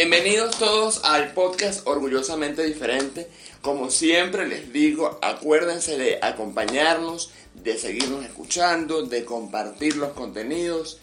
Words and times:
Bienvenidos 0.00 0.56
todos 0.56 1.04
al 1.04 1.32
podcast 1.32 1.84
Orgullosamente 1.84 2.62
Diferente. 2.62 3.26
Como 3.62 3.90
siempre 3.90 4.46
les 4.46 4.72
digo, 4.72 5.18
acuérdense 5.20 5.98
de 5.98 6.20
acompañarnos, 6.22 7.32
de 7.54 7.76
seguirnos 7.76 8.24
escuchando, 8.24 9.06
de 9.06 9.24
compartir 9.24 9.96
los 9.96 10.12
contenidos, 10.12 11.00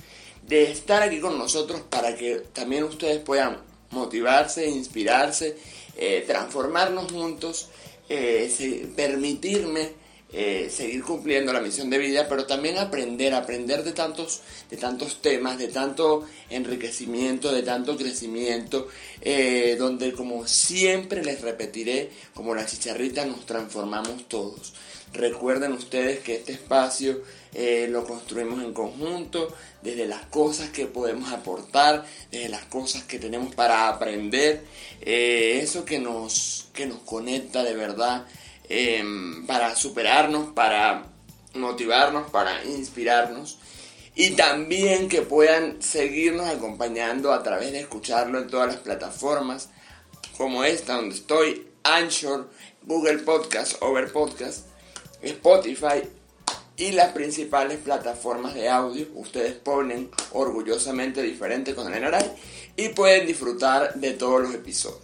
de 0.48 0.72
estar 0.72 1.04
aquí 1.04 1.20
con 1.20 1.38
nosotros 1.38 1.82
para 1.90 2.16
que 2.16 2.38
también 2.54 2.86
ustedes 2.86 3.20
puedan 3.20 3.58
motivarse, 3.92 4.66
inspirarse, 4.70 5.58
eh, 5.98 6.24
transformarnos 6.26 7.12
juntos, 7.12 7.68
eh, 8.08 8.88
permitirme 8.96 9.92
eh, 10.38 10.70
seguir 10.70 11.02
cumpliendo 11.02 11.54
la 11.54 11.62
misión 11.62 11.90
de 11.90 11.98
vida, 11.98 12.28
pero 12.28 12.46
también 12.46 12.78
aprender, 12.78 13.34
aprender 13.34 13.86
de 13.86 13.94
tantos, 13.94 14.42
de 14.70 14.76
tantos 14.76 15.22
temas, 15.22 15.58
de 15.58 15.70
tanto 15.70 16.26
enriquecimiento, 16.50 17.54
de 17.54 17.64
tanto 17.64 17.96
crecimiento, 17.96 18.90
eh, 19.22 19.78
donde 19.80 20.12
como 20.12 20.46
siempre 20.46 21.24
les 21.24 21.40
repetiré, 21.40 22.10
como 22.34 22.54
la 22.54 22.66
chicharrita 22.66 23.26
nos 23.26 23.46
transformamos 23.46 24.28
todos. 24.28 24.74
Recuerden 25.14 25.72
ustedes 25.72 26.20
que 26.20 26.36
este 26.36 26.52
espacio 26.52 27.22
eh, 27.54 27.88
lo 27.90 28.06
construimos 28.06 28.62
en 28.62 28.74
conjunto, 28.74 29.56
desde 29.82 30.06
las 30.06 30.26
cosas 30.26 30.70
que 30.70 30.86
podemos 30.86 31.32
aportar, 31.32 32.04
desde 32.30 32.50
las 32.50 32.66
cosas 32.66 33.04
que 33.04 33.20
tenemos 33.20 33.56
para 33.56 33.88
aprender, 33.88 34.66
eso 35.00 35.86
que 35.86 35.98
nos, 35.98 36.68
que 36.74 36.88
nos 36.88 37.00
conecta 37.00 37.64
de 37.64 37.74
verdad 37.74 38.26
Em, 38.70 39.46
para 39.46 39.76
superarnos, 39.76 40.52
para 40.54 41.06
motivarnos, 41.54 42.30
para 42.32 42.64
inspirarnos. 42.66 43.60
Y 44.16 44.32
también 44.32 45.10
que 45.10 45.22
puedan 45.22 45.82
seguirnos 45.82 46.48
acompañando 46.48 47.34
a 47.34 47.44
través 47.44 47.72
de 47.72 47.82
escucharlo 47.82 48.40
en 48.40 48.48
todas 48.48 48.68
las 48.68 48.78
plataformas 48.78 49.70
como 50.38 50.64
esta 50.64 50.96
donde 50.96 51.16
estoy, 51.16 51.68
Anchor, 51.84 52.50
Google 52.84 53.20
Podcast, 53.20 53.82
Over 53.82 54.12
Podcast, 54.12 54.68
Spotify 55.22 56.02
y 56.78 56.92
las 56.92 57.12
principales 57.14 57.80
plataformas 57.80 58.54
de 58.54 58.70
audio. 58.70 59.06
Ustedes 59.16 59.54
ponen 59.54 60.10
orgullosamente 60.32 61.22
diferente 61.22 61.76
con 61.76 61.94
el 61.94 62.04
Aray 62.04 62.32
y 62.76 62.90
pueden 62.90 63.28
disfrutar 63.28 63.96
de 63.96 64.14
todos 64.14 64.42
los 64.42 64.54
episodios. 64.54 65.04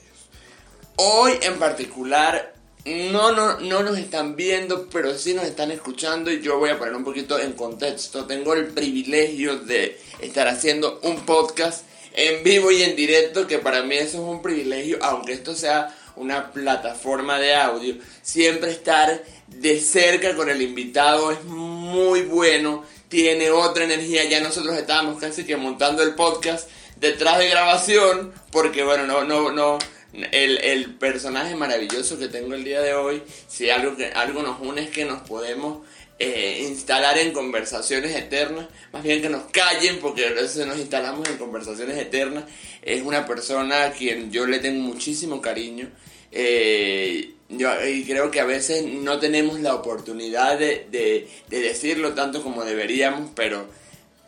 Hoy 0.95 1.33
en 1.41 1.59
particular 1.59 2.60
no, 2.85 3.31
no, 3.31 3.59
no 3.59 3.83
nos 3.83 3.97
están 3.97 4.35
viendo, 4.35 4.87
pero 4.91 5.17
sí 5.17 5.33
nos 5.33 5.45
están 5.45 5.71
escuchando 5.71 6.31
y 6.31 6.41
yo 6.41 6.57
voy 6.57 6.71
a 6.71 6.79
poner 6.79 6.95
un 6.95 7.03
poquito 7.03 7.39
en 7.39 7.53
contexto. 7.53 8.25
Tengo 8.25 8.53
el 8.53 8.67
privilegio 8.67 9.57
de 9.57 9.99
estar 10.19 10.47
haciendo 10.47 10.99
un 11.03 11.25
podcast 11.25 11.85
en 12.13 12.43
vivo 12.43 12.71
y 12.71 12.81
en 12.83 12.95
directo, 12.95 13.47
que 13.47 13.59
para 13.59 13.83
mí 13.83 13.95
eso 13.95 14.17
es 14.17 14.23
un 14.23 14.41
privilegio, 14.41 14.97
aunque 15.01 15.33
esto 15.33 15.55
sea 15.55 15.95
una 16.15 16.51
plataforma 16.51 17.39
de 17.39 17.55
audio. 17.55 17.95
Siempre 18.21 18.71
estar 18.71 19.23
de 19.47 19.79
cerca 19.79 20.35
con 20.35 20.49
el 20.49 20.61
invitado 20.61 21.31
es 21.31 21.43
muy 21.43 22.23
bueno, 22.23 22.83
tiene 23.09 23.51
otra 23.51 23.83
energía. 23.83 24.23
Ya 24.25 24.39
nosotros 24.39 24.75
estábamos 24.75 25.19
casi 25.19 25.45
que 25.45 25.55
montando 25.55 26.01
el 26.01 26.15
podcast 26.15 26.67
detrás 26.97 27.37
de 27.39 27.49
grabación, 27.49 28.33
porque 28.51 28.83
bueno, 28.83 29.05
no, 29.05 29.23
no, 29.23 29.51
no 29.51 29.77
el, 30.13 30.95
personaje 30.95 31.55
maravilloso 31.55 32.19
que 32.19 32.27
tengo 32.27 32.53
el 32.53 32.63
día 32.63 32.81
de 32.81 32.93
hoy, 32.93 33.21
si 33.47 33.69
algo, 33.69 33.95
que, 33.95 34.07
algo 34.07 34.41
nos 34.41 34.59
une 34.61 34.83
es 34.83 34.89
que 34.89 35.05
nos 35.05 35.21
podemos 35.21 35.85
eh, 36.19 36.65
instalar 36.67 37.17
en 37.17 37.31
conversaciones 37.31 38.15
eternas, 38.15 38.67
más 38.91 39.03
bien 39.03 39.21
que 39.21 39.29
nos 39.29 39.43
callen, 39.51 39.99
porque 39.99 40.27
a 40.27 40.31
veces 40.31 40.67
nos 40.67 40.77
instalamos 40.77 41.27
en 41.29 41.37
conversaciones 41.37 41.97
eternas, 41.97 42.43
es 42.81 43.01
una 43.01 43.25
persona 43.25 43.85
a 43.85 43.91
quien 43.91 44.31
yo 44.31 44.45
le 44.45 44.59
tengo 44.59 44.81
muchísimo 44.81 45.41
cariño. 45.41 45.89
Eh, 46.31 47.33
yo, 47.49 47.69
y 47.85 48.05
creo 48.05 48.31
que 48.31 48.39
a 48.39 48.45
veces 48.45 48.85
no 48.85 49.19
tenemos 49.19 49.59
la 49.59 49.75
oportunidad 49.75 50.57
de, 50.57 50.87
de, 50.91 51.27
decirlo 51.49 52.13
tanto 52.13 52.41
como 52.43 52.63
deberíamos, 52.63 53.31
pero 53.35 53.67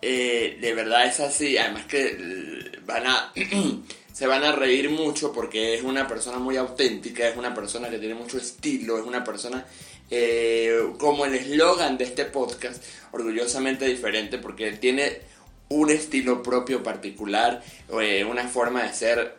eh, 0.01 0.57
de 0.59 0.73
verdad 0.73 1.05
es 1.05 1.19
así. 1.19 1.57
Además 1.57 1.85
que 1.85 2.71
van 2.85 3.07
a 3.07 3.31
se 4.13 4.28
van 4.28 4.44
a 4.44 4.51
reír 4.51 4.91
mucho 4.91 5.34
porque 5.34 5.74
es 5.74 5.81
una 5.81 6.07
persona 6.07 6.38
muy 6.38 6.56
auténtica, 6.56 7.28
es 7.28 7.35
una 7.35 7.53
persona 7.53 7.90
que 7.90 7.97
tiene 7.97 8.13
mucho 8.13 8.38
estilo, 8.38 9.00
es 9.00 9.06
una 9.06 9.24
persona 9.24 9.66
eh, 10.12 10.94
como 11.00 11.25
el 11.25 11.34
eslogan 11.34 11.97
de 11.97 12.03
este 12.03 12.25
podcast, 12.25 12.81
orgullosamente 13.12 13.85
diferente 13.85 14.38
porque 14.38 14.74
tiene 14.74 15.22
un 15.69 15.90
estilo 15.90 16.44
propio 16.44 16.84
particular, 16.84 17.63
eh, 18.00 18.24
una 18.24 18.47
forma 18.47 18.84
de 18.84 18.94
ser 18.94 19.35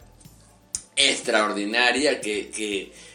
extraordinaria 0.97 2.21
que, 2.21 2.51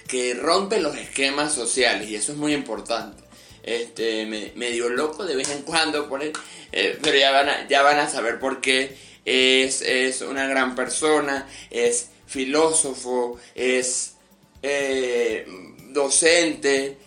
que, 0.08 0.34
rompe 0.36 0.80
los 0.80 0.96
esquemas 0.96 1.54
sociales 1.54 2.10
y 2.10 2.16
eso 2.16 2.32
es 2.32 2.38
muy 2.38 2.54
importante. 2.54 3.22
Este, 3.62 4.26
medio 4.56 4.90
loco 4.90 5.26
de 5.26 5.36
vez 5.36 5.50
en 5.52 5.64
cuando, 5.64 6.08
por 6.08 6.24
él, 6.24 6.32
eh, 6.72 6.98
pero 7.04 7.18
ya 7.18 7.32
van, 7.32 7.50
a, 7.50 7.68
ya 7.68 7.82
van 7.82 8.00
a 8.00 8.10
saber 8.10 8.40
por 8.40 8.62
qué 8.62 8.96
es, 9.30 10.22
una 10.22 10.48
gran 10.48 10.76
persona, 10.76 11.48
es 11.70 12.10
filósofo, 12.26 13.38
es 13.54 14.14
eh, 14.62 15.46
docente 15.90 16.98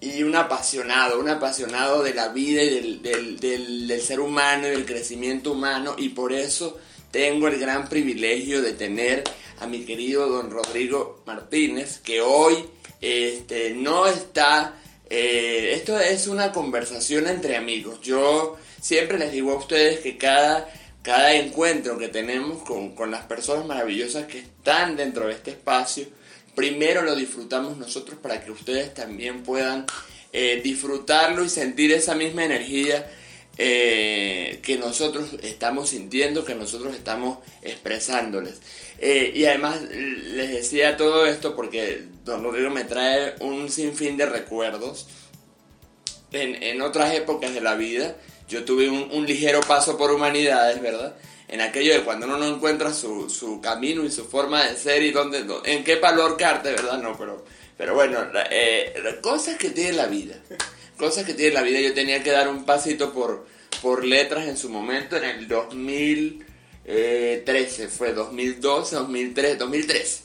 y 0.00 0.22
un 0.22 0.36
apasionado, 0.36 1.18
un 1.18 1.30
apasionado 1.30 2.02
de 2.02 2.14
la 2.14 2.28
vida 2.28 2.62
y 2.62 3.00
del, 3.00 3.38
del, 3.40 4.00
ser 4.02 4.20
humano 4.20 4.66
y 4.66 4.70
del 4.70 4.84
crecimiento 4.84 5.52
humano 5.52 5.94
y 5.96 6.10
por 6.10 6.32
eso 6.32 6.78
tengo 7.10 7.48
el 7.48 7.58
gran 7.58 7.88
privilegio 7.88 8.60
de 8.60 8.74
tener 8.74 9.24
a 9.60 9.66
mi 9.66 9.84
querido 9.84 10.28
don 10.28 10.50
Rodrigo 10.50 11.22
Martínez 11.26 11.98
que 12.00 12.20
hoy 12.20 12.56
este, 13.00 13.70
no 13.70 14.06
está... 14.06 14.80
Eh, 15.08 15.72
esto 15.74 16.00
es 16.00 16.26
una 16.26 16.50
conversación 16.50 17.28
entre 17.28 17.56
amigos. 17.56 18.00
Yo 18.00 18.56
siempre 18.80 19.18
les 19.18 19.32
digo 19.32 19.52
a 19.52 19.56
ustedes 19.56 20.00
que 20.00 20.16
cada 20.16 20.66
cada 21.04 21.34
encuentro 21.34 21.98
que 21.98 22.08
tenemos 22.08 22.62
con, 22.62 23.10
las 23.10 23.26
personas 23.26 23.66
maravillosas 23.66 24.24
que 24.24 24.38
están 24.38 24.96
dentro 24.96 25.26
de 25.26 25.34
este 25.34 25.50
espacio, 25.50 26.06
primero 26.54 27.02
lo 27.02 27.14
disfrutamos 27.14 27.76
nosotros 27.76 28.18
para 28.18 28.42
que 28.42 28.50
ustedes 28.50 28.94
también 28.94 29.42
puedan 29.42 29.84
eh, 30.32 30.62
disfrutarlo 30.64 31.44
y 31.44 31.50
sentir 31.50 31.92
esa 31.92 32.14
misma 32.14 32.46
energía 32.46 33.06
eh, 33.58 34.60
que 34.62 34.78
nosotros 34.78 35.36
estamos 35.42 35.90
sintiendo, 35.90 36.42
que 36.42 36.54
nosotros 36.54 36.94
estamos 36.94 37.38
expresándoles. 37.60 38.62
Eh, 38.98 39.30
y 39.36 39.44
además 39.44 39.82
les 39.82 40.52
decía 40.52 40.96
todo 40.96 41.26
esto 41.26 41.54
porque 41.54 42.02
Don 42.24 42.42
Rodrigo 42.42 42.70
me 42.70 42.84
trae 42.84 43.34
un 43.40 43.70
sinfín 43.70 44.16
de 44.16 44.24
recuerdos 44.24 45.06
en, 46.32 46.62
en 46.62 46.80
otras 46.80 47.12
épocas 47.12 47.52
de 47.52 47.60
la 47.60 47.74
vida 47.74 48.16
yo 48.48 48.64
tuve 48.64 48.88
un, 48.88 49.26
ligero 49.26 49.60
paso 49.60 49.96
por 49.96 50.10
humanidades, 50.12 50.82
¿verdad? 50.82 51.14
En 51.48 51.60
aquello 51.60 51.94
de 51.94 52.02
cuando 52.02 52.26
uno 52.26 52.38
no 52.38 52.46
encuentra 52.46 52.92
su, 52.92 53.30
su 53.30 53.60
camino 53.60 54.04
y 54.04 54.10
su 54.10 54.24
forma 54.24 54.64
de 54.64 54.76
ser 54.76 55.00
y 55.02 55.12
dónde, 55.12 55.44
en 55.64 55.84
qué 55.84 55.96
valor 55.96 56.36
carte, 56.36 56.70
¿verdad? 56.70 56.98
No, 56.98 57.16
pero, 57.16 57.44
pero 57.76 57.94
bueno, 57.94 58.18
eh, 58.50 58.94
cosas 59.22 59.56
que 59.56 59.70
tiene 59.70 59.92
la 59.92 60.06
vida. 60.06 60.36
Cosas 60.98 61.24
que 61.24 61.34
tiene 61.34 61.54
la 61.54 61.62
vida. 61.62 61.80
Yo 61.80 61.94
tenía 61.94 62.22
que 62.22 62.30
dar 62.30 62.48
un 62.48 62.64
pasito 62.64 63.12
por, 63.12 63.46
por 63.82 64.04
letras 64.04 64.46
en 64.46 64.56
su 64.56 64.68
momento, 64.68 65.16
en 65.16 65.24
el 65.24 65.48
2013, 65.48 67.88
fue 67.88 68.12
2012, 68.12 68.94
2013, 68.96 69.56
2013. 69.56 70.22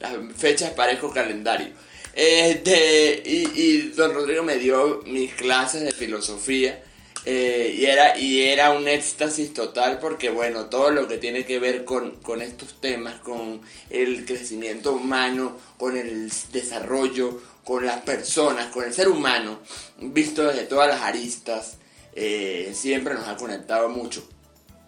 Las 0.00 0.12
fechas 0.36 0.72
parejo 0.72 1.10
calendario. 1.12 1.68
Este, 2.12 3.22
y, 3.24 3.48
y 3.54 3.92
don 3.96 4.12
Rodrigo 4.14 4.42
me 4.42 4.56
dio 4.56 5.02
mis 5.06 5.32
clases 5.34 5.82
de 5.82 5.92
filosofía 5.92 6.82
eh, 7.26 7.74
y, 7.78 7.86
era, 7.86 8.18
y 8.18 8.42
era 8.42 8.72
un 8.72 8.86
éxtasis 8.86 9.54
total 9.54 9.98
porque, 9.98 10.28
bueno, 10.28 10.66
todo 10.66 10.90
lo 10.90 11.08
que 11.08 11.16
tiene 11.16 11.46
que 11.46 11.58
ver 11.58 11.84
con, 11.84 12.14
estos 12.42 12.80
temas, 12.80 13.14
con 13.20 13.62
el 13.88 14.26
crecimiento 14.26 14.92
humano, 14.92 15.58
con 15.78 15.96
el 15.96 16.30
desarrollo, 16.52 17.40
con 17.64 17.86
las 17.86 18.02
personas, 18.02 18.66
con 18.66 18.84
el 18.84 18.92
ser 18.92 19.08
humano, 19.08 19.60
visto 20.00 20.44
desde 20.44 20.64
todas 20.64 20.88
las 20.88 21.00
aristas, 21.00 21.78
eh, 22.14 22.72
siempre 22.74 23.14
nos 23.14 23.26
ha 23.26 23.36
conectado 23.36 23.88
mucho. 23.88 24.28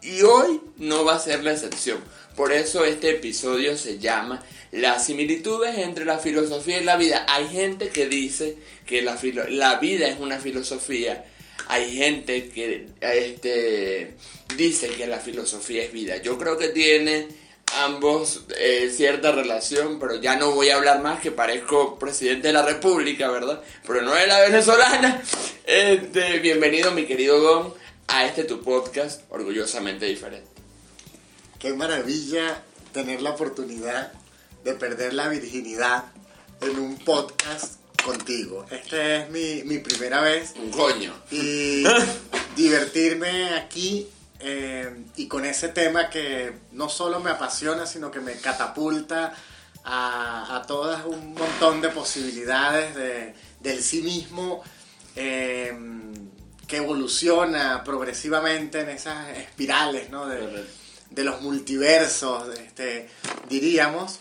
Y 0.03 0.23
hoy 0.23 0.61
no 0.77 1.05
va 1.05 1.17
a 1.17 1.19
ser 1.19 1.43
la 1.43 1.53
excepción. 1.53 1.99
Por 2.37 2.53
eso 2.53 2.85
este 2.85 3.11
episodio 3.11 3.79
se 3.79 3.99
llama 3.99 4.45
Las 4.73 5.07
similitudes 5.07 5.79
entre 5.79 6.05
la 6.05 6.19
filosofía 6.19 6.81
y 6.81 6.85
la 6.85 6.97
vida. 6.97 7.25
Hay 7.29 7.49
gente 7.49 7.89
que 7.89 8.07
dice 8.07 8.59
que 8.85 9.01
la, 9.01 9.19
la 9.49 9.79
vida 9.79 10.07
es 10.07 10.21
una 10.21 10.39
filosofía. 10.39 11.25
Hay 11.69 11.97
gente 11.97 12.49
que 12.49 12.89
este, 13.01 14.15
dice 14.57 14.89
que 14.89 15.07
la 15.07 15.19
filosofía 15.19 15.83
es 15.83 15.93
vida. 15.93 16.17
Yo 16.19 16.39
creo 16.39 16.57
que 16.57 16.69
tiene 16.69 17.29
ambos 17.75 18.45
eh, 18.59 18.93
cierta 18.95 19.33
relación, 19.33 19.99
pero 19.99 20.21
ya 20.21 20.37
no 20.37 20.53
voy 20.53 20.71
a 20.71 20.77
hablar 20.77 21.03
más 21.03 21.21
que 21.21 21.33
parezco 21.33 21.99
presidente 21.99 22.49
de 22.49 22.55
la 22.55 22.63
república, 22.63 23.31
¿verdad? 23.31 23.63
Pero 23.87 24.03
no 24.03 24.15
de 24.15 24.27
la 24.27 24.41
venezolana. 24.41 25.23
Este, 25.67 26.39
bienvenido 26.39 26.93
mi 26.93 27.07
querido 27.07 27.41
Don 27.41 27.75
a 28.09 28.27
este 28.27 28.45
tu 28.45 28.63
podcast, 28.63 29.23
orgullosamente 29.31 30.07
diferente. 30.07 30.49
Qué 31.59 31.75
maravilla 31.75 32.63
tener 32.93 33.21
la 33.23 33.31
oportunidad 33.31 34.13
de 34.63 34.75
perder 34.75 35.15
la 35.15 35.29
virginidad 35.29 36.05
en 36.61 36.79
un 36.79 36.97
podcast 36.99 37.81
contigo. 38.07 38.65
Esta 38.71 39.17
es 39.17 39.31
mi, 39.31 39.65
mi 39.65 39.79
primera 39.79 40.21
vez. 40.21 40.55
Un 40.57 40.71
coño. 40.71 41.13
Y 41.31 41.85
divertirme 42.57 43.55
aquí 43.55 44.07
eh, 44.39 45.05
y 45.17 45.27
con 45.27 45.45
ese 45.45 45.69
tema 45.69 46.09
que 46.09 46.53
no 46.73 46.89
solo 46.89 47.21
me 47.21 47.31
apasiona, 47.31 47.85
sino 47.85 48.11
que 48.11 48.21
me 48.21 48.35
catapulta 48.35 49.35
a, 49.85 50.57
a 50.57 50.63
todas 50.67 51.05
un 51.05 51.35
montón 51.35 51.81
de 51.81 51.89
posibilidades 51.89 52.95
de, 52.95 53.35
del 53.61 53.83
sí 53.83 54.03
mismo 54.03 54.63
eh, 55.17 55.77
que 56.67 56.77
evoluciona 56.77 57.83
progresivamente 57.85 58.81
en 58.81 58.91
esas 58.91 59.37
espirales 59.37 60.11
¿no? 60.11 60.27
de, 60.27 60.67
de, 61.11 61.25
los 61.25 61.41
multiversos, 61.41 62.57
este, 62.59 63.09
diríamos. 63.49 64.21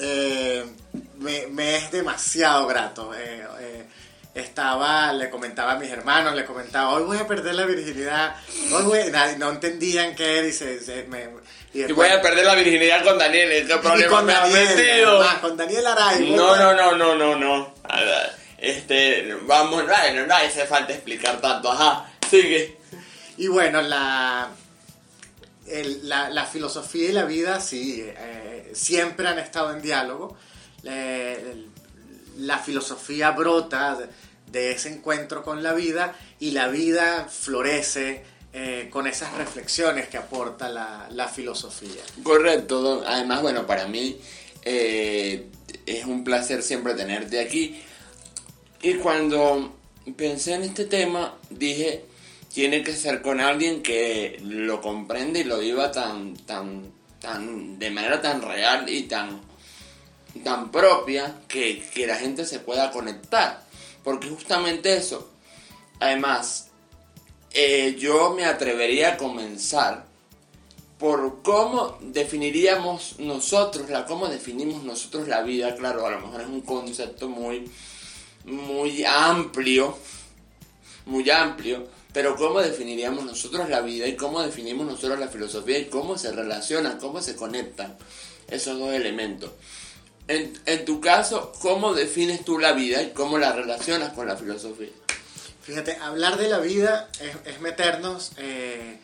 Eh, 0.00 0.64
me, 1.18 1.46
me, 1.48 1.76
es 1.76 1.90
demasiado 1.90 2.66
grato 2.66 3.12
estaba, 4.40 5.12
le 5.12 5.30
comentaba 5.30 5.72
a 5.72 5.78
mis 5.78 5.90
hermanos, 5.90 6.34
le 6.34 6.44
comentaba, 6.44 6.90
hoy 6.90 7.04
voy 7.04 7.18
a 7.18 7.26
perder 7.26 7.54
la 7.54 7.66
virginidad, 7.66 8.36
hoy 8.72 8.84
voy, 8.84 9.00
no 9.38 9.50
entendían 9.50 10.14
qué 10.14 10.42
dice, 10.42 10.78
y, 11.74 11.82
y, 11.82 11.92
voy 11.92 12.08
a 12.08 12.20
perder 12.20 12.46
la 12.46 12.54
virginidad 12.54 13.04
con 13.04 13.18
Daniel, 13.18 13.66
¿qué 13.66 13.76
problema 13.82 14.16
con 14.16 14.26
me 14.26 14.32
Daniel, 14.32 14.76
metido? 14.76 15.26
con 15.40 15.56
Daniel 15.56 15.86
Aray. 15.86 16.30
No, 16.30 16.56
no, 16.56 16.74
no, 16.74 16.96
no, 16.96 17.14
no, 17.14 17.36
no, 17.36 17.74
este, 18.58 19.36
vamos, 19.42 19.84
no, 19.84 20.26
no 20.26 20.34
hace 20.34 20.66
falta 20.66 20.92
explicar 20.92 21.40
tanto, 21.40 21.70
ajá, 21.70 22.10
sigue. 22.28 22.76
Y 23.36 23.46
bueno, 23.46 23.80
la, 23.82 24.48
la, 26.02 26.30
la, 26.30 26.46
filosofía 26.46 27.08
y 27.08 27.12
la 27.12 27.24
vida, 27.24 27.60
sí, 27.60 28.02
eh, 28.04 28.70
siempre 28.74 29.28
han 29.28 29.38
estado 29.38 29.72
en 29.74 29.82
diálogo. 29.82 30.36
la 32.38 32.58
filosofía 32.58 33.32
brota 33.32 33.98
de 34.50 34.72
ese 34.72 34.88
encuentro 34.88 35.42
con 35.42 35.62
la 35.62 35.74
vida 35.74 36.16
y 36.40 36.52
la 36.52 36.68
vida 36.68 37.28
florece 37.28 38.22
eh, 38.52 38.88
con 38.90 39.06
esas 39.06 39.34
reflexiones 39.34 40.08
que 40.08 40.16
aporta 40.16 40.70
la, 40.70 41.28
filosofía. 41.28 42.02
Correcto, 42.22 43.02
además, 43.06 43.42
bueno, 43.42 43.66
para 43.66 43.86
mí 43.86 44.18
eh, 44.62 45.46
es 45.84 46.04
un 46.06 46.24
placer 46.24 46.62
siempre 46.62 46.94
tenerte 46.94 47.40
aquí. 47.40 47.80
Y 48.80 48.94
cuando 48.94 49.76
pensé 50.16 50.54
en 50.54 50.62
este 50.62 50.86
tema, 50.86 51.36
dije, 51.50 52.06
tiene 52.52 52.82
que 52.82 52.94
ser 52.94 53.22
con 53.22 53.40
alguien 53.40 53.82
que 53.82 54.38
lo 54.42 54.80
comprende 54.80 55.40
y 55.40 55.44
lo 55.44 55.58
viva 55.58 55.90
tan, 55.90 56.34
tan, 56.34 56.92
tan, 57.20 57.78
de 57.78 57.90
manera 57.90 58.20
tan 58.20 58.42
real 58.42 58.88
y 58.88 59.02
tan, 59.02 59.40
tan 60.42 60.70
propia 60.70 61.34
que, 61.46 61.82
que 61.94 62.06
la 62.06 62.16
gente 62.16 62.44
se 62.44 62.60
pueda 62.60 62.90
conectar. 62.90 63.62
Porque 64.02 64.28
justamente 64.28 64.96
eso. 64.96 65.30
Además, 66.00 66.68
eh, 67.52 67.96
yo 67.98 68.34
me 68.34 68.44
atrevería 68.44 69.14
a 69.14 69.16
comenzar 69.16 70.06
por 70.98 71.42
cómo 71.42 71.98
definiríamos 72.00 73.18
nosotros, 73.18 73.88
la, 73.88 74.04
cómo 74.04 74.28
definimos 74.28 74.82
nosotros 74.82 75.28
la 75.28 75.42
vida. 75.42 75.74
Claro, 75.76 76.06
a 76.06 76.10
lo 76.10 76.20
mejor 76.20 76.40
es 76.40 76.48
un 76.48 76.60
concepto 76.60 77.28
muy, 77.28 77.70
muy 78.44 79.04
amplio, 79.04 79.96
muy 81.06 81.28
amplio, 81.30 81.86
pero 82.12 82.36
cómo 82.36 82.60
definiríamos 82.60 83.24
nosotros 83.24 83.68
la 83.68 83.80
vida 83.80 84.06
y 84.06 84.16
cómo 84.16 84.42
definimos 84.42 84.86
nosotros 84.86 85.18
la 85.18 85.28
filosofía 85.28 85.78
y 85.78 85.86
cómo 85.86 86.16
se 86.16 86.32
relacionan, 86.32 86.98
cómo 86.98 87.20
se 87.20 87.36
conectan 87.36 87.96
esos 88.48 88.78
dos 88.78 88.92
elementos. 88.92 89.50
En, 90.28 90.84
tu 90.84 91.00
caso, 91.00 91.52
¿cómo 91.60 91.94
defines 91.94 92.44
tú 92.44 92.58
la 92.58 92.72
vida 92.72 93.02
y 93.02 93.12
cómo 93.12 93.38
la 93.38 93.52
relacionas 93.52 94.12
con 94.12 94.26
la 94.26 94.36
filosofía? 94.36 94.90
Fíjate, 95.62 95.96
hablar 95.96 96.36
de 96.36 96.48
la 96.48 96.58
vida 96.58 97.08
es, 97.46 97.60
meternos 97.60 98.32
eh, 98.36 98.98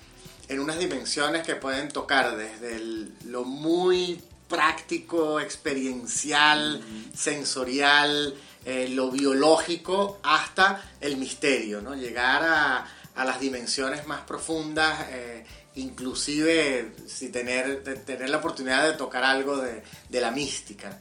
en 0.48 0.60
unas 0.60 0.78
dimensiones 0.78 1.46
que 1.46 1.56
pueden 1.56 1.88
tocar 1.88 2.36
desde 2.36 3.08
lo 3.24 3.44
muy 3.44 4.20
práctico, 4.48 5.40
experiencial, 5.40 6.82
sensorial, 7.16 8.34
eh, 8.66 8.88
lo 8.90 9.10
biológico, 9.10 10.20
hasta 10.22 10.90
el 11.00 11.16
misterio, 11.16 11.80
¿no? 11.80 11.94
Llegar 11.94 12.42
a, 12.42 12.86
las 13.22 13.38
dimensiones 13.38 14.06
más 14.06 14.22
profundas, 14.22 15.06
eh, 15.10 15.46
inclusive 15.76 16.92
si 17.06 17.28
tener, 17.28 17.84
tener 18.04 18.28
la 18.28 18.38
oportunidad 18.38 18.90
de 18.90 18.96
tocar 18.96 19.22
algo 19.22 19.58
de, 19.58 19.82
de 20.08 20.20
la 20.20 20.32
mística. 20.32 20.98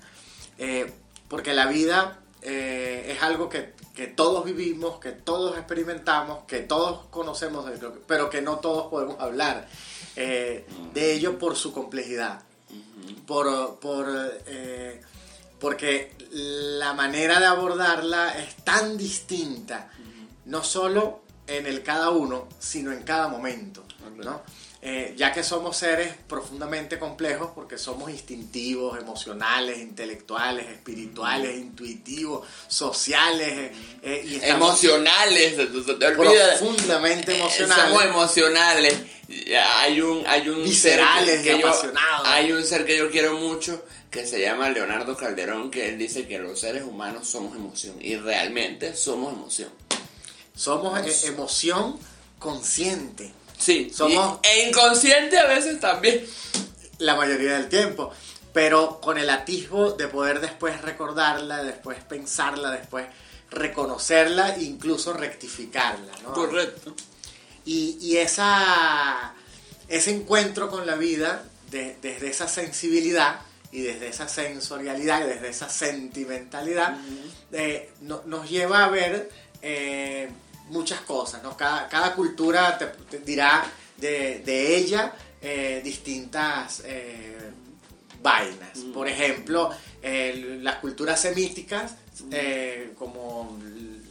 Eh, 0.60 0.92
porque 1.28 1.54
la 1.54 1.66
vida 1.66 2.20
eh, 2.44 3.16
es 3.16 3.24
algo 3.24 3.50
que, 3.50 3.74
todos 4.16 4.46
vivimos, 4.46 5.00
que 5.00 5.12
todos 5.12 5.58
experimentamos, 5.58 6.46
que 6.46 6.60
todos 6.60 7.06
conocemos, 7.10 7.66
pero 8.06 8.30
que 8.30 8.42
no 8.42 8.58
todos 8.58 8.88
podemos 8.88 9.20
hablar 9.20 9.68
de 10.16 11.14
ello 11.14 11.40
por 11.40 11.56
su 11.56 11.74
complejidad. 11.74 12.42
Por, 13.26 13.80
porque 15.60 16.12
la 16.32 16.94
manera 16.94 17.40
de 17.40 17.46
abordarla 17.46 18.38
es 18.38 18.56
tan 18.58 18.98
distinta, 18.98 19.90
no 20.46 20.64
solo 20.64 21.23
en 21.48 21.66
el 21.66 21.84
cada 21.84 22.10
uno, 22.10 22.48
sino 22.60 22.92
en 22.92 23.04
cada 23.04 23.28
momento. 23.28 23.84
¿no? 24.18 24.42
Eh, 24.86 25.14
ya 25.16 25.32
que 25.32 25.44
somos 25.44 25.78
seres 25.78 26.14
profundamente 26.28 27.00
complejos, 27.00 27.52
porque 27.56 27.78
somos 27.78 28.12
instintivos, 28.12 29.00
emocionales, 29.00 29.78
intelectuales, 29.78 30.68
espirituales, 30.68 31.56
intuitivos, 31.58 32.46
sociales, 32.68 33.72
eh, 34.02 34.24
y 34.26 34.44
emocionales, 34.44 35.54
profundamente 36.18 37.38
emocionales. 37.38 37.86
somos 37.86 38.04
emocionales. 38.04 38.94
Hay 39.78 40.02
un, 40.02 40.22
hay 40.28 40.50
un 40.50 40.62
viscerales 40.62 41.42
que, 41.42 41.60
yo, 41.60 41.72
hay 42.26 42.52
un 42.52 42.62
ser 42.66 42.86
que 42.86 42.98
yo 42.98 43.10
quiero 43.10 43.38
mucho 43.38 43.86
que 44.12 44.28
se 44.28 44.42
llama 44.42 44.70
Leonardo 44.70 45.16
Calderón, 45.16 45.72
que 45.72 45.88
él 45.88 45.98
dice 45.98 46.28
que 46.28 46.40
los 46.40 46.60
seres 46.60 46.84
humanos 46.84 47.28
somos 47.28 47.56
emoción 47.56 47.96
y 48.02 48.18
realmente 48.18 48.96
somos 48.96 49.34
emoción. 49.34 49.70
Somos 50.56 51.00
e, 51.00 51.28
emoción 51.28 51.98
consciente. 52.40 53.34
Sí, 53.58 53.92
somos... 53.94 54.40
e 54.44 54.68
inconsciente 54.68 55.38
a 55.38 55.46
veces 55.48 55.80
también. 55.80 56.26
La 57.00 57.16
mayoría 57.16 57.54
del 57.54 57.70
tiempo. 57.70 58.12
Pero 58.54 59.00
con 59.02 59.18
el 59.18 59.30
atisbo 59.30 59.92
de 59.94 60.08
poder 60.08 60.40
después 60.40 60.82
recordarla, 60.82 61.64
después 61.64 62.04
pensarla, 62.04 62.70
después 62.72 63.08
reconocerla 63.50 64.56
e 64.56 64.64
incluso 64.64 65.14
rectificarla. 65.14 66.12
¿no? 66.24 66.34
Correcto. 66.34 66.94
Y, 67.66 68.18
esa, 68.18 69.34
ese 69.88 70.12
encuentro 70.12 70.70
con 70.70 70.86
la 70.86 70.96
vida, 70.96 71.46
desde 71.72 72.30
esa 72.30 72.48
sensibilidad 72.48 73.40
y 73.72 73.82
desde 73.82 74.10
esa 74.10 74.28
sensorialidad 74.28 75.26
y 75.26 75.30
desde 75.30 75.50
esa 75.50 75.70
sentimentalidad, 75.70 76.98
eh, 77.54 77.90
nos 78.02 78.50
lleva 78.50 78.84
a 78.84 78.90
ver 78.90 79.32
eh, 79.62 80.30
muchas 80.74 81.02
cosas, 81.02 81.42
¿no? 81.44 81.56
Cada, 81.56 82.14
cultura 82.16 82.78
te, 82.78 83.20
dirá 83.20 83.64
de, 83.96 84.76
ella 84.76 85.14
eh, 85.42 85.82
distintas 85.84 86.82
eh, 86.86 87.52
vainas. 88.22 88.78
Mm. 88.78 88.92
Por 88.92 89.08
ejemplo, 89.08 89.70
las 90.02 90.76
culturas 90.78 91.22
semíticas, 91.22 91.96
eh, 92.32 92.94
como 92.98 93.58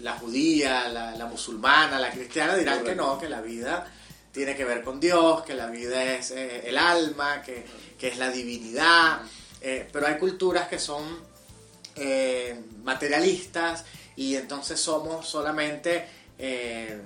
la 0.00 0.14
judía, 0.14 0.88
la, 0.88 1.26
musulmana, 1.26 1.98
la 1.98 2.10
cristiana, 2.10 2.54
dirán 2.56 2.82
que 2.82 2.94
no, 2.94 3.18
que 3.18 3.28
la 3.28 3.40
vida 3.40 3.86
tiene 4.32 4.56
que 4.56 4.64
ver 4.64 4.82
con 4.82 4.98
Dios, 4.98 5.42
que 5.42 5.54
la 5.54 5.66
vida 5.66 6.02
es 6.14 6.30
el 6.30 6.78
alma, 6.78 7.42
que, 7.42 7.66
que, 7.98 8.08
es 8.08 8.16
la 8.16 8.30
divinidad. 8.30 9.20
pero 9.60 10.06
hay 10.06 10.16
culturas 10.16 10.68
que 10.68 10.78
son 10.78 11.02
materialistas 12.82 13.84
y 14.16 14.36
entonces 14.36 14.80
somos 14.80 15.26
solamente 15.26 16.21
eh, 16.44 16.98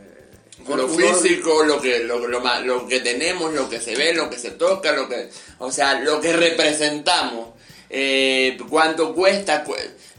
lo 0.67 0.89
físico, 0.89 1.63
lo 1.63 1.79
que, 1.81 2.01
lo, 2.01 2.27
lo, 2.27 2.41
lo, 2.41 2.89
que 2.89 3.01
tenemos, 3.01 3.53
lo 3.53 3.69
que 3.69 3.81
se 3.81 3.95
ve, 3.95 4.15
lo 4.15 4.31
que 4.31 4.39
se 4.39 4.53
toca, 4.53 4.93
lo 4.93 5.07
que, 5.09 5.29
o 5.59 5.71
sea, 5.71 6.01
lo 6.01 6.23
que 6.23 6.33
representamos, 6.33 7.51
eh, 7.91 8.57
cuánto 8.71 9.15
cuesta, 9.15 9.63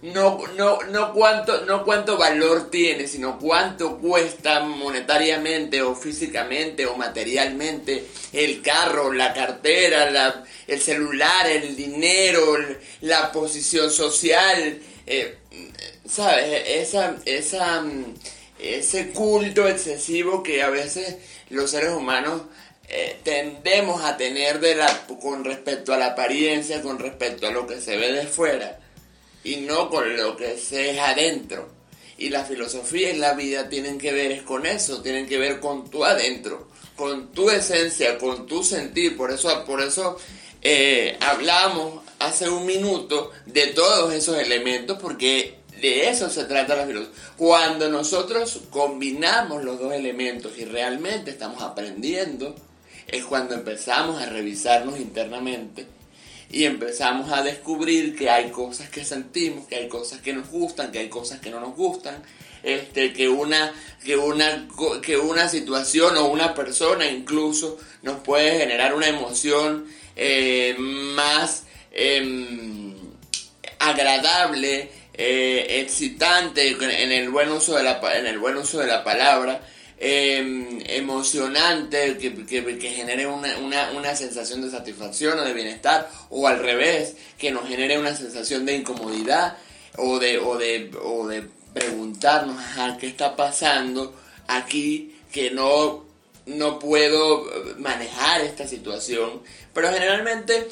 no, 0.04 0.44
no, 0.56 0.80
no, 0.84 1.14
cuánto, 1.14 1.66
no 1.66 1.84
cuánto 1.84 2.16
valor 2.16 2.70
tiene, 2.70 3.08
sino 3.08 3.40
cuánto 3.40 3.98
cuesta 3.98 4.60
monetariamente 4.60 5.82
o 5.82 5.96
físicamente 5.96 6.86
o 6.86 6.96
materialmente 6.96 8.06
el 8.34 8.62
carro, 8.62 9.12
la 9.12 9.34
cartera, 9.34 10.12
la, 10.12 10.44
el 10.68 10.80
celular, 10.80 11.48
el 11.48 11.76
dinero, 11.76 12.56
la 13.02 13.32
posición 13.32 13.90
social, 13.90 14.80
eh, 15.08 15.38
¿sabes? 16.08 16.64
Esa, 16.68 17.16
esa, 17.26 17.84
ese 18.60 19.10
culto 19.10 19.68
excesivo 19.68 20.44
que 20.44 20.64
a 20.64 20.70
veces 20.70 21.18
los 21.50 21.72
seres 21.72 21.92
humanos 21.92 22.42
eh, 22.90 23.20
tendemos 23.24 24.04
a 24.04 24.18
tener 24.18 24.60
de 24.60 24.76
la, 24.76 25.08
con 25.22 25.44
respecto 25.44 25.94
a 25.94 25.98
la 25.98 26.08
apariencia, 26.08 26.82
con 26.82 27.00
respecto 27.00 27.48
a 27.48 27.52
lo 27.52 27.68
que 27.68 27.82
se 27.82 27.98
ve 27.98 28.14
de 28.14 28.28
fuera 28.28 28.80
y 29.44 29.58
no 29.58 29.90
con 29.90 30.16
lo 30.16 30.36
que 30.38 30.58
se 30.58 30.92
es 30.92 31.00
adentro. 31.00 31.70
Y 32.18 32.30
la 32.30 32.44
filosofía 32.46 33.12
y 33.12 33.18
la 33.18 33.34
vida 33.34 33.70
tienen 33.70 33.98
que 33.98 34.12
ver 34.12 34.44
con 34.44 34.66
eso, 34.66 35.02
tienen 35.02 35.28
que 35.28 35.38
ver 35.38 35.60
con 35.60 35.90
tu 35.90 36.04
adentro, 36.04 36.68
con 36.96 37.32
tu 37.32 37.50
esencia, 37.50 38.18
con 38.18 38.48
tu 38.48 38.64
sentir. 38.64 39.16
Por 39.16 39.32
eso, 39.32 39.64
por 39.66 39.82
eso 39.82 40.18
eh, 40.62 41.18
hablamos 41.22 42.04
hace 42.20 42.50
un 42.50 42.66
minuto 42.66 43.32
de 43.46 43.68
todos 43.68 44.14
esos 44.14 44.38
elementos, 44.40 44.98
porque 45.00 45.60
de 45.82 46.10
eso 46.10 46.30
se 46.30 46.46
trata 46.46 46.76
la 46.76 46.86
filosofía. 46.86 47.16
Cuando 47.38 47.90
nosotros 47.90 48.62
combinamos 48.70 49.64
los 49.64 49.80
dos 49.80 49.94
elementos 49.94 50.54
y 50.58 50.66
realmente 50.66 51.32
estamos 51.32 51.62
aprendiendo, 51.62 52.56
es 53.08 53.24
cuando 53.26 53.56
empezamos 53.56 54.22
a 54.22 54.26
revisarnos 54.26 55.00
internamente 55.00 55.88
y 56.50 56.64
empezamos 56.64 57.32
a 57.32 57.42
descubrir 57.42 58.16
que 58.16 58.30
hay 58.30 58.50
cosas 58.52 58.90
que 58.90 59.04
sentimos, 59.04 59.68
que 59.68 59.76
hay 59.76 59.88
cosas 59.88 60.22
que 60.22 60.34
nos 60.34 60.50
gustan, 60.50 60.92
que 60.92 61.00
hay 61.00 61.10
cosas 61.10 61.40
que 61.40 61.50
no 61.50 61.60
nos 61.60 61.76
gustan, 61.76 62.24
este, 62.64 63.14
que 63.14 63.30
una, 63.30 63.74
que 64.04 64.16
una, 64.18 64.68
que 65.02 65.18
una 65.18 65.50
situación 65.50 66.18
o 66.18 66.28
una 66.28 66.54
persona 66.54 67.10
incluso 67.10 67.78
nos 68.02 68.20
puede 68.22 68.60
generar 68.60 68.94
una 68.94 69.08
emoción 69.08 69.86
eh, 70.16 70.76
más 70.78 71.64
em, 71.92 72.96
agradable, 73.80 74.90
eh, 75.18 75.82
excitante 75.82 76.70
en 76.70 77.12
el 77.12 77.30
buen 77.30 77.52
uso 77.52 77.76
de 77.76 77.84
la, 77.84 78.00
en 78.18 78.28
el 78.28 78.40
buen 78.40 78.56
uso 78.58 78.80
de 78.80 78.88
la 78.88 79.04
palabra 79.04 79.62
Em, 80.00 80.80
emocionante 80.86 82.18
que, 82.20 82.46
que, 82.46 82.90
genere 82.92 83.26
una, 83.26 83.58
una, 83.58 83.90
una, 83.94 84.16
sensación 84.16 84.62
de 84.62 84.70
satisfacción 84.70 85.40
o 85.40 85.44
de 85.44 85.54
bienestar 85.54 86.08
o 86.30 86.48
al 86.48 86.60
revés, 86.60 87.16
que 87.36 87.50
nos 87.50 87.68
genere 87.68 87.98
una 87.98 88.16
sensación 88.16 88.64
de 88.68 88.76
incomodidad 88.76 89.58
o 89.98 90.20
de, 90.20 90.38
o 90.38 90.56
de, 90.56 90.92
o 91.04 91.28
de 91.28 91.50
preguntarnos 91.74 92.62
qué 93.00 93.08
está 93.08 93.36
pasando 93.36 94.14
aquí 94.46 95.16
que 95.32 95.50
no, 95.50 96.06
no 96.46 96.78
puedo 96.78 97.48
manejar 97.80 98.42
esta 98.42 98.68
situación. 98.68 99.42
Pero 99.74 99.92
generalmente 99.92 100.68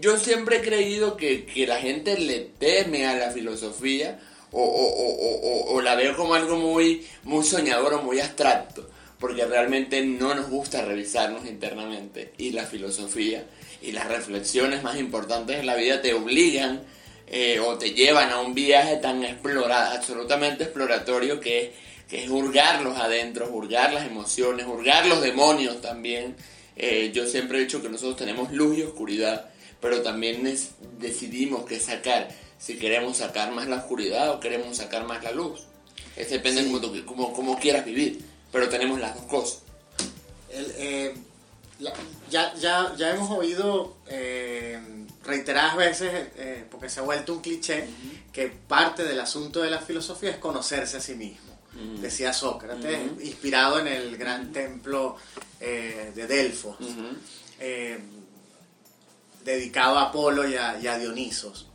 yo 0.00 0.16
siempre 0.18 0.58
he 0.58 0.60
creído 0.60 1.16
que, 1.16 1.44
que 1.44 1.66
la 1.66 1.78
gente 1.78 2.18
le 2.18 2.40
teme 2.58 3.06
a 3.06 3.16
la 3.16 3.30
filosofía 3.30 4.20
o, 4.50 4.62
o, 4.62 5.72
o, 5.72 5.74
o, 5.74 5.80
la 5.80 5.96
veo 5.96 6.16
como 6.16 6.34
algo 6.34 6.56
muy, 6.56 7.06
muy 7.24 7.44
soñador 7.44 7.94
o 7.94 8.02
muy 8.02 8.20
abstracto, 8.20 8.88
porque 9.18 9.44
realmente 9.44 10.04
no 10.04 10.34
nos 10.34 10.48
gusta 10.48 10.84
revisarnos 10.84 11.46
internamente 11.46 12.32
y 12.38 12.52
la 12.52 12.64
filosofía 12.64 13.44
y 13.82 13.92
las 13.92 14.06
reflexiones 14.06 14.82
más 14.82 14.96
importantes 14.98 15.58
en 15.58 15.66
la 15.66 15.74
vida 15.74 16.00
te 16.00 16.14
obligan 16.14 16.82
eh, 17.26 17.58
o 17.58 17.76
te 17.78 17.92
llevan 17.92 18.30
a 18.30 18.40
un 18.40 18.54
viaje 18.54 18.96
tan 18.96 19.24
explorado, 19.24 19.96
absolutamente 19.96 20.64
exploratorio 20.64 21.40
que, 21.40 21.72
que 22.08 22.24
es 22.24 22.30
hurgarlos 22.30 22.98
adentro, 22.98 23.48
hurgar 23.50 23.92
las 23.92 24.06
emociones, 24.06 24.66
hurgar 24.66 25.06
los 25.06 25.20
demonios 25.20 25.80
también. 25.80 26.36
Eh, 26.76 27.10
yo 27.14 27.26
siempre 27.26 27.58
he 27.58 27.62
dicho 27.62 27.82
que 27.82 27.88
nosotros 27.88 28.16
tenemos 28.16 28.52
luz 28.52 28.78
y 28.78 28.82
oscuridad, 28.82 29.50
pero 29.84 30.00
también 30.00 30.42
decidimos 30.98 31.66
que 31.66 31.78
sacar. 31.78 32.34
Si 32.58 32.78
queremos 32.78 33.18
sacar 33.18 33.52
más 33.52 33.68
la 33.68 33.76
oscuridad 33.76 34.30
o 34.30 34.40
queremos 34.40 34.78
sacar 34.78 35.06
más 35.06 35.22
la 35.22 35.30
luz. 35.30 35.60
Eso 36.16 36.30
depende 36.30 36.62
de 36.62 37.04
cómo, 37.04 37.58
quieras 37.60 37.84
vivir, 37.84 38.24
pero 38.50 38.70
tenemos 38.70 38.98
las 38.98 39.14
dos 39.14 39.24
cosas. 39.24 39.58
Eh, 40.48 41.14
ya, 42.30 42.54
ya, 42.54 42.94
ya 42.96 43.10
hemos 43.10 43.30
oído 43.30 43.98
eh, 44.08 44.80
reiteradas 45.22 45.76
veces, 45.76 46.28
eh, 46.36 46.64
porque 46.70 46.88
se 46.88 47.00
ha 47.00 47.02
vuelto 47.02 47.34
un 47.34 47.42
cliché, 47.42 47.84
que 48.32 48.48
parte 48.48 49.04
del 49.04 49.20
asunto 49.20 49.60
de 49.60 49.68
la 49.68 49.80
filosofía 49.80 50.30
es 50.30 50.38
conocerse 50.38 50.96
a 50.96 51.00
sí 51.00 51.14
mismo. 51.14 51.52
Decía 52.00 52.32
Sócrates, 52.32 52.98
inspirado 53.20 53.80
en 53.80 53.88
el 53.88 54.16
gran 54.16 54.50
templo 54.50 55.16
de 55.60 56.26
Delfos, 56.26 56.78
dedicado 59.44 59.98
a 59.98 60.04
Apolo 60.04 60.48
y 60.48 60.56
a, 60.56 60.78
y 60.80 60.86
a 60.86 60.98
Dionisos. 60.98 61.68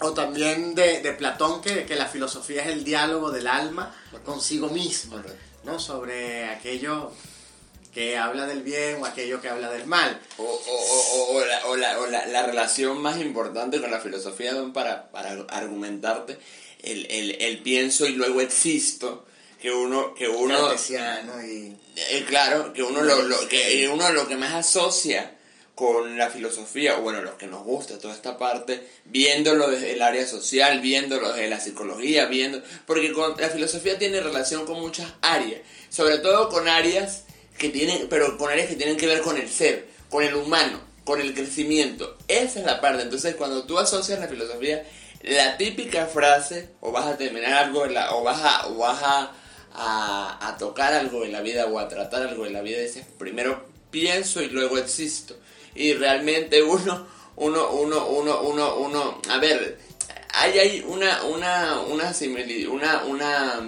O 0.00 0.12
también 0.12 0.74
de, 0.74 1.00
de 1.00 1.12
Platón, 1.12 1.60
que, 1.60 1.84
que, 1.84 1.94
la 1.94 2.06
filosofía 2.06 2.62
es 2.62 2.68
el 2.68 2.82
diálogo 2.82 3.30
del 3.30 3.46
alma 3.46 3.94
consigo 4.24 4.68
mismo, 4.68 5.22
¿no? 5.64 5.78
Sobre 5.78 6.46
aquello 6.46 7.12
que 7.94 8.16
habla 8.16 8.46
del 8.46 8.62
bien 8.62 9.00
o 9.00 9.06
aquello 9.06 9.40
que 9.40 9.48
habla 9.48 9.70
del 9.70 9.86
mal. 9.86 10.20
O, 10.38 10.42
o, 10.42 11.36
o, 11.36 11.44
la, 11.44 11.66
o, 11.66 11.76
la, 11.76 12.00
o 12.00 12.06
la, 12.06 12.26
la, 12.26 12.42
relación 12.44 13.00
más 13.00 13.20
importante 13.20 13.80
con 13.80 13.90
la 13.90 14.00
filosofía 14.00 14.54
para, 14.72 15.10
para 15.10 15.30
argumentarte 15.50 16.38
el, 16.82 17.06
el, 17.10 17.36
el, 17.40 17.62
pienso 17.62 18.06
y 18.06 18.14
luego 18.14 18.40
existo 18.40 19.26
que 19.60 19.70
uno 19.70 20.14
que 20.14 20.28
uno 20.28 20.74
y... 20.74 21.76
Eh, 21.94 22.24
claro 22.26 22.72
que 22.72 22.82
uno 22.82 23.02
lo, 23.02 23.22
lo, 23.22 23.46
que 23.48 23.88
uno 23.88 24.10
lo 24.10 24.26
que 24.26 24.36
más 24.36 24.54
asocia 24.54 25.36
con 25.74 26.18
la 26.18 26.28
filosofía, 26.28 26.98
o 26.98 27.02
bueno, 27.02 27.22
los 27.22 27.34
que 27.34 27.46
nos 27.46 27.64
gusta 27.64 27.98
toda 27.98 28.14
esta 28.14 28.36
parte, 28.36 28.86
viéndolo 29.06 29.70
desde 29.70 29.92
el 29.92 30.02
área 30.02 30.26
social, 30.26 30.80
viéndolo 30.80 31.32
desde 31.32 31.48
la 31.48 31.60
psicología, 31.60 32.26
viendo, 32.26 32.62
porque 32.86 33.12
la 33.38 33.48
filosofía 33.48 33.98
tiene 33.98 34.20
relación 34.20 34.66
con 34.66 34.80
muchas 34.80 35.12
áreas, 35.22 35.62
sobre 35.88 36.18
todo 36.18 36.50
con 36.50 36.68
áreas 36.68 37.24
que 37.58 37.70
tienen, 37.70 38.06
pero 38.10 38.36
con 38.36 38.50
áreas 38.50 38.68
que 38.68 38.76
tienen 38.76 38.96
que 38.96 39.06
ver 39.06 39.22
con 39.22 39.38
el 39.38 39.48
ser, 39.48 39.88
con 40.10 40.22
el 40.22 40.34
humano, 40.34 40.78
con 41.04 41.20
el 41.20 41.34
crecimiento. 41.34 42.18
Esa 42.28 42.60
es 42.60 42.66
la 42.66 42.80
parte. 42.80 43.02
Entonces, 43.02 43.34
cuando 43.34 43.64
tú 43.64 43.78
asocias 43.78 44.20
la 44.20 44.28
filosofía, 44.28 44.84
la 45.22 45.56
típica 45.56 46.06
frase, 46.06 46.68
o 46.80 46.92
vas 46.92 47.06
a 47.06 47.16
terminar 47.16 47.54
algo, 47.54 47.86
la, 47.86 48.14
o 48.14 48.22
vas 48.22 48.40
a, 48.42 48.68
o 48.68 48.76
vas 48.76 49.02
a, 49.02 49.32
a, 49.72 50.48
a 50.48 50.56
tocar 50.58 50.92
algo 50.92 51.24
en 51.24 51.32
la 51.32 51.40
vida, 51.40 51.66
o 51.66 51.78
a 51.78 51.88
tratar 51.88 52.22
algo 52.22 52.44
en 52.44 52.52
la 52.52 52.60
vida, 52.60 52.78
dices, 52.78 53.06
primero 53.18 53.72
pienso 53.90 54.42
y 54.42 54.48
luego 54.48 54.78
existo 54.78 55.36
y 55.74 55.94
realmente 55.94 56.62
uno, 56.62 57.06
uno, 57.36 57.70
uno, 57.70 58.06
uno, 58.06 58.42
uno, 58.42 58.76
uno, 58.76 59.20
a 59.30 59.38
ver, 59.38 59.78
hay, 60.34 60.58
hay 60.58 60.84
una, 60.86 61.24
una, 61.24 61.80
una 61.80 62.12
similitud, 62.12 62.72
una, 62.72 63.04
una, 63.04 63.60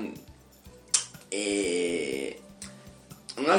eh, 1.31 2.41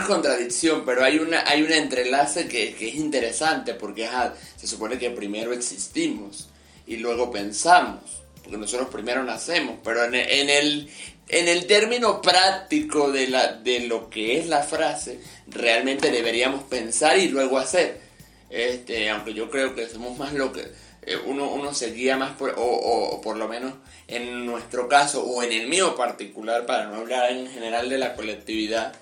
contradicción, 0.08 0.84
pero 0.86 1.04
hay 1.04 1.18
una, 1.18 1.44
hay 1.48 1.62
un 1.64 1.72
entrelace 1.72 2.48
que, 2.48 2.70
es 2.70 2.96
interesante 2.96 3.74
porque 3.74 4.10
se 4.56 4.68
supone 4.68 4.98
que 4.98 5.10
primero 5.10 5.54
existimos 5.54 6.48
y 6.88 6.98
luego 6.98 7.32
pensamos, 7.32 8.24
porque 8.42 8.58
nosotros 8.58 8.90
primero 8.90 9.24
nacemos, 9.24 9.78
pero 9.84 10.06
en, 10.06 10.16
en 10.16 10.50
el, 10.50 10.90
en 11.28 11.48
el 11.48 11.66
término 11.66 12.22
práctico 12.22 13.12
de, 13.12 13.28
la, 13.28 13.54
de 13.54 13.82
lo 13.82 14.10
que 14.10 14.38
es 14.38 14.48
la 14.48 14.64
frase, 14.64 15.20
realmente 15.48 16.12
deberíamos 16.12 16.64
pensar 16.64 17.18
y 17.18 17.28
luego 17.30 17.58
hacer. 17.58 18.05
Este, 18.50 19.10
aunque 19.10 19.34
yo 19.34 19.50
creo 19.50 19.76
que 19.76 19.88
somos 19.88 20.18
más 20.18 20.34
lo 20.34 20.54
que 20.54 20.72
eh, 21.06 21.18
uno, 21.26 21.52
uno 21.52 21.74
se 21.74 21.92
guía 21.92 22.18
más 22.18 22.36
por, 22.36 22.54
o, 22.58 23.22
por 23.22 23.38
lo 23.38 23.48
menos 23.48 23.74
en 24.08 24.46
nuestro 24.46 24.88
caso 24.88 25.24
o 25.24 25.44
en 25.44 25.52
el 25.52 25.68
mío 25.68 25.96
particular, 25.96 26.66
para 26.66 26.88
no 26.88 26.98
hablar 26.98 27.32
en 27.32 27.48
general 27.48 27.90
de 27.90 27.98
la 27.98 28.16
colectividad, 28.16 28.94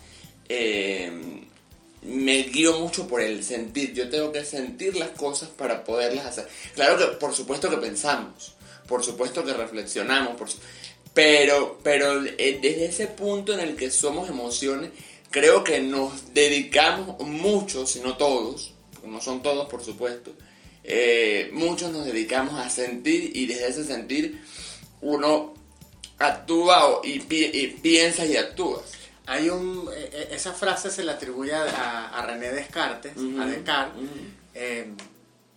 eh, 0.50 1.12
me 2.02 2.44
guío 2.44 2.80
mucho 2.80 3.08
por 3.08 3.22
el 3.22 3.44
sentir. 3.44 3.94
Yo 3.94 4.10
tengo 4.10 4.32
que 4.32 4.44
sentir 4.44 4.96
las 4.96 5.10
cosas 5.10 5.50
para 5.50 5.84
poderlas 5.84 6.26
hacer. 6.26 6.48
Claro 6.76 6.98
que 6.98 7.06
por 7.18 7.34
supuesto 7.34 7.70
que 7.70 7.78
pensamos, 7.78 8.56
por 8.88 9.04
supuesto 9.04 9.46
que 9.46 9.54
reflexionamos, 9.54 10.58
pero, 11.14 11.80
pero 11.84 12.24
eh, 12.26 12.60
desde 12.62 12.86
ese 12.86 13.08
punto 13.08 13.54
en 13.54 13.62
el 13.62 13.76
que 13.76 13.92
somos 13.92 14.30
emociones, 14.30 14.92
creo 15.32 15.64
que 15.64 15.80
nos 15.80 16.34
dedicamos 16.34 17.20
mucho, 17.20 17.86
si 17.86 18.02
no 18.02 18.18
todos, 18.18 18.73
no 19.04 19.22
son 19.22 19.42
todos 19.42 19.68
por 19.70 19.84
supuesto, 19.84 20.34
eh, 20.84 21.50
muchos 21.54 21.92
nos 21.92 22.06
dedicamos 22.06 22.60
a 22.60 22.70
sentir 22.70 23.32
y 23.36 23.46
desde 23.46 23.68
ese 23.68 23.84
sentir 23.86 24.42
uno 25.02 25.54
actúa 26.20 27.02
y, 27.04 27.20
piensa 27.20 28.26
y 28.26 28.36
actúa. 28.36 28.82
hay 29.26 29.50
un, 29.50 29.90
e, 29.96 30.10
e, 30.32 30.36
esa 30.36 30.54
frase 30.54 30.92
se 30.92 31.04
le 31.04 31.12
atribuye 31.12 31.54
a, 31.54 32.24
René 32.26 32.52
Descartes, 32.52 33.14
a 33.40 33.46
Descartes, 33.46 34.04
eh, 34.54 34.94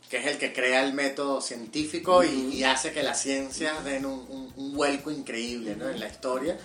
que 0.09 0.19
es 0.19 0.27
el 0.27 0.39
que 0.39 0.53
crea 0.53 0.85
el 0.85 0.93
método 0.93 1.41
científico 1.41 2.23
y, 2.25 2.63
hace 2.65 2.93
que 2.93 3.03
las 3.03 3.21
ciencias 3.21 3.85
den 3.85 4.07
un, 4.07 4.53
vuelco 4.75 5.11
increíble 5.11 5.73
en 5.73 6.01
la 6.01 6.09
historia. 6.09 6.57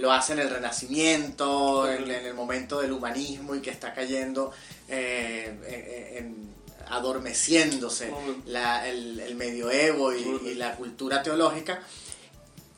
Lo 0.00 0.12
hace 0.12 0.32
en 0.32 0.40
el 0.40 0.50
Renacimiento, 0.50 1.90
en, 1.90 2.10
el 2.10 2.34
momento 2.34 2.80
del 2.80 2.92
humanismo 2.92 3.54
y 3.54 3.60
que 3.60 3.70
está 3.70 3.92
cayendo, 3.92 4.50
eh, 4.88 6.32
adormeciéndose 6.88 8.12
el, 8.86 9.34
medioevo 9.36 10.12
y, 10.12 10.54
la 10.54 10.74
cultura 10.76 11.22
teológica. 11.22 11.82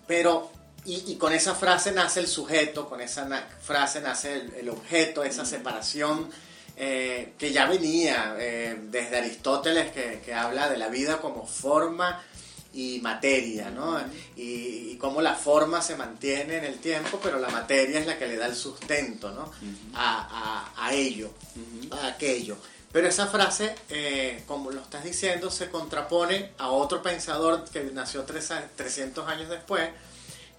Pero 0.06 0.50
y, 0.84 1.14
con 1.14 1.32
esa 1.32 1.54
frase 1.54 1.92
nace 1.92 2.20
el 2.20 2.26
sujeto, 2.26 2.88
con 2.88 3.00
esa 3.00 3.28
frase 3.60 4.00
nace 4.00 4.48
el, 4.56 4.68
objeto, 4.68 5.22
esa 5.22 5.44
separación 5.44 6.28
eh, 6.76 7.34
que 7.38 7.52
ya 7.52 7.66
venía 7.66 8.34
eh, 8.38 8.76
desde 8.90 9.18
Aristóteles, 9.18 9.92
que, 9.92 10.34
habla 10.34 10.68
de 10.68 10.78
la 10.78 10.88
vida 10.88 11.20
como 11.20 11.46
forma 11.46 12.20
y 12.74 13.00
materia, 13.00 13.70
¿no? 13.70 14.00
Y, 14.36 14.96
cómo 14.96 15.20
la 15.20 15.34
forma 15.34 15.82
se 15.82 15.96
mantiene 15.96 16.58
en 16.58 16.64
el 16.64 16.78
tiempo, 16.78 17.18
pero 17.20 17.40
la 17.40 17.48
materia 17.48 17.98
es 17.98 18.06
la 18.06 18.16
que 18.16 18.28
le 18.28 18.36
da 18.36 18.46
el 18.46 18.54
sustento, 18.54 19.32
¿no? 19.32 19.50
a, 19.94 20.90
ello, 20.92 21.32
a 21.90 22.06
aquello. 22.06 22.56
Pero 22.92 23.08
esa 23.08 23.26
frase, 23.26 23.74
eh, 23.88 24.44
como 24.46 24.70
lo 24.70 24.80
estás 24.80 25.02
diciendo, 25.02 25.50
se 25.50 25.70
contrapone 25.70 26.52
a 26.58 26.68
otro 26.68 27.02
pensador 27.02 27.64
que 27.64 27.82
nació 27.92 28.24
300 28.24 29.26
años 29.26 29.48
después, 29.48 29.88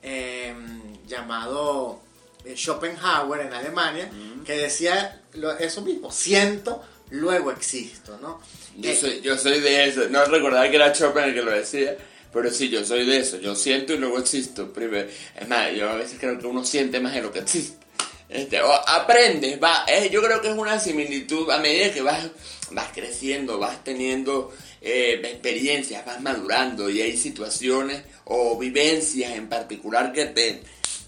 Em, 0.05 1.07
llamado 1.07 2.01
eh, 2.43 2.55
Schopenhauer 2.57 3.39
en 3.39 3.53
Alemania, 3.53 4.11
que 4.43 4.51
decía 4.51 5.21
eso 5.59 5.81
mismo, 5.81 6.11
siento, 6.11 6.83
luego 7.09 7.51
existo, 7.51 8.19
¿no? 8.21 8.41
Yo, 8.77 8.89
eh, 8.89 8.95
soy, 8.95 9.21
yo 9.21 9.37
soy 9.37 9.59
de 9.59 9.87
eso, 9.87 10.09
no 10.09 10.25
recordaba 10.25 10.69
que 10.69 10.75
era 10.75 10.91
Chopin 10.91 11.23
el 11.23 11.33
que 11.33 11.41
lo 11.41 11.51
decía, 11.51 11.95
pero 12.31 12.49
sí, 12.49 12.69
yo 12.69 12.83
soy 12.83 13.05
de 13.05 13.19
eso, 13.19 13.39
yo 13.39 13.55
siento 13.55 13.93
y 13.93 13.97
luego 13.97 14.17
existo. 14.17 14.73
Primero. 14.73 15.07
Es 15.39 15.47
más, 15.47 15.71
yo 15.75 15.89
a 15.89 15.95
veces 15.95 16.17
creo 16.19 16.39
que 16.39 16.47
uno 16.47 16.65
siente 16.65 16.99
más 16.99 17.13
de 17.13 17.21
lo 17.21 17.31
que 17.31 17.39
existe. 17.39 17.83
Este, 18.27 18.59
aprendes, 18.87 19.61
va, 19.61 19.85
eh, 19.87 20.09
yo 20.11 20.23
creo 20.23 20.41
que 20.41 20.49
es 20.49 20.57
una 20.57 20.79
similitud 20.79 21.51
a 21.51 21.59
medida 21.59 21.93
que 21.93 22.01
vas, 22.01 22.31
vas 22.71 22.89
creciendo, 22.91 23.59
vas 23.59 23.83
teniendo 23.83 24.51
eh, 24.81 25.21
experiencias, 25.23 26.03
vas 26.03 26.19
madurando 26.19 26.89
y 26.89 26.99
hay 26.99 27.15
situaciones 27.15 28.01
o 28.25 28.57
vivencias 28.57 29.33
en 29.33 29.49
particular 29.49 30.11
que 30.11 30.25
te, 30.25 30.63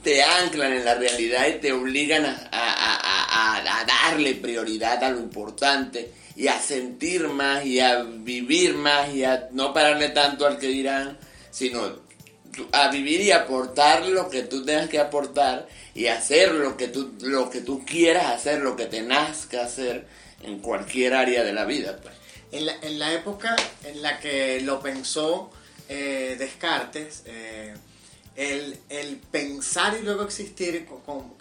te 0.05 0.21
anclan 0.21 0.71
en 0.71 0.85
la 0.85 0.93
realidad 0.93 1.47
y 1.47 1.53
te 1.53 1.73
obligan 1.73 2.27
a, 2.27 3.83
darle 3.87 4.35
prioridad 4.35 5.03
a 5.03 5.09
lo 5.09 5.19
importante 5.19 6.11
y 6.35 6.47
a 6.47 6.59
sentir 6.59 7.27
más 7.27 7.65
y 7.65 7.79
a 7.79 8.03
vivir 8.03 8.75
más 8.75 9.11
y 9.13 9.23
a 9.23 9.49
no 9.51 9.73
pararle 9.73 10.09
tanto 10.09 10.45
al 10.45 10.59
que 10.59 10.67
dirán, 10.67 11.17
sino 11.49 11.81
a 12.71 12.89
vivir 12.89 13.21
y 13.21 13.31
aportar 13.31 14.05
lo 14.05 14.29
que 14.29 14.43
tú 14.43 14.63
tengas 14.63 14.89
que 14.89 14.99
aportar 14.99 15.67
y 15.95 16.05
hacer 16.05 16.51
lo 16.51 16.77
que 16.77 16.87
tú, 16.87 17.15
lo 17.21 17.49
que 17.49 17.61
tú 17.61 17.83
quieras 17.83 18.27
hacer, 18.27 18.61
lo 18.61 18.75
que 18.75 18.85
te 18.85 19.01
nazca 19.01 19.63
hacer 19.63 20.05
en 20.43 20.59
cualquier 20.59 21.15
área 21.15 21.43
de 21.43 21.53
la 21.53 21.65
vida. 21.65 21.97
Pues. 21.99 22.13
En 22.51 22.99
la, 22.99 23.11
época 23.11 23.55
en 23.83 24.03
la 24.03 24.19
que 24.19 24.61
lo 24.61 24.79
pensó 24.79 25.51
eh, 25.89 26.35
Descartes, 26.37 27.23
eh, 27.25 27.73
el, 28.35 29.21
pensar 29.31 29.97
y 29.99 30.03
luego 30.03 30.23
existir, 30.23 30.87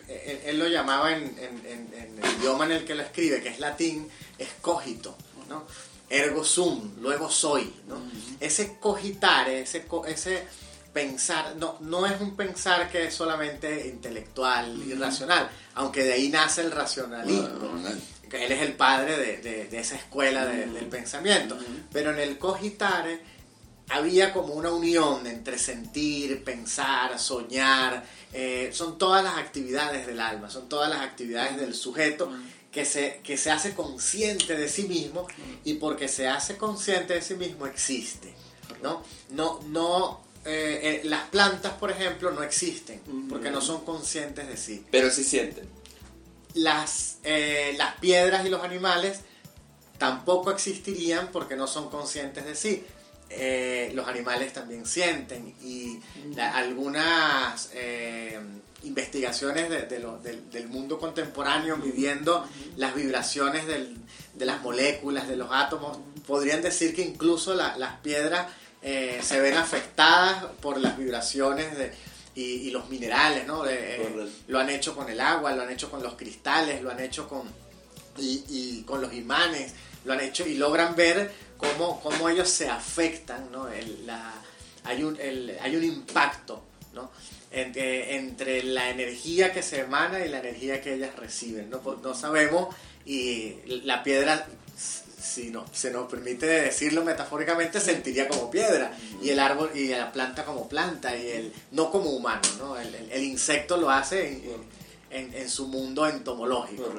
él, 0.09 0.59
lo 0.59 0.69
llamaba 0.69 1.13
en, 1.13 1.23
el 1.39 2.41
idioma 2.41 2.65
en 2.67 2.73
el 2.73 2.85
que 2.85 2.95
lo 2.95 3.03
escribe, 3.03 3.43
que 3.43 3.49
es 3.49 3.59
latín, 3.59 4.09
es 4.39 4.49
cogito, 4.61 5.17
¿no? 5.49 5.65
ergo 6.09 6.45
sum, 6.45 6.93
luego 7.01 7.31
soy. 7.31 7.73
¿no? 7.89 7.97
Ese 8.39 8.77
cogitar, 8.79 9.49
ese, 9.49 9.87
ese 10.07 10.47
pensar, 10.93 11.57
no, 11.57 11.79
no 11.81 12.07
es 12.07 12.21
un 12.21 12.37
pensar 12.37 12.91
que 12.91 13.07
es 13.07 13.15
solamente 13.15 13.89
intelectual 13.89 14.81
y 14.87 14.95
racional, 14.95 15.51
aunque 15.75 16.05
de 16.05 16.13
ahí 16.13 16.29
nace 16.29 16.61
el 16.61 16.71
racionalismo 16.71 17.73
él 18.43 18.53
es 18.53 18.63
el 18.63 18.73
padre 18.75 19.17
de, 19.17 19.79
esa 19.79 19.97
escuela 19.97 20.47
del 20.47 20.87
pensamiento. 20.87 21.59
Pero 21.93 22.11
en 22.13 22.19
el 22.19 22.39
cogitare 22.39 23.21
había 23.89 24.33
como 24.33 24.55
una 24.55 24.71
unión 24.71 25.27
entre 25.27 25.59
sentir, 25.59 26.43
pensar, 26.45 27.19
soñar. 27.19 28.05
Eh, 28.33 28.71
son 28.73 28.99
todas 28.99 29.23
las 29.23 29.37
actividades 29.39 30.07
del 30.07 30.21
alma, 30.21 30.51
son 30.51 30.69
todas 30.69 30.91
las 30.91 31.01
actividades 31.01 31.57
del 31.57 31.75
sujeto 31.75 32.31
que 32.73 32.85
se, 32.85 33.21
que 33.23 33.37
se 33.37 33.51
hace 33.51 33.75
consciente 33.75 34.57
de 34.57 34.69
sí 34.69 34.85
mismo 34.85 35.29
y 35.65 35.75
porque 35.75 36.09
se 36.09 36.27
hace 36.27 36.57
consciente 36.57 37.15
de 37.15 37.23
sí 37.23 37.35
mismo 37.35 37.67
existe. 37.67 38.35
¿no? 38.83 39.03
No, 39.31 39.61
no, 39.69 40.21
eh, 40.45 41.01
eh, 41.05 41.09
las 41.09 41.29
plantas, 41.29 41.75
por 41.75 41.91
ejemplo, 41.91 42.33
no 42.33 42.43
existen 42.43 43.01
porque 43.29 43.51
no 43.51 43.61
son 43.61 43.85
conscientes 43.85 44.49
de 44.49 44.57
sí. 44.57 44.85
Pero 44.91 45.11
sí 45.11 45.23
sienten 45.23 45.69
las, 46.55 47.19
eh, 47.25 47.75
las 47.77 47.97
piedras 47.97 48.47
y 48.47 48.49
los 48.49 48.63
animales 48.63 49.21
tampoco 49.99 50.51
existirían 50.51 51.29
porque 51.33 51.57
no 51.57 51.67
son 51.67 51.91
conscientes 51.91 52.45
de 52.45 52.55
sí. 52.55 52.85
Eh, 53.37 53.93
los 53.95 54.07
animales 54.07 54.53
también 54.53 54.87
sienten 54.87 55.55
y 55.63 56.01
algunas 56.39 57.71
eh, 57.75 58.39
investigaciones 58.85 59.69
del, 59.89 60.69
mundo 60.69 60.99
contemporáneo 60.99 61.77
midiendo 61.77 62.47
las 62.77 62.95
vibraciones 62.95 63.65
de 63.67 64.47
las 64.47 64.63
moléculas, 64.63 65.29
de 65.29 65.37
los 65.37 65.49
átomos, 65.51 65.99
podrían 66.27 66.63
decir 66.63 66.95
que 66.95 67.03
incluso 67.03 67.55
las 67.55 67.97
piedras 68.03 68.47
se 68.83 69.41
ven 69.41 69.57
afectadas 69.57 70.45
por 70.61 70.79
las 70.79 70.99
vibraciones 70.99 71.77
de, 71.79 71.93
y, 72.35 72.71
los 72.71 72.89
minerales, 72.89 73.47
¿no? 73.47 73.67
Eh, 73.67 74.29
lo 74.49 74.59
han 74.59 74.71
hecho 74.71 74.95
con 74.95 75.09
el 75.09 75.21
agua, 75.21 75.53
lo 75.53 75.63
han 75.63 75.71
hecho 75.71 75.91
con 75.91 76.03
los 76.03 76.15
cristales, 76.15 76.83
lo 76.83 76.91
han 76.91 77.01
hecho 77.01 77.29
con, 77.29 77.43
y, 78.19 78.83
con 78.83 79.01
los 79.01 79.13
imanes, 79.15 79.73
lo 80.05 80.13
han 80.13 80.21
hecho 80.21 80.47
y 80.47 80.55
logran 80.57 80.97
ver 80.97 81.31
cómo, 81.57 82.01
cómo 82.01 82.29
ellos 82.29 82.49
se 82.49 82.69
afectan, 82.69 83.51
¿no? 83.53 83.69
hay, 84.85 85.03
un, 85.03 85.19
hay 85.61 85.77
un 85.77 85.85
impacto, 85.85 86.63
¿no? 86.93 87.11
Entre, 87.51 88.17
entre, 88.17 88.65
la 88.65 88.91
energía 88.91 89.53
que 89.53 89.63
se 89.63 89.81
emana 89.81 90.25
y 90.25 90.29
la 90.29 90.41
energía 90.41 90.81
que 90.81 90.95
ellas 90.95 91.15
reciben, 91.17 91.71
¿no? 91.71 91.81
Pues 91.81 91.99
no 92.01 92.15
sabemos 92.15 92.75
y 93.07 93.55
la 93.85 94.03
piedra 94.03 94.47
si 95.25 95.51
no, 95.51 95.65
se 95.73 95.91
nos 95.91 96.11
permite 96.11 96.47
decirlo 96.47 97.03
metafóricamente, 97.03 97.81
sentiría 97.81 98.29
como 98.29 98.51
piedra, 98.51 98.93
y 99.23 99.31
el 99.31 99.41
árbol 99.41 99.71
y 99.75 99.89
la 99.89 100.13
planta 100.13 100.45
como 100.45 100.69
planta, 100.69 101.17
y 101.17 101.29
el 101.29 101.53
no 101.71 101.91
como 101.91 102.11
humano, 102.11 102.43
¿no? 102.59 102.77
El, 102.79 103.25
insecto 103.25 103.79
lo 103.79 103.89
hace 103.89 104.43
en, 105.11 105.49
su 105.49 105.67
mundo 105.69 106.07
entomológico. 106.07 106.93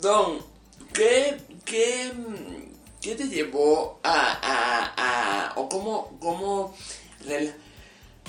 Don, 0.00 0.38
¿qué, 0.94 1.36
qué, 1.64 2.12
qué 3.00 3.14
te 3.14 3.28
llevó 3.28 4.00
a, 4.02 5.52
a, 5.52 5.60
o 5.60 5.68
cómo, 5.68 6.18
cómo 6.20 6.74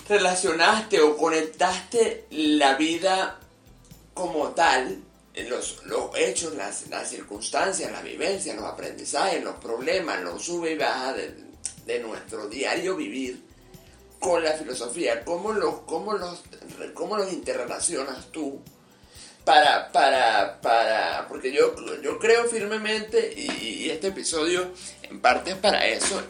relacionaste 0.07 1.01
o 1.01 1.17
conectaste 1.17 2.25
la 2.31 2.75
vida 2.75 3.39
como 4.13 4.49
tal 4.49 5.03
los, 5.41 5.81
hechos, 6.15 6.53
las, 6.55 7.09
circunstancias, 7.09 7.91
las 7.91 8.03
vivencias, 8.03 8.55
los 8.55 8.65
aprendizajes, 8.65 9.43
los 9.43 9.55
problemas, 9.55 10.21
los 10.21 10.43
sube 10.43 10.73
y 10.73 10.77
baja 10.77 11.13
de, 11.13 11.99
nuestro 11.99 12.47
diario 12.47 12.95
vivir 12.95 13.43
con 14.19 14.43
la 14.43 14.53
filosofía, 14.53 15.23
¿cómo 15.25 15.51
los, 15.51 15.81
cómo 15.81 16.13
los, 16.13 16.43
cómo 16.93 17.17
los 17.17 17.31
interrelacionas 17.33 18.31
tú? 18.31 18.61
Para, 19.45 19.91
para, 19.91 20.61
para, 20.61 21.27
porque 21.27 21.51
yo, 21.51 21.75
yo 22.01 22.17
creo 22.17 22.45
firmemente, 22.45 23.33
y, 23.35 23.89
este 23.89 24.07
episodio 24.07 24.71
en 25.03 25.19
parte 25.19 25.51
es 25.51 25.57
para 25.57 25.85
eso, 25.85 26.23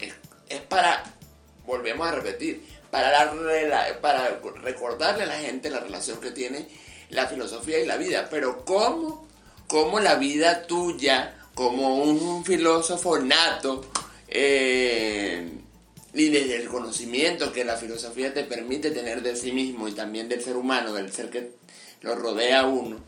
es, 0.48 0.60
para, 0.62 1.04
volvemos 1.64 2.08
a 2.08 2.10
repetir, 2.10 2.64
para, 2.90 3.24
la, 3.24 4.00
para 4.00 4.40
recordarle 4.62 5.22
a 5.22 5.26
la 5.26 5.38
gente 5.38 5.70
la 5.70 5.78
relación 5.78 6.20
que 6.20 6.32
tiene 6.32 6.68
la 7.10 7.28
filosofía 7.28 7.78
y 7.78 7.86
la 7.86 7.96
vida, 7.96 8.26
pero 8.30 8.64
¿cómo? 8.64 9.28
¿Cómo 9.68 10.00
la 10.00 10.16
vida 10.16 10.66
tuya, 10.66 11.36
como 11.54 12.02
un 12.02 12.44
filósofo 12.44 13.18
nato, 13.18 13.84
eh, 14.26 15.50
y 16.12 16.28
desde 16.28 16.56
el 16.56 16.68
conocimiento 16.68 17.52
que 17.52 17.64
la 17.64 17.76
filosofía 17.76 18.34
te 18.34 18.44
permite 18.44 18.90
tener 18.90 19.22
de 19.22 19.36
sí 19.36 19.52
mismo 19.52 19.88
y 19.88 19.92
también 19.92 20.28
del 20.28 20.42
ser 20.42 20.56
humano, 20.56 20.92
del 20.94 21.12
ser 21.12 21.30
que 21.30 21.52
lo 22.04 22.14
rodea 22.14 22.66
uno, 22.66 22.98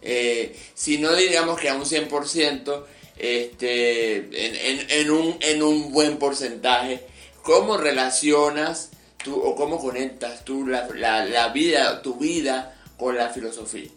eh, 0.00 0.56
si 0.74 0.98
no 0.98 1.14
digamos 1.14 1.58
que 1.58 1.68
a 1.68 1.74
un 1.74 1.84
100%, 1.84 2.84
este, 3.16 4.16
en, 4.16 4.90
en, 4.90 5.10
un, 5.10 5.36
en 5.40 5.62
un 5.62 5.92
buen 5.92 6.18
porcentaje, 6.18 7.04
¿cómo 7.42 7.76
relacionas 7.76 8.90
tú 9.22 9.40
o 9.40 9.54
cómo 9.54 9.78
conectas 9.78 10.44
tú 10.44 10.66
la, 10.66 10.88
la, 10.94 11.24
la 11.24 11.48
vida, 11.48 12.00
tu 12.02 12.14
vida 12.14 12.74
con 12.96 13.16
la 13.16 13.28
filosofía. 13.28 13.88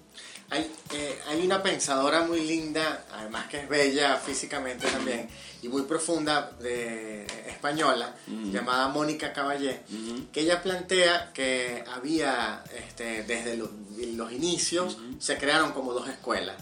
Hay, 0.49 0.69
eh, 0.93 1.19
hay 1.29 1.45
una 1.45 1.63
pensadora 1.63 2.23
muy 2.23 2.41
linda, 2.41 3.05
además 3.11 3.47
que 3.47 3.61
es 3.61 3.69
bella 3.69 4.17
físicamente 4.17 4.85
también, 4.87 5.29
y 5.61 5.69
muy 5.69 5.83
profunda 5.83 6.51
de 6.59 7.25
española, 7.47 8.15
llamada 8.51 8.87
Mónica 8.87 9.31
Caballé, 9.31 9.81
que 10.31 10.41
ella 10.41 10.61
plantea 10.63 11.31
que 11.33 11.83
había, 11.93 12.63
este, 12.75 13.23
desde 13.23 13.55
los, 13.57 13.69
los 14.15 14.31
inicios, 14.31 14.97
se 15.19 15.37
crearon 15.37 15.71
como 15.71 15.93
dos 15.93 16.09
escuelas. 16.09 16.55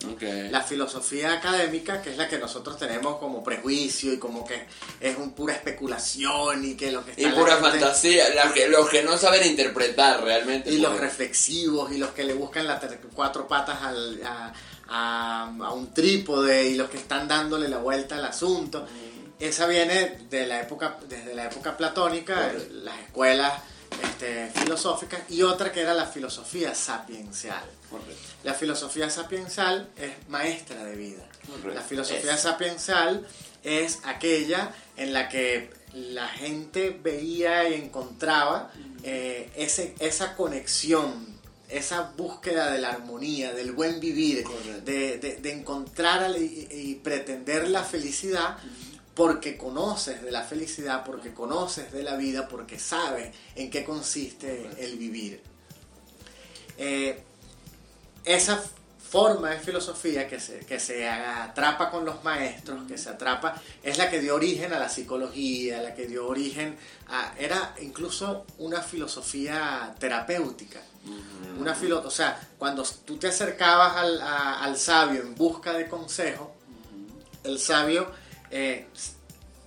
La 0.51 0.62
filosofía 0.62 1.33
académica, 1.33 2.01
que 2.01 2.12
es 2.12 2.17
la 2.17 2.27
que 2.27 2.38
nosotros 2.38 2.77
tenemos 2.77 3.17
como 3.17 3.41
prejuicio 3.41 4.12
y 4.12 4.17
como 4.17 4.45
que 4.45 4.65
es 4.99 5.17
un 5.17 5.31
pura 5.31 5.53
especulación 5.53 6.65
y 6.65 6.75
que 6.75 6.91
lo 6.91 7.05
que 7.05 7.12
está 7.12 7.23
Y 7.23 7.31
pura 7.31 7.55
fantasía, 7.57 8.33
la 8.35 8.51
que, 8.53 8.67
los 8.67 8.89
que 8.89 9.03
no 9.03 9.17
saben 9.17 9.47
interpretar 9.47 10.21
realmente. 10.21 10.71
Y 10.71 10.79
los 10.79 10.99
reflexivos 10.99 11.91
y 11.93 11.97
los 11.97 12.09
que 12.12 12.25
le 12.25 12.33
buscan 12.33 12.67
las 12.67 12.83
cuatro 13.13 13.47
patas 13.47 13.81
al... 13.81 14.21
A, 14.25 14.53
a, 14.89 15.71
un 15.73 15.93
trípode 15.93 16.67
y 16.67 16.75
los 16.75 16.89
que 16.89 16.97
están 16.97 17.28
dándole 17.28 17.67
la 17.67 17.78
vuelta 17.78 18.15
al 18.17 18.25
asunto. 18.25 18.86
Esa 19.39 19.67
viene 19.67 20.17
de 20.30 20.47
la 20.47 20.62
época, 20.62 20.97
desde 21.08 21.34
la 21.34 21.45
época 21.45 21.78
platónica, 21.78 22.52
las 22.84 22.99
escuelas 22.99 23.54
este, 24.04 24.49
filosóficas, 24.54 25.21
y 25.30 25.43
otra 25.43 25.71
que 25.71 25.82
era 25.82 25.93
la 25.93 26.06
filosofía 26.06 26.75
sapiencial. 26.75 27.63
La 28.43 28.54
filosofía 28.54 29.10
sapiencial 29.10 29.89
es 29.95 30.12
maestra 30.28 30.84
de 30.84 30.95
vida. 30.95 31.23
La 31.73 31.82
filosofía 31.82 32.38
sapiencial 32.38 33.25
es 33.63 33.99
aquella 34.04 34.73
en 34.97 35.13
la 35.13 35.30
que 35.30 35.71
la 35.93 36.28
gente 36.28 36.97
veía 37.02 37.67
y 37.69 37.73
encontraba 37.73 38.71
eh, 39.04 39.49
ese, 39.56 39.95
esa 39.99 40.36
conexión 40.36 41.38
esa 41.69 42.13
búsqueda 42.17 42.71
de 42.71 42.79
la 42.79 42.89
armonía, 42.89 43.53
del 43.53 43.71
buen 43.71 43.99
vivir, 43.99 44.43
de, 44.84 45.39
encontrar 45.45 46.36
y, 46.38 46.99
pretender 47.03 47.69
la 47.69 47.84
felicidad 47.84 48.58
porque 49.13 49.58
conoces 49.58 50.21
de 50.23 50.32
la 50.32 50.43
felicidad, 50.43 51.03
porque 51.03 51.34
conoces 51.34 51.91
de 51.91 52.03
la 52.03 52.15
vida, 52.15 52.47
porque 52.47 52.79
sabes 52.79 53.36
en 53.55 53.69
qué 53.69 53.84
consiste 53.84 54.69
el 54.79 54.97
vivir. 54.97 55.41
Eh, 56.77 57.21
esa 58.23 58.63
forma 59.10 59.50
de 59.50 59.60
filosofía 59.60 60.28
que 60.28 60.39
se, 60.39 60.60
que 60.60 60.80
se 60.80 61.08
atrapa 61.10 61.89
con 61.89 62.06
los 62.06 62.24
maestros, 62.24 62.86
que 62.88 62.98
se 62.98 63.10
atrapa, 63.10 63.60
es 63.82 63.98
la 63.98 64.08
que 64.10 64.19
dio 64.19 64.36
origen 64.36 64.72
a 64.72 64.80
la 64.80 64.88
psicología, 64.88 65.82
la 65.82 65.95
que 65.95 66.06
dio 66.06 66.28
origen 66.28 66.78
a... 67.08 67.34
Era 67.38 67.74
incluso 67.82 68.45
una 68.60 68.82
filosofía 68.82 69.95
terapéutica. 69.98 70.82
Una 71.60 71.74
filo, 71.74 72.04
o 72.06 72.12
sea, 72.12 72.39
cuando 72.60 72.84
tú 73.06 73.17
te 73.17 73.28
acercabas 73.28 73.95
al, 73.98 74.78
sabio 74.78 75.22
en 75.22 75.34
busca 75.34 75.74
de 75.74 75.88
consejo, 75.88 76.56
el 77.43 77.58
sabio 77.58 78.12
eh, 78.52 78.88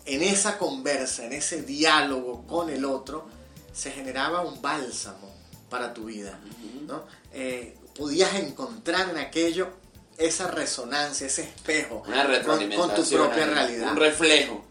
en 0.05 0.23
esa 0.23 0.57
conversa, 0.57 1.25
en 1.25 1.33
ese 1.33 1.63
diálogo 1.63 2.47
con 2.47 2.71
el 2.71 2.85
otro, 2.85 3.27
se 3.73 3.91
generaba 3.91 4.43
un 4.43 4.63
bálsamo 4.63 5.35
para 5.69 5.93
tu 5.93 6.05
vida. 6.05 6.39
¿no? 6.87 7.03
Eh, 7.33 7.77
podías 7.97 8.35
encontrar 8.35 9.11
en 9.11 9.19
aquello 9.19 9.71
esa 10.19 10.49
resonancia, 10.49 11.27
ese 11.27 11.43
espejo 11.43 12.03
con, 12.05 12.95
tu 12.95 13.09
propia 13.09 13.47
realidad. 13.47 13.93
Un 13.93 13.97
reflejo. 13.97 14.65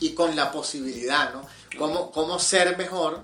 Y 0.00 0.14
con 0.14 0.34
la 0.34 0.50
posibilidad, 0.50 1.32
¿no? 1.32 1.46
Cómo, 1.78 2.10
cómo 2.10 2.38
ser 2.38 2.76
mejor, 2.76 3.22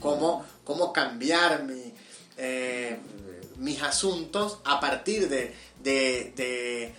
cómo, 0.00 0.44
cómo 0.64 0.92
cambiar 0.92 1.64
mi, 1.64 1.94
eh, 2.36 2.98
mis 3.56 3.82
asuntos 3.82 4.58
a 4.64 4.78
partir 4.78 5.28
de, 5.28 5.54
de 5.82 6.32
de 6.36 6.94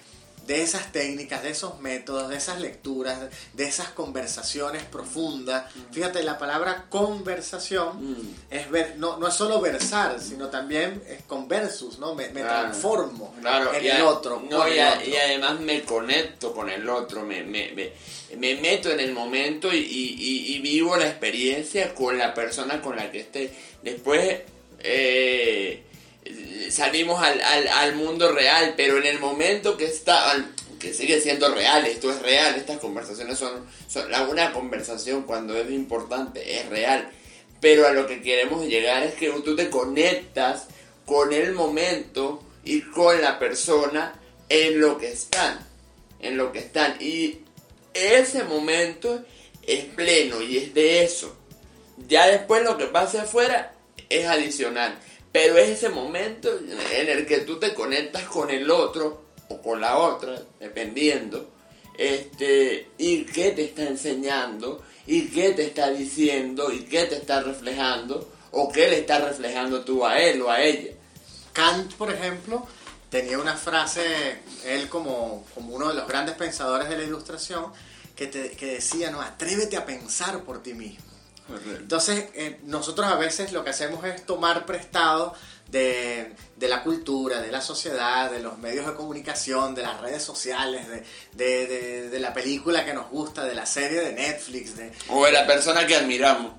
esas 0.48 0.92
técnicas, 0.92 1.44
de 1.44 1.52
esos 1.52 1.80
métodos, 1.80 2.30
de 2.30 2.38
esas 2.38 2.60
lecturas, 2.60 3.18
de 3.54 3.64
esas 3.64 3.90
conversaciones 3.90 4.84
profundas. 4.84 5.72
Fíjate, 5.92 6.24
la 6.24 6.38
palabra 6.38 6.86
conversación 6.90 8.12
mm. 8.12 8.36
es 8.52 8.70
ver, 8.70 8.96
no, 8.98 9.18
no 9.18 9.28
es 9.28 9.34
solo 9.34 9.62
versar, 9.62 10.20
sino 10.20 10.50
también 10.50 11.02
es 11.08 11.24
conversus, 11.24 12.00
¿no? 12.00 12.14
Me, 12.16 12.28
transformo 12.28 13.34
en 13.40 13.86
el 13.86 14.02
otro. 14.02 14.44
y, 14.70 14.80
además 14.80 15.60
me 15.60 15.84
conecto 15.84 16.54
con 16.54 16.70
el 16.70 16.88
otro, 16.90 17.24
me, 17.24 17.44
me, 17.44 17.72
me 18.38 18.56
meto 18.56 18.92
en 18.92 19.00
el 19.00 19.14
momento 19.14 19.74
y, 19.74 19.78
y, 19.80 20.60
vivo 20.60 20.96
la 20.98 21.08
experiencia 21.08 21.94
con 21.94 22.18
la 22.18 22.34
persona 22.34 22.82
con 22.82 22.96
la 22.96 23.12
que 23.12 23.22
esté. 23.22 23.54
Después... 23.82 24.42
Eh, 24.86 25.84
salimos 26.70 27.22
al, 27.22 27.40
al, 27.42 27.96
mundo 27.96 28.32
real, 28.32 28.74
pero 28.76 28.98
en 28.98 29.06
el 29.06 29.20
momento 29.20 29.78
que 29.78 29.86
está, 29.86 30.34
que 30.80 30.94
sigue 30.94 31.22
siendo 31.22 31.54
real, 31.54 31.86
esto 31.86 32.12
es 32.12 32.22
real, 32.22 32.56
estas 32.56 32.80
conversaciones 32.80 33.38
son, 33.38 33.66
son, 33.88 34.12
una 34.30 34.52
conversación 34.54 35.24
cuando 35.24 35.58
es 35.58 35.70
importante, 35.72 36.60
es 36.60 36.70
real, 36.70 37.10
pero 37.62 37.88
a 37.88 37.92
lo 37.92 38.08
que 38.08 38.22
queremos 38.22 38.66
llegar 38.66 39.04
es 39.04 39.14
que 39.14 39.30
tú 39.44 39.56
te 39.56 39.70
conectas 39.70 40.68
con 41.06 41.34
el 41.34 41.54
momento 41.54 42.44
y 42.66 42.82
con 42.82 43.22
la 43.22 43.40
persona 43.40 44.20
en 44.50 44.80
lo 44.80 44.98
que 44.98 45.12
están, 45.12 45.60
en 46.20 46.38
lo 46.38 46.52
que 46.52 46.60
están, 46.60 46.98
y 47.00 47.40
ese 47.94 48.44
momento 48.44 49.24
es 49.66 49.86
pleno 49.86 50.42
y 50.42 50.58
es 50.58 50.74
de 50.74 51.04
eso. 51.04 51.36
Ya 52.08 52.28
después 52.28 52.64
lo 52.64 52.78
que 52.78 52.86
pase 52.86 53.20
afuera 53.20 53.74
es 54.10 54.26
adicional. 54.26 54.98
Pero 55.34 55.58
es 55.58 55.70
ese 55.70 55.90
momento 55.90 56.48
en 56.58 57.10
el 57.10 57.26
que 57.26 57.40
tú 57.40 57.60
te 57.60 57.74
conectas 57.74 58.24
con 58.26 58.52
el 58.52 58.70
otro 58.70 59.24
o 59.50 59.60
con 59.62 59.82
la 59.82 59.98
otra, 59.98 60.40
dependiendo, 60.60 61.50
este, 61.98 62.90
y 63.00 63.26
qué 63.26 63.50
te 63.50 63.66
está 63.66 63.84
enseñando, 63.84 64.84
y 65.08 65.30
qué 65.30 65.50
te 65.54 65.66
está 65.66 65.90
diciendo, 65.90 66.72
y 66.72 66.82
qué 66.84 67.06
te 67.06 67.16
está 67.16 67.42
reflejando, 67.42 68.32
o 68.52 68.72
qué 68.72 68.88
le 68.88 69.00
está 69.00 69.20
reflejando 69.20 69.84
tú 69.84 70.06
a 70.06 70.20
él 70.22 70.40
o 70.44 70.52
a 70.52 70.62
ella. 70.62 70.92
Kant, 71.52 71.94
por 71.96 72.12
ejemplo, 72.12 72.68
tenía 73.10 73.40
una 73.40 73.56
frase, 73.56 74.38
él 74.66 74.88
como, 74.88 75.48
como 75.56 75.76
uno 75.76 75.90
de 75.90 75.96
los 75.96 76.08
grandes 76.08 76.36
pensadores 76.36 76.90
de 76.90 76.98
la 76.98 77.04
ilustración, 77.06 77.74
que, 78.16 78.30
que 78.30 78.66
decía, 78.68 79.10
no, 79.10 79.20
atrévete 79.20 79.78
a 79.78 79.86
pensar 79.86 80.44
por 80.44 80.62
ti 80.62 80.76
mismo. 80.76 81.13
Entonces, 81.50 82.26
eh, 82.36 82.60
nosotros 82.64 83.08
a 83.08 83.16
veces 83.16 83.52
lo 83.52 83.64
que 83.64 83.72
hacemos 83.72 84.04
es 84.06 84.26
tomar 84.26 84.66
prestado 84.66 85.34
de, 85.68 86.34
la 86.60 86.84
cultura, 86.84 87.42
de 87.42 87.52
la 87.52 87.62
sociedad, 87.62 88.32
de 88.32 88.40
los 88.40 88.58
medios 88.60 88.86
de 88.86 88.94
comunicación, 88.94 89.76
de 89.76 89.82
las 89.82 90.00
redes 90.00 90.24
sociales, 90.24 90.88
de, 91.34 92.20
la 92.20 92.34
película 92.34 92.86
que 92.86 92.94
nos 92.94 93.10
gusta, 93.10 93.44
de 93.44 93.56
la 93.56 93.66
serie 93.66 94.00
de 94.02 94.14
Netflix. 94.14 94.78
De, 94.78 94.92
o 95.10 95.26
de 95.26 95.32
la 95.32 95.46
persona 95.46 95.86
que 95.86 95.96
admiramos. 95.96 96.54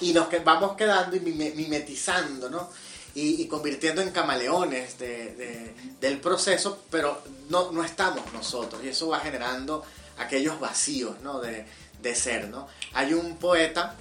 Y 0.00 0.12
nos 0.12 0.28
vamos 0.42 0.76
quedando 0.76 1.16
y 1.16 1.20
mimetizando, 1.20 2.50
¿no? 2.50 2.70
Y, 3.14 3.46
convirtiendo 3.46 4.02
en 4.02 4.10
camaleones 4.10 4.98
del 4.98 6.20
proceso, 6.20 6.82
pero 6.90 7.22
no, 7.48 7.70
no 7.70 7.84
estamos 7.84 8.32
nosotros. 8.32 8.82
Y 8.82 8.88
eso 8.88 9.08
va 9.08 9.20
generando 9.20 9.84
aquellos 10.18 10.58
vacíos, 10.58 11.20
¿no? 11.22 11.40
De, 11.40 11.64
de 12.02 12.14
ser, 12.14 12.48
¿no? 12.48 12.66
Hay 12.92 13.14
un 13.14 13.36
poeta 13.36 13.94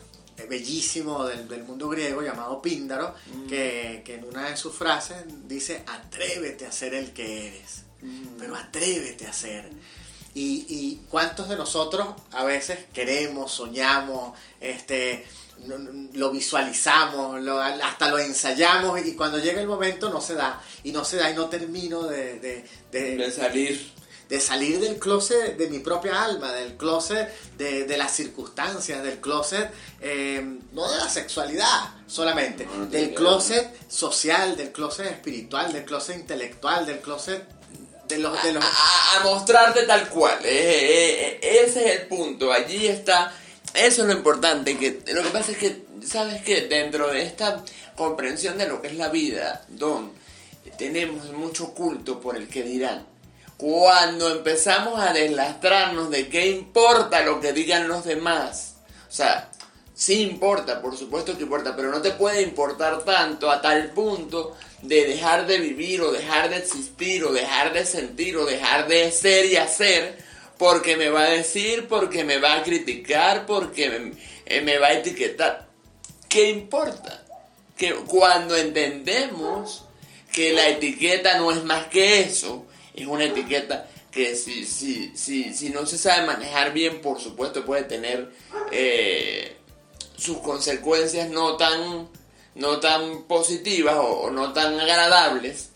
bellísimo 0.49 1.25
del, 1.25 1.63
mundo 1.63 1.89
griego 1.89 2.21
llamado 2.21 2.61
Píndaro, 2.61 3.15
mm. 3.33 3.47
que, 3.47 4.03
en 4.05 4.23
una 4.25 4.49
de 4.49 4.57
sus 4.57 4.73
frases 4.73 5.23
dice, 5.47 5.83
atrévete 5.87 6.65
a 6.65 6.71
ser 6.71 6.93
el 6.93 7.13
que 7.13 7.47
eres, 7.47 7.83
mm. 8.01 8.37
pero 8.39 8.55
atrévete 8.55 9.27
a 9.27 9.33
ser. 9.33 9.69
Y, 10.35 11.01
cuántos 11.09 11.47
de 11.47 11.55
nosotros 11.55 12.07
a 12.31 12.43
veces 12.43 12.79
queremos, 12.91 13.51
soñamos, 13.51 14.37
este, 14.59 15.25
lo 16.13 16.31
visualizamos, 16.31 17.39
hasta 17.83 18.09
lo 18.09 18.17
ensayamos 18.17 19.05
y 19.05 19.13
cuando 19.13 19.37
llega 19.37 19.61
el 19.61 19.67
momento 19.67 20.09
no 20.09 20.19
se 20.19 20.33
da, 20.33 20.59
y 20.83 20.91
no 20.91 21.05
se 21.05 21.17
da 21.17 21.29
y 21.29 21.35
no 21.35 21.49
termino 21.49 22.03
de, 22.03 22.39
de, 22.39 22.65
de 22.91 23.31
salir 23.31 23.92
de 24.29 24.39
salir 24.39 24.79
del 24.79 24.97
closet 24.97 25.57
de 25.57 25.67
mi 25.67 25.79
propia 25.79 26.23
alma, 26.23 26.51
del 26.53 26.75
closet 26.75 27.29
de, 27.57 27.97
las 27.97 28.11
circunstancias, 28.15 29.03
del 29.03 29.19
closet 29.19 29.69
eh, 30.01 30.43
no 30.71 30.91
de 30.91 30.97
la 30.97 31.09
sexualidad 31.09 31.91
solamente, 32.07 32.67
del 32.89 33.13
closet 33.13 33.69
social, 33.89 34.55
del 34.55 34.71
closet 34.71 35.07
espiritual, 35.07 35.71
del 35.73 35.85
closet 35.85 36.17
intelectual, 36.17 36.85
del 36.85 36.99
closet 36.99 37.43
de 38.07 38.17
los... 38.17 38.41
De 38.43 38.53
los... 38.53 38.63
A, 38.63 39.23
mostrarte 39.23 39.83
tal 39.83 40.09
cual, 40.09 40.39
eh, 40.43 41.39
eh, 41.41 41.63
ese 41.65 41.85
es 41.85 42.01
el 42.01 42.07
punto, 42.07 42.51
allí 42.51 42.87
está, 42.87 43.33
eso 43.73 44.01
es 44.01 44.07
lo 44.07 44.13
importante, 44.13 44.77
que 44.77 45.03
lo 45.13 45.23
que 45.23 45.29
pasa 45.29 45.51
es 45.51 45.57
que, 45.57 45.83
¿sabes 46.05 46.41
que 46.41 46.61
Dentro 46.61 47.07
de 47.07 47.23
esta 47.23 47.63
comprensión 47.95 48.57
de 48.57 48.67
lo 48.67 48.81
que 48.81 48.87
es 48.87 48.95
la 48.95 49.09
vida, 49.09 49.63
Don, 49.69 50.11
tenemos 50.77 51.31
mucho 51.31 51.73
culto 51.73 52.19
por 52.19 52.35
el 52.35 52.47
que 52.47 52.63
dirán 52.63 53.12
cuando 53.57 54.29
empezamos 54.29 54.99
a 54.99 55.13
deslastrarnos 55.13 56.09
de 56.09 56.27
qué 56.27 56.47
importa 56.47 57.21
lo 57.21 57.39
que 57.39 57.53
digan 57.53 57.87
los 57.87 58.03
demás. 58.03 58.75
O 59.07 59.11
sea, 59.11 59.49
Sí 59.95 60.23
importa, 60.23 60.81
por 60.81 60.97
supuesto 60.97 61.37
que 61.37 61.43
importa, 61.43 61.75
pero 61.75 61.91
no 61.91 62.01
te 62.01 62.11
puede 62.11 62.41
importar 62.41 63.03
tanto 63.03 63.51
a 63.51 63.61
tal 63.61 63.91
punto 63.91 64.57
de 64.81 65.05
dejar 65.05 65.45
de 65.45 65.59
vivir 65.59 66.01
o 66.01 66.11
dejar 66.11 66.49
de 66.49 66.57
existir 66.57 67.23
o 67.23 67.31
dejar 67.31 67.73
de 67.73 67.85
sentir 67.85 68.35
o 68.37 68.45
dejar 68.45 68.87
de 68.87 69.11
ser 69.11 69.45
y 69.45 69.55
hacer 69.55 70.17
porque 70.57 70.97
me 70.97 71.09
va 71.09 71.21
a 71.21 71.29
decir, 71.29 71.87
porque 71.87 72.23
me 72.23 72.37
va 72.37 72.55
a 72.55 72.63
criticar, 72.63 73.45
porque 73.45 73.89
me, 73.89 74.13
eh, 74.45 74.61
me 74.61 74.79
va 74.79 74.87
a 74.87 74.93
etiquetar. 74.93 75.67
¿Qué 76.27 76.49
importa? 76.49 77.23
Que 77.77 77.93
cuando 77.93 78.55
entendemos 78.55 79.85
que 80.31 80.53
la 80.53 80.69
etiqueta 80.69 81.37
no 81.37 81.51
es 81.51 81.63
más 81.63 81.87
que 81.87 82.21
eso, 82.21 82.65
es 82.93 83.07
una 83.07 83.25
etiqueta 83.25 83.87
que 84.13 84.35
si, 84.35 84.65
si, 84.65 85.11
si, 85.15 85.53
si 85.53 85.69
no 85.69 85.85
se 85.85 85.97
sabe 85.97 86.27
manejar 86.27 86.71
bien, 86.71 87.01
por 87.01 87.19
supuesto 87.19 87.65
puede 87.65 87.83
tener 87.83 88.31
eh, 88.71 89.55
sus 90.15 90.37
consecuencias 90.37 91.29
no 91.29 91.57
tan, 91.57 92.07
no 92.55 92.79
tan 92.79 93.23
positivas 93.23 93.95
o, 93.97 94.29
no 94.29 94.53
tan 94.53 94.79
agradables. 94.79 95.69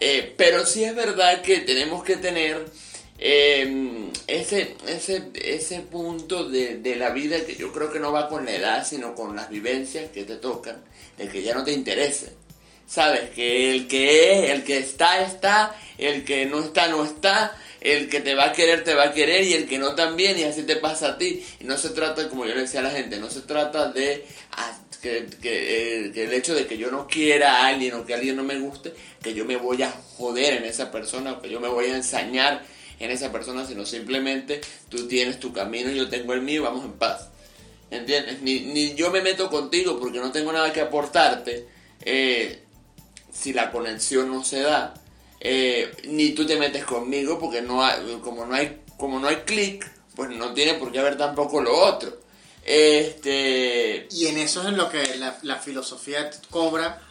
Eh, 0.00 0.34
pero 0.36 0.64
sí 0.64 0.84
es 0.84 0.94
verdad 0.94 1.42
que 1.42 1.60
tenemos 1.60 2.02
que 2.02 2.16
tener 2.16 2.66
em, 3.18 4.10
ese, 4.26 4.76
ese, 4.86 5.30
ese 5.34 5.80
punto 5.80 6.48
de, 6.48 6.78
de, 6.78 6.96
la 6.96 7.10
vida 7.10 7.44
que 7.44 7.56
yo 7.56 7.72
creo 7.72 7.90
que 7.90 7.98
no 7.98 8.12
va 8.12 8.28
con 8.28 8.44
la 8.44 8.54
edad, 8.54 8.86
sino 8.86 9.14
con 9.14 9.36
las 9.36 9.48
vivencias 9.50 10.10
que 10.10 10.24
te 10.24 10.36
tocan, 10.36 10.82
de 11.16 11.28
que 11.28 11.42
ya 11.42 11.54
no 11.54 11.64
te 11.64 11.72
interese. 11.72 12.32
Sabes 12.86 13.30
que 13.30 13.72
el 13.72 13.88
que 13.88 14.32
es, 14.32 14.50
el 14.50 14.64
que 14.64 14.78
está, 14.78 15.20
está, 15.22 15.76
el 15.98 16.24
que 16.24 16.46
no 16.46 16.60
está, 16.60 16.86
no 16.88 17.04
está, 17.04 17.56
el 17.80 18.08
que 18.08 18.20
te 18.20 18.34
va 18.34 18.46
a 18.46 18.52
querer, 18.52 18.84
te 18.84 18.94
va 18.94 19.04
a 19.04 19.12
querer 19.12 19.44
y 19.44 19.54
el 19.54 19.68
que 19.68 19.78
no 19.78 19.94
también 19.94 20.38
y 20.38 20.44
así 20.44 20.62
te 20.62 20.76
pasa 20.76 21.08
a 21.08 21.18
ti. 21.18 21.44
Y 21.60 21.64
no 21.64 21.76
se 21.76 21.90
trata, 21.90 22.28
como 22.28 22.46
yo 22.46 22.54
le 22.54 22.62
decía 22.62 22.80
a 22.80 22.84
la 22.84 22.90
gente, 22.90 23.18
no 23.18 23.28
se 23.28 23.40
trata 23.40 23.90
de 23.90 24.24
ah, 24.52 24.78
que, 25.02 25.26
eh, 25.42 26.10
que, 26.12 26.24
el 26.24 26.32
hecho 26.32 26.54
de 26.54 26.66
que 26.66 26.78
yo 26.78 26.90
no 26.90 27.08
quiera 27.08 27.56
a 27.56 27.66
alguien 27.66 27.94
o 27.94 28.06
que 28.06 28.14
alguien 28.14 28.36
no 28.36 28.44
me 28.44 28.58
guste, 28.58 28.94
que 29.20 29.34
yo 29.34 29.44
me 29.44 29.56
voy 29.56 29.82
a 29.82 29.90
joder 30.16 30.54
en 30.54 30.64
esa 30.64 30.92
persona 30.92 31.32
o 31.32 31.42
que 31.42 31.50
yo 31.50 31.58
me 31.58 31.68
voy 31.68 31.86
a 31.86 31.96
ensañar 31.96 32.64
en 33.00 33.10
esa 33.10 33.32
persona, 33.32 33.66
sino 33.66 33.84
simplemente 33.84 34.60
tú 34.88 35.06
tienes 35.06 35.38
tu 35.38 35.52
camino 35.52 35.90
yo 35.90 36.08
tengo 36.08 36.32
el 36.34 36.42
mío, 36.42 36.62
vamos 36.62 36.84
en 36.84 36.92
paz. 36.92 37.30
¿Entiendes? 37.90 38.42
Ni, 38.42 38.60
ni 38.60 38.94
yo 38.94 39.10
me 39.10 39.20
meto 39.20 39.48
contigo 39.48 39.98
porque 39.98 40.18
no 40.18 40.32
tengo 40.32 40.52
nada 40.52 40.72
que 40.72 40.80
aportarte 40.80 41.66
eh, 42.02 42.65
si 43.36 43.52
la 43.52 43.70
conexión 43.70 44.30
no 44.30 44.44
se 44.44 44.60
da 44.60 44.94
eh, 45.40 45.94
ni 46.04 46.30
tú 46.30 46.46
te 46.46 46.56
metes 46.56 46.84
conmigo 46.84 47.38
porque 47.38 47.60
no 47.62 47.82
como 48.22 48.46
no 48.46 48.54
hay 48.54 48.80
como 48.96 49.20
no 49.20 49.28
hay 49.28 49.36
clic 49.36 49.88
pues 50.14 50.30
no 50.30 50.54
tiene 50.54 50.74
por 50.74 50.90
qué 50.90 50.98
haber 50.98 51.18
tampoco 51.18 51.60
lo 51.60 51.76
otro 51.76 52.20
este 52.64 54.08
y 54.10 54.26
en 54.26 54.38
eso 54.38 54.62
es 54.62 54.68
en 54.68 54.76
lo 54.76 54.90
que 54.90 55.16
la, 55.42 55.56
filosofía 55.56 56.30
cobra 56.50 57.02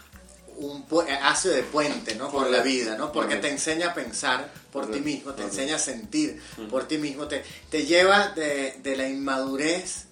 un 0.58 0.86
hace 1.22 1.50
de 1.50 1.64
puente 1.64 2.16
¿no? 2.16 2.32
por 2.32 2.50
la 2.50 2.62
vida 2.62 2.98
¿no? 2.98 3.12
porque 3.12 3.36
te 3.36 3.50
enseña 3.50 3.90
a 3.90 3.94
pensar 3.94 4.52
por 4.72 4.92
ti 4.92 5.00
mismo 5.00 5.34
te 5.34 5.44
enseña 5.44 5.76
a 5.76 5.80
sentir 5.80 6.42
por 6.70 6.88
ti 6.88 6.98
mismo 6.98 7.28
te, 7.28 7.44
te 7.70 7.86
lleva 7.86 8.30
de, 8.30 8.76
de 8.82 8.98
la 8.98 9.08
inmadurez 9.08 10.06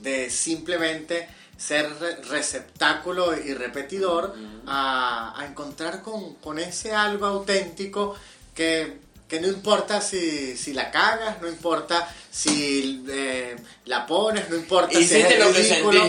de 0.00 0.30
simplemente 0.30 1.28
ser 1.58 1.90
receptáculo 2.28 3.36
y 3.36 3.52
repetidor 3.52 4.34
a, 4.66 5.44
encontrar 5.46 6.02
con, 6.02 6.58
ese 6.58 6.94
algo 6.94 7.26
auténtico 7.26 8.14
que, 8.54 9.00
no 9.40 9.48
importa 9.48 10.00
si, 10.00 10.72
la 10.72 10.90
cagas, 10.90 11.42
no 11.42 11.48
importa 11.48 12.08
si 12.30 13.04
eh, 13.10 13.56
la 13.86 14.06
pones, 14.06 14.48
no 14.48 14.56
importa 14.56 14.98
si 14.98 15.14
es 15.14 15.38
lo 15.38 15.52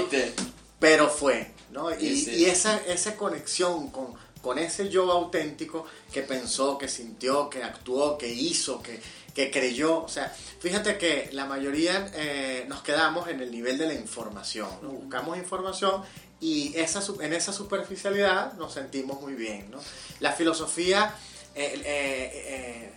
que 0.10 0.34
pero 0.80 1.10
fue, 1.10 1.52
¿no? 1.72 1.92
Y, 2.00 2.46
esa, 2.46 2.78
esa 2.86 3.18
conexión 3.18 3.90
con, 3.90 4.14
con 4.42 4.58
ese 4.58 4.90
yo 4.90 5.12
auténtico 5.12 5.86
que 6.14 6.22
pensó, 6.22 6.78
que 6.78 6.88
sintió, 6.88 7.50
que 7.50 7.64
actuó, 7.64 8.18
que 8.18 8.30
hizo, 8.30 8.82
que, 8.82 9.02
que 9.40 9.52
creyó. 9.52 10.04
O 10.04 10.10
sea, 10.10 10.36
fíjate 10.60 10.98
que 10.98 11.30
la 11.32 11.46
mayoría 11.46 12.12
eh, 12.14 12.66
nos 12.68 12.84
quedamos 12.84 13.30
en 13.30 13.40
el 13.40 13.50
nivel 13.50 13.78
de 13.78 13.88
la 13.88 13.94
información. 13.94 14.68
Buscamos 14.82 15.38
información 15.38 16.04
y 16.42 16.76
esa, 16.76 17.02
en 17.22 17.32
esa 17.32 17.54
superficialidad 17.54 18.54
nos 18.56 18.74
sentimos 18.74 19.22
muy 19.22 19.36
bien. 19.36 19.72
¿no? 19.72 19.80
La 20.20 20.34
filosofía 20.34 21.16
eh, 21.56 21.82
eh, 21.86 22.94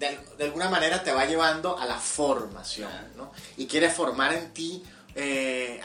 de, 0.00 0.44
alguna 0.44 0.68
manera 0.68 1.00
te 1.04 1.12
va 1.12 1.26
llevando 1.26 1.78
a 1.78 1.86
la 1.86 2.00
formación 2.00 2.90
¿no? 3.16 3.30
y 3.56 3.66
quiere 3.66 3.88
formar 3.88 4.34
en 4.34 4.52
ti 4.52 4.82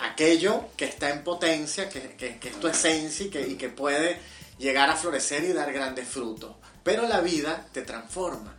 aquello 0.02 0.66
que 0.76 0.86
está 0.86 1.10
en 1.10 1.24
potencia, 1.24 1.90
que, 1.90 2.16
que, 2.16 2.50
es 2.50 2.60
tu 2.60 2.68
esencia 2.68 3.26
y 3.26 3.30
que, 3.30 3.48
y 3.48 3.56
que 3.56 3.70
puede 3.70 4.20
llegar 4.60 4.92
a 4.92 4.96
florecer 4.96 5.44
y 5.44 5.54
dar 5.54 5.72
grandes 5.72 6.08
frutos. 6.08 6.56
Pero 6.84 7.08
la 7.08 7.22
vida 7.22 7.66
te 7.72 7.82
transforma 7.82 8.56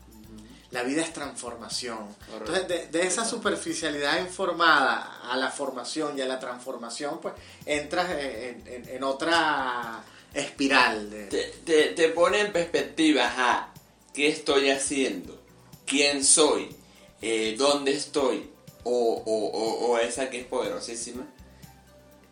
la 0.74 0.82
vida 0.82 1.02
es 1.02 1.12
transformación. 1.12 2.00
Entonces, 2.36 2.90
de, 2.90 3.06
esa 3.06 3.24
superficialidad 3.24 4.18
informada 4.20 5.20
a 5.22 5.36
la 5.36 5.48
formación 5.48 6.18
y 6.18 6.20
a 6.20 6.26
la 6.26 6.40
transformación, 6.40 7.20
pues 7.22 7.34
entras 7.64 8.10
en, 8.10 9.04
otra 9.04 10.02
espiral. 10.34 11.28
Te, 11.30 11.92
te, 11.94 12.08
pone 12.08 12.40
en 12.40 12.52
perspectiva 12.52 13.32
a 13.38 13.72
qué 14.12 14.26
estoy 14.26 14.70
haciendo, 14.70 15.40
quién 15.86 16.24
soy, 16.24 16.74
eh, 17.22 17.54
dónde 17.56 17.92
estoy, 17.92 18.50
o, 18.82 19.22
o, 19.24 19.86
o 19.86 19.98
esa 19.98 20.28
que 20.28 20.40
es 20.40 20.46
poderosísima. 20.46 21.24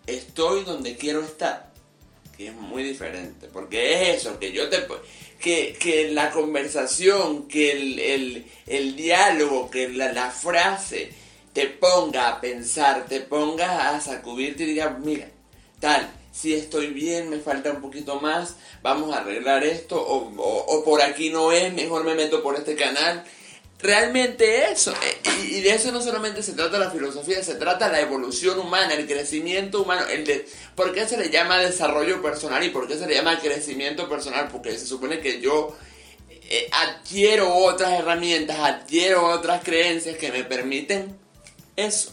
Estoy 0.09 0.65
donde 0.65 0.97
quiero 0.97 1.23
estar, 1.23 1.72
que 2.43 2.49
es 2.49 2.55
muy 2.57 2.83
diferente, 2.83 3.49
porque 3.53 3.95
es 3.95 4.19
eso, 4.19 4.39
que 4.41 4.51
yo 4.51 4.69
te 4.69 4.79
que, 5.41 6.11
la 6.13 6.31
conversación, 6.31 7.47
que 7.47 7.71
el, 8.67 8.97
diálogo, 8.97 9.71
que 9.71 9.89
la, 9.89 10.31
frase 10.31 11.13
te 11.53 11.69
ponga 11.69 12.29
a 12.29 12.41
pensar, 12.41 13.07
te 13.07 13.21
ponga 13.21 13.95
a 13.95 14.01
sacudirte 14.01 14.65
y 14.65 14.67
diga, 14.67 14.99
mira, 15.05 15.29
tal, 15.79 16.11
si 16.33 16.55
estoy 16.55 16.89
bien, 16.89 17.31
me 17.31 17.39
falta 17.39 17.71
un 17.71 17.81
poquito 17.81 18.21
más, 18.21 18.57
vamos 18.83 19.15
a 19.15 19.19
arreglar 19.19 19.63
esto, 19.63 20.01
o, 20.01 20.33
o 20.37 20.85
por 20.85 21.01
aquí 21.01 21.31
no 21.31 21.53
es, 21.53 21.73
mejor 21.73 22.03
me 22.03 22.17
meto 22.17 22.43
por 22.43 22.57
este 22.57 22.75
canal 22.75 23.25
realmente 23.83 24.71
eso. 24.71 24.93
Eh, 24.93 25.31
y 25.51 25.61
de 25.61 25.75
eso 25.75 25.93
no 25.93 26.01
solamente 26.01 26.43
se 26.43 26.53
trata 26.53 26.79
la 26.79 26.91
filosofía, 26.91 27.43
se 27.43 27.57
trata 27.57 27.89
la 27.89 28.01
evolución 28.01 28.59
humana, 28.59 28.95
el 28.95 29.07
crecimiento 29.07 29.83
humano. 29.83 30.07
El 30.09 30.25
de, 30.25 30.47
¿Por 30.75 30.95
qué 30.95 31.07
se 31.07 31.19
le 31.19 31.31
llama 31.31 31.59
desarrollo 31.59 32.23
personal 32.23 32.63
y 32.65 32.71
por 32.71 32.87
qué 32.87 32.97
se 32.97 33.07
le 33.07 33.15
llama 33.15 33.41
crecimiento 33.41 34.09
personal? 34.09 34.49
Porque 34.51 34.79
se 34.79 34.87
supone 34.87 35.21
que 35.21 35.41
yo 35.41 35.77
eh, 36.49 36.69
adquiero 36.73 37.55
otras 37.55 37.99
herramientas, 37.99 38.59
adquiero 38.61 39.27
otras 39.27 39.63
creencias 39.65 40.17
que 40.17 40.31
me 40.31 40.45
permiten 40.45 41.17
eso, 41.77 42.13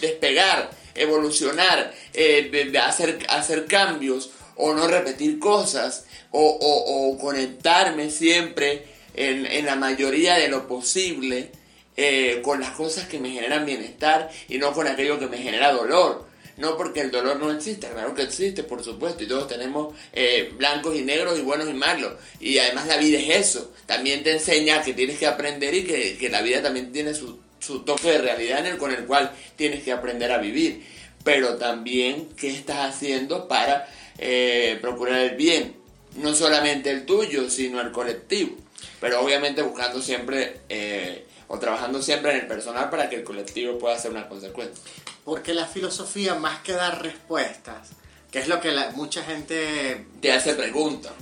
despegar, 0.00 0.70
evolucionar, 0.94 1.92
eh, 2.14 2.72
hacer, 2.82 3.24
hacer 3.28 3.66
cambios 3.66 4.30
o 4.56 4.74
no 4.74 4.88
repetir 4.88 5.38
cosas 5.38 6.04
o, 6.32 6.40
o, 6.40 7.12
o 7.12 7.18
conectarme 7.18 8.10
siempre 8.10 8.97
en, 9.18 9.66
la 9.66 9.76
mayoría 9.76 10.36
de 10.36 10.48
lo 10.48 10.66
posible 10.68 11.50
eh, 11.96 12.40
con 12.42 12.60
las 12.60 12.70
cosas 12.70 13.08
que 13.08 13.18
me 13.18 13.30
generan 13.30 13.66
bienestar 13.66 14.30
y 14.48 14.58
no 14.58 14.72
con 14.72 14.86
aquello 14.86 15.18
que 15.18 15.26
me 15.26 15.38
genera 15.38 15.72
dolor. 15.72 16.28
No 16.56 16.76
porque 16.76 17.00
el 17.00 17.12
dolor 17.12 17.38
no 17.38 17.52
existe, 17.52 17.88
claro 17.88 18.14
que 18.14 18.22
existe, 18.22 18.64
por 18.64 18.82
supuesto, 18.82 19.22
y 19.22 19.28
todos 19.28 19.46
tenemos 19.46 19.94
eh, 20.12 20.52
blancos 20.56 20.96
y 20.96 21.02
negros 21.02 21.38
y 21.38 21.42
buenos 21.42 21.68
y 21.68 21.72
malos. 21.72 22.14
Y 22.40 22.58
además 22.58 22.88
la 22.88 22.96
vida 22.96 23.18
es 23.18 23.46
eso. 23.46 23.72
También 23.86 24.24
te 24.24 24.32
enseña 24.32 24.82
que 24.82 24.92
tienes 24.92 25.18
que 25.18 25.26
aprender 25.28 25.72
y 25.74 25.84
que, 25.84 26.28
la 26.28 26.42
vida 26.42 26.60
también 26.60 26.92
tiene 26.92 27.14
su, 27.14 27.38
toque 27.84 28.10
de 28.10 28.18
realidad 28.18 28.60
en 28.60 28.66
el, 28.66 28.76
con 28.76 28.90
el 28.92 29.04
cual 29.04 29.32
tienes 29.54 29.84
que 29.84 29.92
aprender 29.92 30.32
a 30.32 30.38
vivir. 30.38 30.84
Pero 31.22 31.56
también 31.58 32.28
qué 32.36 32.50
estás 32.50 32.94
haciendo 32.94 33.46
para 33.46 33.88
eh, 34.18 34.78
procurar 34.80 35.20
el 35.20 35.36
bien. 35.36 35.76
No 36.16 36.34
solamente 36.34 36.90
el 36.90 37.06
tuyo, 37.06 37.48
sino 37.50 37.80
el 37.80 37.92
colectivo 37.92 38.56
pero 39.00 39.20
obviamente 39.20 39.62
buscando 39.62 40.00
siempre 40.00 40.60
eh, 40.68 41.26
o 41.48 41.58
trabajando 41.58 42.02
siempre 42.02 42.32
en 42.32 42.40
el 42.40 42.46
personal 42.46 42.90
para 42.90 43.08
que 43.08 43.16
el 43.16 43.24
colectivo 43.24 43.78
pueda 43.78 43.98
ser 43.98 44.10
una 44.10 44.28
consecuencia. 44.28 44.82
Porque 45.24 45.54
la 45.54 45.66
filosofía, 45.66 46.34
más 46.34 46.60
que 46.60 46.72
dar 46.72 47.02
respuestas, 47.02 47.90
que 48.30 48.38
es 48.38 48.48
lo 48.48 48.60
que 48.60 48.72
mucha 48.94 49.22
gente... 49.22 50.06
Te 50.20 50.32
hace 50.32 50.54
preguntas. 50.54 51.12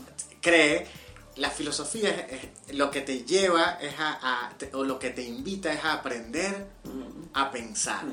Cree, 0.40 0.86
la 1.36 1.50
filosofía 1.50 2.10
es, 2.10 2.74
lo 2.74 2.90
que 2.90 3.00
te 3.00 3.24
lleva 3.24 3.78
es 3.80 3.94
a, 3.98 4.52
o 4.72 4.84
lo 4.84 4.98
que 4.98 5.10
te 5.10 5.22
invita 5.22 5.72
es 5.72 5.84
a 5.84 5.94
aprender 5.94 6.66
a 7.34 7.50
pensar. 7.50 8.04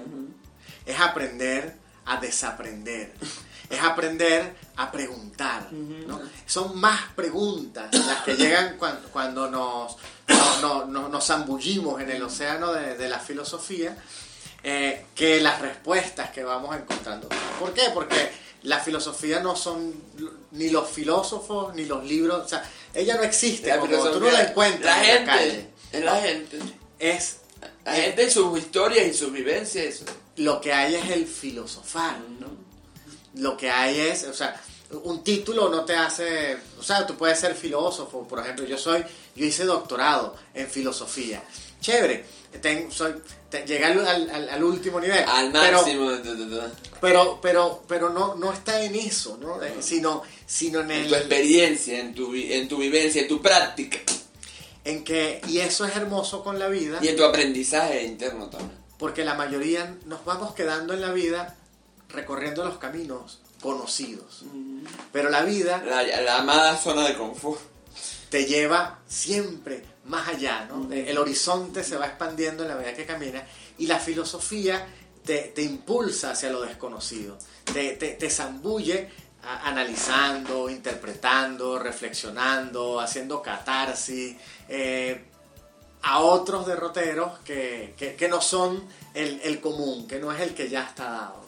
Es 0.85 0.99
aprender 0.99 1.75
a 2.05 2.19
desaprender 2.19 3.13
es 3.69 3.81
aprender 3.81 4.53
a 4.75 4.91
preguntar. 4.91 5.71
¿no? 5.71 6.21
Son 6.45 6.79
más 6.79 7.11
preguntas 7.15 7.93
las 7.93 8.23
que 8.23 8.35
llegan 8.35 8.77
cuando, 8.77 9.09
cuando 9.09 9.49
nos, 9.49 9.97
nos 11.09 11.25
zambullimos 11.25 12.01
en 12.01 12.11
el 12.11 12.23
océano 12.23 12.73
de, 12.73 13.09
la 13.09 13.19
filosofía 13.19 13.97
eh, 14.63 15.05
que 15.13 15.41
las 15.41 15.61
respuestas 15.61 16.31
que 16.31 16.43
vamos 16.43 16.75
encontrando. 16.75 17.29
¿Por 17.59 17.73
qué? 17.73 17.83
Porque 17.93 18.31
la 18.63 18.79
filosofía 18.79 19.41
no 19.41 19.55
son 19.55 19.93
ni 20.51 20.69
los 20.69 20.89
filósofos 20.89 21.75
ni 21.75 21.85
los 21.85 22.03
libros, 22.05 22.45
o 22.45 22.47
sea, 22.47 22.63
ella 22.93 23.17
no 23.17 23.23
existe, 23.23 23.69
La 23.69 23.79
como 23.79 24.09
tú 24.09 24.19
no 24.19 24.31
la 24.31 24.43
encuentras 24.43 24.95
la 24.95 25.03
en 25.03 25.17
gente, 25.17 25.25
la 25.25 25.37
calle. 25.37 25.67
Es 25.91 26.03
la 26.03 26.15
gente. 26.21 26.59
Es 26.99 27.37
La 27.85 27.93
gente 27.93 28.23
y 28.23 28.31
sus 28.31 28.57
historias 28.57 29.07
y 29.07 29.13
sus 29.13 29.31
vivencias. 29.31 30.03
lo 30.37 30.61
que 30.61 30.71
hay 30.73 30.95
es 30.95 31.09
el 31.11 31.27
filosofar, 31.27 32.17
¿no? 32.39 32.62
Lo 33.35 33.57
que 33.57 33.69
hay 33.69 33.99
es, 33.99 34.25
o 34.25 34.33
sea, 34.33 34.61
un 35.03 35.23
título 35.23 35.69
no 35.69 35.85
te 35.85 35.95
hace, 35.95 36.57
o 36.79 36.83
sea, 36.83 37.05
tú 37.07 37.15
puedes 37.15 37.39
ser 37.39 37.55
filósofo, 37.55 38.27
por 38.27 38.39
ejemplo, 38.39 38.65
yo 38.65 38.77
soy, 38.77 39.03
yo 39.35 39.45
hice 39.45 39.65
doctorado 39.65 40.35
en 40.53 40.67
filosofía, 40.69 41.41
chévere, 41.81 42.25
ten- 42.61 42.91
soy, 42.91 43.13
te- 43.49 43.65
llegué 43.65 43.85
al, 43.85 44.29
al- 44.49 44.63
último 44.63 44.99
nivel, 44.99 45.23
Al 45.27 45.51
máximo. 45.51 46.11
pero, 47.01 47.39
pero, 47.41 47.83
pero 47.87 48.09
no, 48.11 48.35
no 48.35 48.53
está 48.53 48.83
en 48.83 48.93
eso, 48.95 49.37
¿no? 49.41 49.59
Sino, 49.81 50.21
sino 50.45 50.81
en 50.81 50.91
En 50.91 51.07
tu 51.07 51.15
el, 51.15 51.21
experiencia, 51.21 51.99
en 51.99 52.13
tu, 52.13 52.33
en 52.35 52.67
tu 52.67 52.77
vivencia, 52.77 53.21
en 53.23 53.27
tu 53.27 53.41
práctica 53.41 53.97
en 54.85 55.03
que, 55.05 55.39
y 55.47 55.59
eso 55.59 55.85
es 55.85 55.95
hermoso 55.95 56.43
con 56.43 56.59
la 56.59 56.67
vida, 56.67 56.99
y 57.01 57.07
en 57.07 57.15
tu 57.15 57.23
aprendizaje 57.23 58.03
interno 58.03 58.49
también. 58.49 58.77
porque 58.97 59.23
la 59.23 59.33
mayoría 59.33 59.95
nos 60.05 60.23
vamos 60.25 60.53
quedando 60.53 60.93
en 60.93 60.99
la 61.01 61.13
vida 61.13 61.55
recorriendo 62.13 62.63
los 62.63 62.77
caminos 62.77 63.39
conocidos. 63.61 64.43
Pero 65.11 65.29
la 65.29 65.41
vida 65.43 65.81
La, 65.85 66.03
la 66.21 66.37
amada 66.39 66.77
zona 66.77 67.07
de 67.07 67.15
confort. 67.17 67.59
te 68.29 68.45
lleva 68.45 68.99
siempre 69.07 69.83
más 70.05 70.27
allá, 70.27 70.65
¿no? 70.65 70.91
El 70.91 71.17
horizonte 71.17 71.83
se 71.83 71.97
va 71.97 72.07
expandiendo 72.07 72.63
en 72.63 72.69
la 72.69 72.75
medida 72.75 72.93
que 72.93 73.05
caminas 73.05 73.43
y 73.77 73.87
la 73.87 73.99
filosofía 73.99 74.85
te, 75.23 75.53
te 75.55 75.61
impulsa 75.61 76.31
hacia 76.31 76.49
lo 76.49 76.61
desconocido, 76.61 77.37
te, 77.71 77.93
te, 77.95 78.09
te 78.09 78.29
zambulle 78.29 79.09
a- 79.43 79.69
analizando, 79.69 80.69
interpretando, 80.69 81.79
reflexionando, 81.79 82.99
haciendo 82.99 83.41
catarsis, 83.41 84.35
eh, 84.67 85.25
a 86.01 86.19
otros 86.19 86.65
derroteros 86.67 87.39
que, 87.45 87.93
que- 87.97 88.15
que 88.15 88.27
no 88.27 88.41
son 88.41 88.83
el, 89.13 89.39
el 89.43 89.61
común, 89.61 90.05
que 90.07 90.19
no 90.19 90.33
es 90.33 90.41
el 90.41 90.53
que 90.53 90.67
ya 90.69 90.83
está 90.83 91.05
dado. 91.09 91.45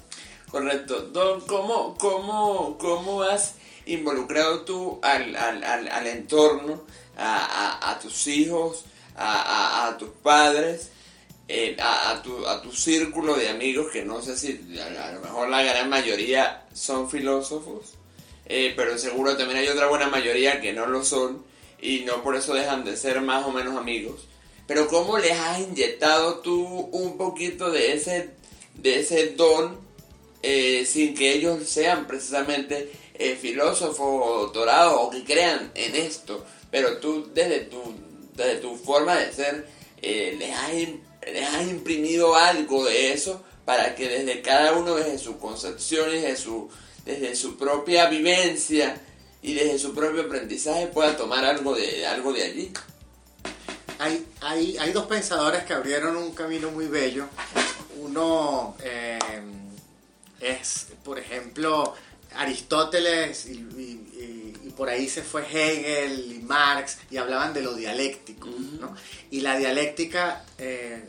Correcto. 0.55 1.01
Don, 1.11 1.41
¿cómo, 1.41 1.97
cómo, 1.97 2.77
cómo 2.77 3.23
has 3.23 3.55
involucrado 3.85 4.61
tú 4.61 4.99
al, 5.01 5.35
al, 5.35 5.61
al, 5.65 6.07
entorno, 6.07 6.81
a, 7.17 7.99
tus 8.01 8.25
hijos, 8.27 8.85
a, 9.17 9.93
tus 9.99 10.07
padres, 10.23 10.91
eh, 11.49 11.75
a, 11.77 12.21
tu, 12.23 12.47
a 12.47 12.61
tu 12.61 12.71
círculo 12.71 13.35
de 13.35 13.49
amigos, 13.49 13.91
que 13.91 14.05
no 14.05 14.21
sé 14.21 14.37
si 14.37 14.79
a, 14.79 15.09
a 15.09 15.11
lo 15.11 15.19
mejor 15.19 15.49
la 15.49 15.61
gran 15.61 15.89
mayoría 15.89 16.65
son 16.73 17.09
filósofos, 17.09 17.95
eh, 18.45 18.71
pero 18.77 18.97
seguro 18.97 19.35
también 19.35 19.59
hay 19.59 19.67
otra 19.67 19.87
buena 19.87 20.07
mayoría 20.07 20.61
que 20.61 20.71
no 20.71 20.85
lo 20.85 21.03
son 21.03 21.43
y 21.81 22.05
no 22.05 22.23
por 22.23 22.37
eso 22.37 22.53
dejan 22.53 22.85
de 22.85 22.95
ser 22.95 23.19
más 23.19 23.45
o 23.45 23.51
menos 23.51 23.75
amigos. 23.75 24.21
Pero 24.67 24.87
¿cómo 24.87 25.17
les 25.17 25.37
has 25.37 25.59
inyectado 25.59 26.35
tú 26.35 26.63
un 26.93 27.17
poquito 27.17 27.71
de 27.71 27.91
ese, 27.91 28.29
de 28.75 29.01
ese 29.01 29.31
don 29.31 29.83
eh, 30.47 30.85
sin 30.85 31.15
que 31.15 31.33
ellos 31.33 31.67
sean 31.67 32.05
precisamente 32.05 32.91
eh, 33.15 33.35
filósofos 33.35 33.99
o 33.99 34.41
doctorados 34.41 34.93
o 34.95 35.09
que 35.09 35.23
crean 35.23 35.71
en 35.73 35.95
esto? 35.95 36.45
Pero 36.69 36.99
tú 36.99 37.31
desde 37.33 37.61
tu, 37.61 37.81
desde 38.35 38.57
tu 38.57 38.75
forma 38.75 39.15
de 39.15 39.33
ser 39.33 39.65
eh, 40.03 40.35
les, 40.37 40.55
has, 40.55 40.71
les 41.33 41.49
has 41.49 41.67
imprimido 41.67 42.35
algo 42.35 42.85
de 42.85 43.11
eso 43.11 43.43
para 43.65 43.95
que 43.95 44.07
desde 44.07 44.43
cada 44.43 44.73
uno, 44.73 44.93
desde 44.93 45.17
su 45.17 45.39
concepción 45.39 46.09
y 46.11 46.19
desde 46.19 46.37
su, 46.37 46.69
desde 47.05 47.35
su 47.35 47.57
propia 47.57 48.07
vivencia 48.07 49.01
y 49.41 49.55
desde 49.55 49.79
su 49.79 49.95
propio 49.95 50.21
aprendizaje 50.21 50.85
pueda 50.85 51.17
tomar 51.17 51.43
algo 51.43 51.73
de, 51.73 52.05
algo 52.05 52.31
de 52.33 52.43
allí. 52.43 52.71
Hay, 53.97 54.27
hay, 54.41 54.77
hay 54.77 54.91
dos 54.91 55.07
pensadores 55.07 55.63
que 55.63 55.73
abrieron 55.73 56.17
un 56.17 56.35
camino 56.35 56.69
muy 56.69 56.85
bello. 56.85 57.25
Uno 57.99 58.75
eh, 58.83 59.17
es, 60.39 60.87
por 61.03 61.19
ejemplo, 61.19 61.93
Aristóteles 62.35 63.45
y, 63.47 63.51
y- 63.53 64.53
y- 64.63 64.69
por 64.75 64.89
ahí 64.89 65.07
se 65.07 65.21
fue 65.23 65.41
Hegel 65.49 66.33
y 66.33 66.39
Marx 66.39 66.97
y 67.09 67.15
hablaban 67.17 67.53
de 67.53 67.61
lo 67.61 67.73
dialéctico. 67.75 68.49
¿no? 68.79 68.93
Y 69.31 69.39
la 69.41 69.57
dialéctica, 69.57 70.43
eh, 70.57 71.05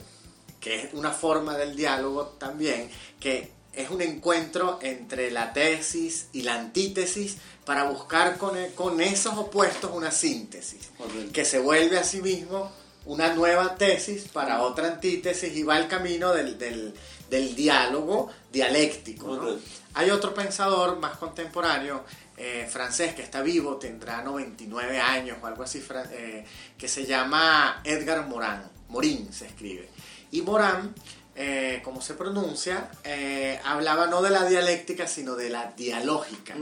que 0.60 0.82
es 0.82 0.94
una 0.94 1.10
forma 1.10 1.56
del 1.56 1.74
diálogo 1.74 2.26
también, 2.38 2.88
que 3.18 3.50
es 3.72 3.90
un 3.90 4.02
encuentro 4.02 4.78
entre 4.82 5.30
la 5.32 5.52
tesis 5.52 6.26
y 6.32 6.42
la 6.42 6.54
antítesis 6.54 7.36
para 7.64 7.84
buscar 7.90 8.38
con, 8.38 8.56
e- 8.56 8.70
con 8.74 9.00
esos 9.00 9.36
opuestos 9.36 9.90
una 9.92 10.10
síntesis 10.12 10.88
Correcto. 10.96 11.32
que 11.32 11.44
se 11.44 11.58
vuelve 11.58 11.98
a 11.98 12.04
sí 12.04 12.22
mismo 12.22 12.70
una 13.04 13.34
nueva 13.34 13.74
tesis 13.76 14.28
para 14.32 14.62
otra 14.62 14.86
antítesis 14.88 15.54
y 15.56 15.62
va 15.64 15.76
el 15.78 15.88
camino 15.88 16.32
del, 16.32 16.56
del- 16.58 16.94
del 17.30 17.54
diálogo 17.54 18.30
dialéctico. 18.52 19.58
Hay 19.94 20.10
otro 20.10 20.34
pensador 20.34 20.98
más 20.98 21.16
contemporáneo, 21.16 22.04
eh, 22.36 22.68
francés, 22.70 23.14
que 23.14 23.22
está 23.22 23.40
vivo, 23.42 23.76
tendrá 23.76 24.22
99 24.22 25.00
años 25.00 25.38
o 25.40 25.46
algo 25.46 25.62
así, 25.62 25.82
eh, 26.10 26.44
que 26.76 26.88
se 26.88 27.06
llama 27.06 27.80
Edgar 27.84 28.26
Morin. 28.26 28.62
Morin 28.88 29.32
se 29.32 29.46
escribe. 29.46 29.88
Y 30.30 30.42
Morin, 30.42 30.94
eh, 31.34 31.80
como 31.84 32.00
se 32.00 32.14
pronuncia, 32.14 32.90
eh, 33.04 33.60
hablaba 33.64 34.06
no 34.06 34.22
de 34.22 34.30
la 34.30 34.46
dialéctica, 34.46 35.06
sino 35.06 35.34
de 35.34 35.50
la 35.50 35.72
dialógica. 35.76 36.54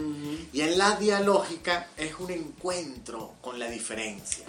Y 0.53 0.61
en 0.61 0.79
la 0.79 0.96
dialógica 0.96 1.88
es 1.96 2.14
un 2.18 2.31
encuentro 2.33 3.35
con 3.40 3.59
la 3.59 3.68
diferencia. 3.68 4.44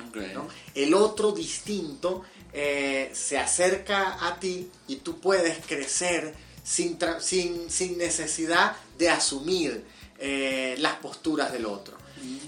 El 0.74 0.94
otro 0.94 1.32
distinto 1.32 2.24
eh, 2.58 3.12
se 3.14 3.38
acerca 3.38 4.26
a 4.26 4.40
ti 4.40 4.72
y 4.88 4.96
tú 4.98 5.20
puedes 5.20 5.58
crecer 5.66 6.34
sin, 6.64 6.98
sin, 7.20 7.70
sin 7.70 7.98
necesidad 7.98 8.76
de 8.98 9.10
asumir 9.10 9.84
eh, 10.18 10.76
las 10.80 10.94
posturas 10.96 11.52
del 11.52 11.66
otro. 11.66 11.98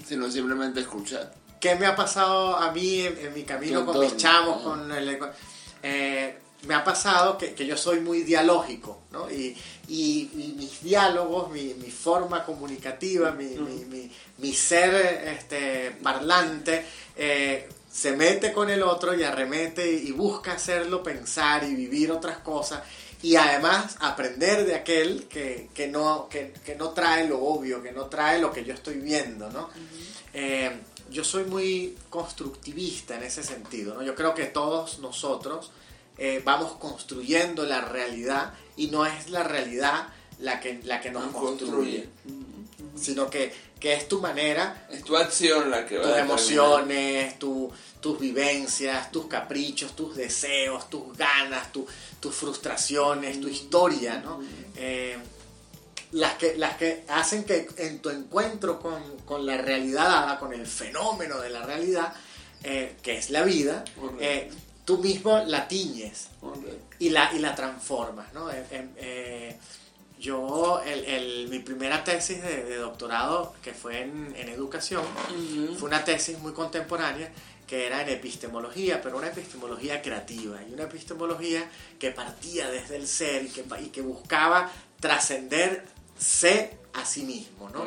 Sino 0.08 0.30
simplemente 0.30 0.80
escuchar. 0.80 1.34
¿Qué 1.60 1.74
me 1.74 1.84
ha 1.86 1.94
pasado 1.94 2.56
a 2.56 2.72
mí 2.72 3.00
en, 3.02 3.18
en 3.18 3.34
mi 3.34 3.42
camino 3.42 3.84
con 3.84 3.94
mis 4.00 4.16
chamos? 4.16 4.62
Con 4.62 4.90
el, 4.92 5.18
eh, 5.82 6.38
me 6.66 6.74
ha 6.74 6.82
pasado 6.82 7.36
que, 7.36 7.52
que 7.54 7.66
yo 7.66 7.76
soy 7.76 8.00
muy 8.00 8.22
dialógico, 8.22 9.02
¿no? 9.12 9.30
Y, 9.30 9.56
y- 9.88 10.30
y 10.34 10.54
mis 10.56 10.82
diálogos, 10.82 11.50
mi, 11.52 11.74
mi 11.74 11.90
forma 11.90 12.44
comunicativa, 12.44 13.30
mi, 13.32 13.44
mi- 13.44 13.84
mi- 13.84 14.10
mi 14.38 14.52
ser 14.54 14.94
este, 15.38 15.90
parlante, 16.02 16.84
eh, 17.16 17.68
se 17.98 18.12
mete 18.12 18.52
con 18.52 18.70
el 18.70 18.84
otro 18.84 19.12
y 19.12 19.24
arremete 19.24 19.90
y 19.90 20.12
busca 20.12 20.52
hacerlo 20.52 21.02
pensar 21.02 21.64
y 21.64 21.74
vivir 21.74 22.12
otras 22.12 22.38
cosas. 22.38 22.84
Y 23.22 23.34
además 23.34 23.96
aprender 23.98 24.64
de 24.64 24.76
aquel 24.76 25.24
que, 25.24 25.68
que 25.74 25.88
no, 25.88 26.28
que, 26.28 26.52
que 26.64 26.76
no 26.76 26.90
trae 26.90 27.26
lo 27.26 27.42
obvio, 27.42 27.82
que 27.82 27.90
no 27.90 28.06
trae 28.06 28.38
lo 28.38 28.52
que 28.52 28.64
yo 28.64 28.72
estoy 28.72 28.94
viendo, 29.00 29.50
¿no? 29.50 29.68
Eh, 30.32 30.70
yo 31.10 31.24
soy 31.24 31.42
muy 31.42 31.96
constructivista 32.08 33.16
en 33.16 33.24
ese 33.24 33.42
sentido, 33.42 33.94
¿no? 33.94 34.04
Yo 34.04 34.14
creo 34.14 34.32
que 34.32 34.44
todos 34.44 35.00
nosotros 35.00 35.72
eh, 36.18 36.40
vamos 36.44 36.74
construyendo 36.74 37.64
la 37.64 37.80
realidad 37.80 38.54
y 38.76 38.86
no 38.86 39.06
es 39.06 39.28
la 39.30 39.42
realidad 39.42 40.06
la 40.38 40.60
que, 40.60 40.80
la 40.84 41.00
que 41.00 41.10
nos 41.10 41.24
Nos 41.24 41.34
construye, 41.34 42.08
sino 42.96 43.28
que, 43.30 43.52
que 43.80 43.94
es 43.94 44.08
tu 44.08 44.20
manera, 44.20 44.86
Es 44.90 45.04
tu 45.04 45.16
acción 45.16 45.70
la 45.70 45.86
que 45.86 45.98
va 45.98 46.04
tus 46.04 46.12
a 46.12 46.20
emociones, 46.20 47.38
tu- 47.38 47.70
tus 48.00 48.18
vivencias, 48.20 49.10
tus 49.10 49.26
caprichos, 49.26 49.94
tus 49.96 50.14
deseos, 50.16 50.88
tus 50.88 51.16
ganas, 51.16 51.72
tu- 51.72 51.86
tus 52.20 52.34
frustraciones, 52.34 53.40
tu 53.40 53.48
historia, 53.48 54.18
¿no? 54.18 54.40
Eh, 54.76 55.16
las 56.12 56.34
que, 56.34 56.56
las 56.56 56.76
que 56.76 57.04
hacen 57.08 57.44
que 57.44 57.68
en 57.76 57.98
tu 58.00 58.08
encuentro 58.10 58.78
con, 58.80 59.02
con 59.26 59.44
la 59.44 59.58
realidad 59.58 60.04
dada, 60.08 60.38
con 60.38 60.52
el 60.54 60.66
fenómeno 60.66 61.38
de 61.40 61.50
la 61.50 61.62
realidad, 61.66 62.14
eh, 62.62 62.96
que 63.02 63.18
es 63.18 63.30
la 63.30 63.42
vida, 63.42 63.84
eh, 64.20 64.50
tú 64.84 64.98
mismo 64.98 65.38
la 65.46 65.68
tiñes 65.68 66.28
y 66.98 67.10
la, 67.10 67.30
y 67.34 67.40
la 67.40 67.54
transformas, 67.54 68.32
¿no? 68.32 68.48
Yo, 70.18 70.80
el, 70.84 71.04
el- 71.04 71.48
mi 71.48 71.60
primera 71.60 72.02
tesis 72.04 72.42
de, 72.42 72.64
de 72.64 72.76
doctorado, 72.76 73.54
que 73.62 73.72
fue 73.72 74.00
en, 74.02 74.34
en 74.36 74.48
educación, 74.48 75.04
fue 75.78 75.88
una 75.88 76.04
tesis 76.04 76.38
muy 76.38 76.52
contemporánea 76.52 77.30
que 77.66 77.86
era 77.86 78.02
en 78.02 78.08
epistemología, 78.08 79.00
pero 79.02 79.18
una 79.18 79.28
epistemología 79.28 80.00
creativa 80.02 80.58
y 80.68 80.72
una 80.72 80.84
epistemología 80.84 81.68
que 81.98 82.10
partía 82.10 82.68
desde 82.70 82.96
el 82.96 83.06
ser 83.06 83.44
y 83.44 83.48
que, 83.50 83.62
y 83.82 83.88
que 83.90 84.00
buscaba 84.00 84.70
trascenderse 85.00 86.78
a 86.94 87.04
sí 87.04 87.22
mismo, 87.24 87.68
¿no? 87.70 87.84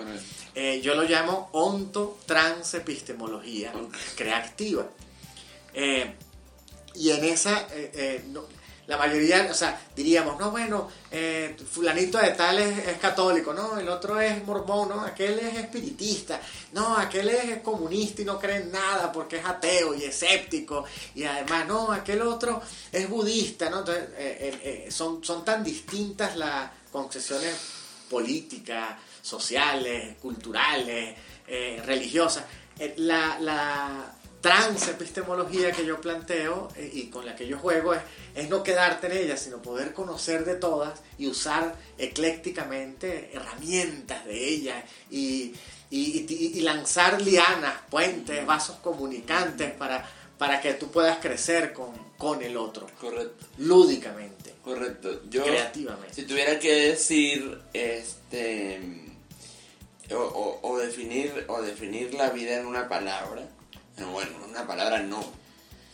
Eh, 0.54 0.80
yo 0.82 0.94
lo 0.96 1.04
llamo 1.04 1.50
onto-transepistemología 1.52 3.74
Ok. 3.76 3.96
creativa. 4.16 4.86
Eh, 5.74 6.14
y 6.96 7.10
en 7.12 7.24
esa, 7.26 7.68
eh, 7.74 7.92
eh, 7.94 8.24
no- 8.30 8.46
la 8.92 8.98
mayoría, 8.98 9.48
o 9.50 9.54
sea, 9.54 9.80
diríamos, 9.96 10.38
no, 10.38 10.52
bueno, 10.52 10.90
eh, 11.10 11.56
fulanito 11.72 12.18
de 12.18 12.32
tal 12.32 12.60
es, 12.60 12.98
católico, 12.98 13.54
no, 13.54 13.80
el 13.80 13.88
otro 13.88 14.20
es 14.20 14.46
mormón, 14.46 14.90
no, 14.90 15.00
aquel 15.00 15.40
es 15.40 15.60
espiritista, 15.60 16.42
no, 16.74 16.98
aquel 16.98 17.30
es 17.30 17.60
comunista 17.60 18.22
y 18.22 18.26
no 18.26 18.38
cree 18.38 18.58
en 18.58 18.70
nada 18.70 19.10
porque 19.10 19.38
es 19.38 19.46
ateo 19.46 19.96
y 19.96 20.04
escéptico, 20.04 20.84
y 21.16 21.24
además, 21.24 21.68
no, 21.68 21.90
aquel 21.94 22.22
otro 22.22 22.62
es 22.92 23.08
budista, 23.08 23.70
¿no? 23.70 23.80
Entonces, 23.80 24.10
eh, 24.18 24.60
eh, 24.62 24.92
son, 24.92 25.24
son 25.24 25.46
tan 25.46 25.64
distintas 25.64 26.36
las 26.36 26.70
concesiones 26.92 27.56
políticas, 28.10 28.98
sociales, 29.22 30.18
culturales, 30.22 31.16
religiosas. 31.86 32.44
La, 32.98 33.38
la 33.40 34.16
epistemología 34.90 35.72
que 35.72 35.86
yo 35.86 36.02
planteo 36.02 36.70
eh, 36.76 36.90
y 36.94 37.08
con 37.10 37.26
la 37.26 37.36
que 37.36 37.48
yo 37.48 37.58
juego 37.58 37.94
es, 37.94 38.02
es, 38.36 38.50
no 38.50 38.64
quedarte 38.64 39.08
en 39.08 39.14
ella, 39.14 39.38
sino 39.38 39.62
poder 39.62 39.94
conocer 39.94 40.46
de 40.46 40.56
todas 40.56 41.02
y 41.18 41.28
usar 41.28 41.76
eclécticamente 41.98 43.32
herramientas 43.34 44.26
de 44.26 44.48
ella 44.48 44.84
y, 45.10 45.54
y, 45.90 46.26
y 46.58 46.62
lanzar 46.62 47.22
lianas, 47.22 47.76
puentes, 47.90 48.46
vasos 48.46 48.78
comunicantes 48.78 49.72
para, 49.74 50.10
para 50.38 50.60
que 50.60 50.74
tú 50.74 50.90
puedas 50.90 51.20
crecer 51.20 51.74
con, 51.74 51.92
con 52.18 52.42
el 52.42 52.58
otro. 52.58 52.88
Correcto. 53.00 53.46
Lúdicamente. 53.60 54.54
Correcto. 54.64 55.22
Yo, 55.30 55.44
creativamente. 55.44 56.14
Si 56.14 56.24
tuviera 56.24 56.60
que 56.60 56.90
decir, 56.90 57.62
este, 57.74 58.80
o, 60.12 60.60
o, 60.62 60.78
definir, 60.78 61.46
o 61.48 61.62
definir 61.62 62.14
la 62.14 62.30
vida 62.30 62.60
en 62.60 62.66
una 62.66 62.88
palabra, 62.88 63.48
bueno, 64.12 64.32
una 64.50 64.66
palabra 64.66 65.02
no, 65.02 65.24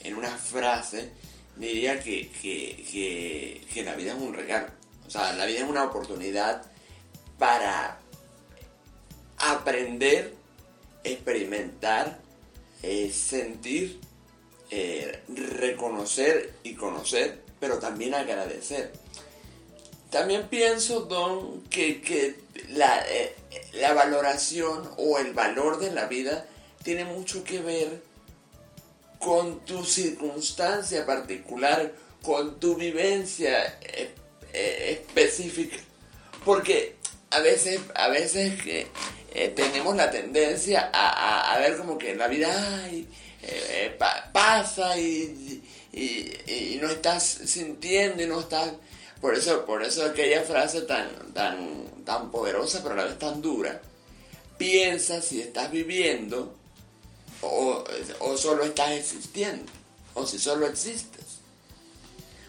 en 0.01 0.15
una 0.15 0.29
frase, 0.29 1.11
diría 1.55 1.99
que, 1.99 2.29
que, 2.31 3.83
la 3.83 3.95
vida 3.95 4.13
es 4.13 4.19
un 4.19 4.33
regalo. 4.33 4.67
O 5.05 5.09
sea, 5.09 5.33
la 5.33 5.45
vida 5.45 5.59
es 5.59 5.69
una 5.69 5.85
oportunidad 5.85 6.63
para 7.37 7.99
aprender, 9.37 10.33
experimentar, 11.03 12.19
eh, 12.83 13.11
sentir, 13.11 13.99
eh, 14.69 15.23
reconocer 15.29 16.53
y 16.63 16.75
conocer, 16.75 17.41
pero 17.59 17.79
también 17.79 18.13
agradecer. 18.13 18.91
También 20.09 20.47
pienso, 20.47 21.01
Don, 21.01 21.61
que, 21.63 22.39
la, 22.69 23.05
eh, 23.09 23.35
la 23.73 23.93
valoración 23.93 24.89
o 24.97 25.19
el 25.19 25.33
valor 25.33 25.79
de 25.79 25.91
la 25.91 26.05
vida 26.05 26.45
tiene 26.87 27.03
mucho 27.03 27.43
que 27.43 27.59
ver 27.59 28.01
con 29.19 29.59
tu 29.65 29.83
circunstancia 29.83 31.05
particular, 31.05 31.91
con 32.21 32.61
tu 32.61 32.77
vivencia 32.77 33.77
eh, 33.81 34.11
eh, 34.53 35.01
específica. 35.05 35.75
Porque 36.45 36.95
a 37.31 37.41
veces, 37.41 37.81
a 37.93 38.07
veces 38.07 38.53
eh, 38.65 39.53
tenemos 39.53 39.97
la 39.97 40.09
tendencia 40.09 40.89
a, 40.93 41.59
ver 41.59 41.75
como 41.75 41.97
que 41.97 42.15
la 42.15 42.29
vida 42.29 42.89
pasa 44.31 44.97
y, 44.97 45.61
y, 45.91 46.79
no 46.81 46.89
estás 46.89 47.21
sintiendo 47.25 48.23
y 48.23 48.27
no 48.27 48.39
estás... 48.39 48.71
Por 49.19 49.35
eso, 49.35 49.65
por 49.65 49.83
eso 49.83 50.05
aquella 50.05 50.41
frase 50.43 50.83
tan, 50.83 51.33
tan, 51.33 52.05
tan 52.05 52.31
poderosa 52.31 52.81
pero 52.81 52.93
a 52.93 52.97
la 52.99 53.03
vez 53.03 53.19
tan 53.19 53.41
dura. 53.41 53.81
Piensa 54.57 55.21
si 55.21 55.41
estás 55.41 55.69
viviendo 55.69 56.55
o, 57.41 58.37
solo 58.37 58.63
estás 58.63 58.91
existiendo, 58.91 59.71
o 60.13 60.25
si 60.25 60.39
solo 60.39 60.67
existes. 60.67 61.25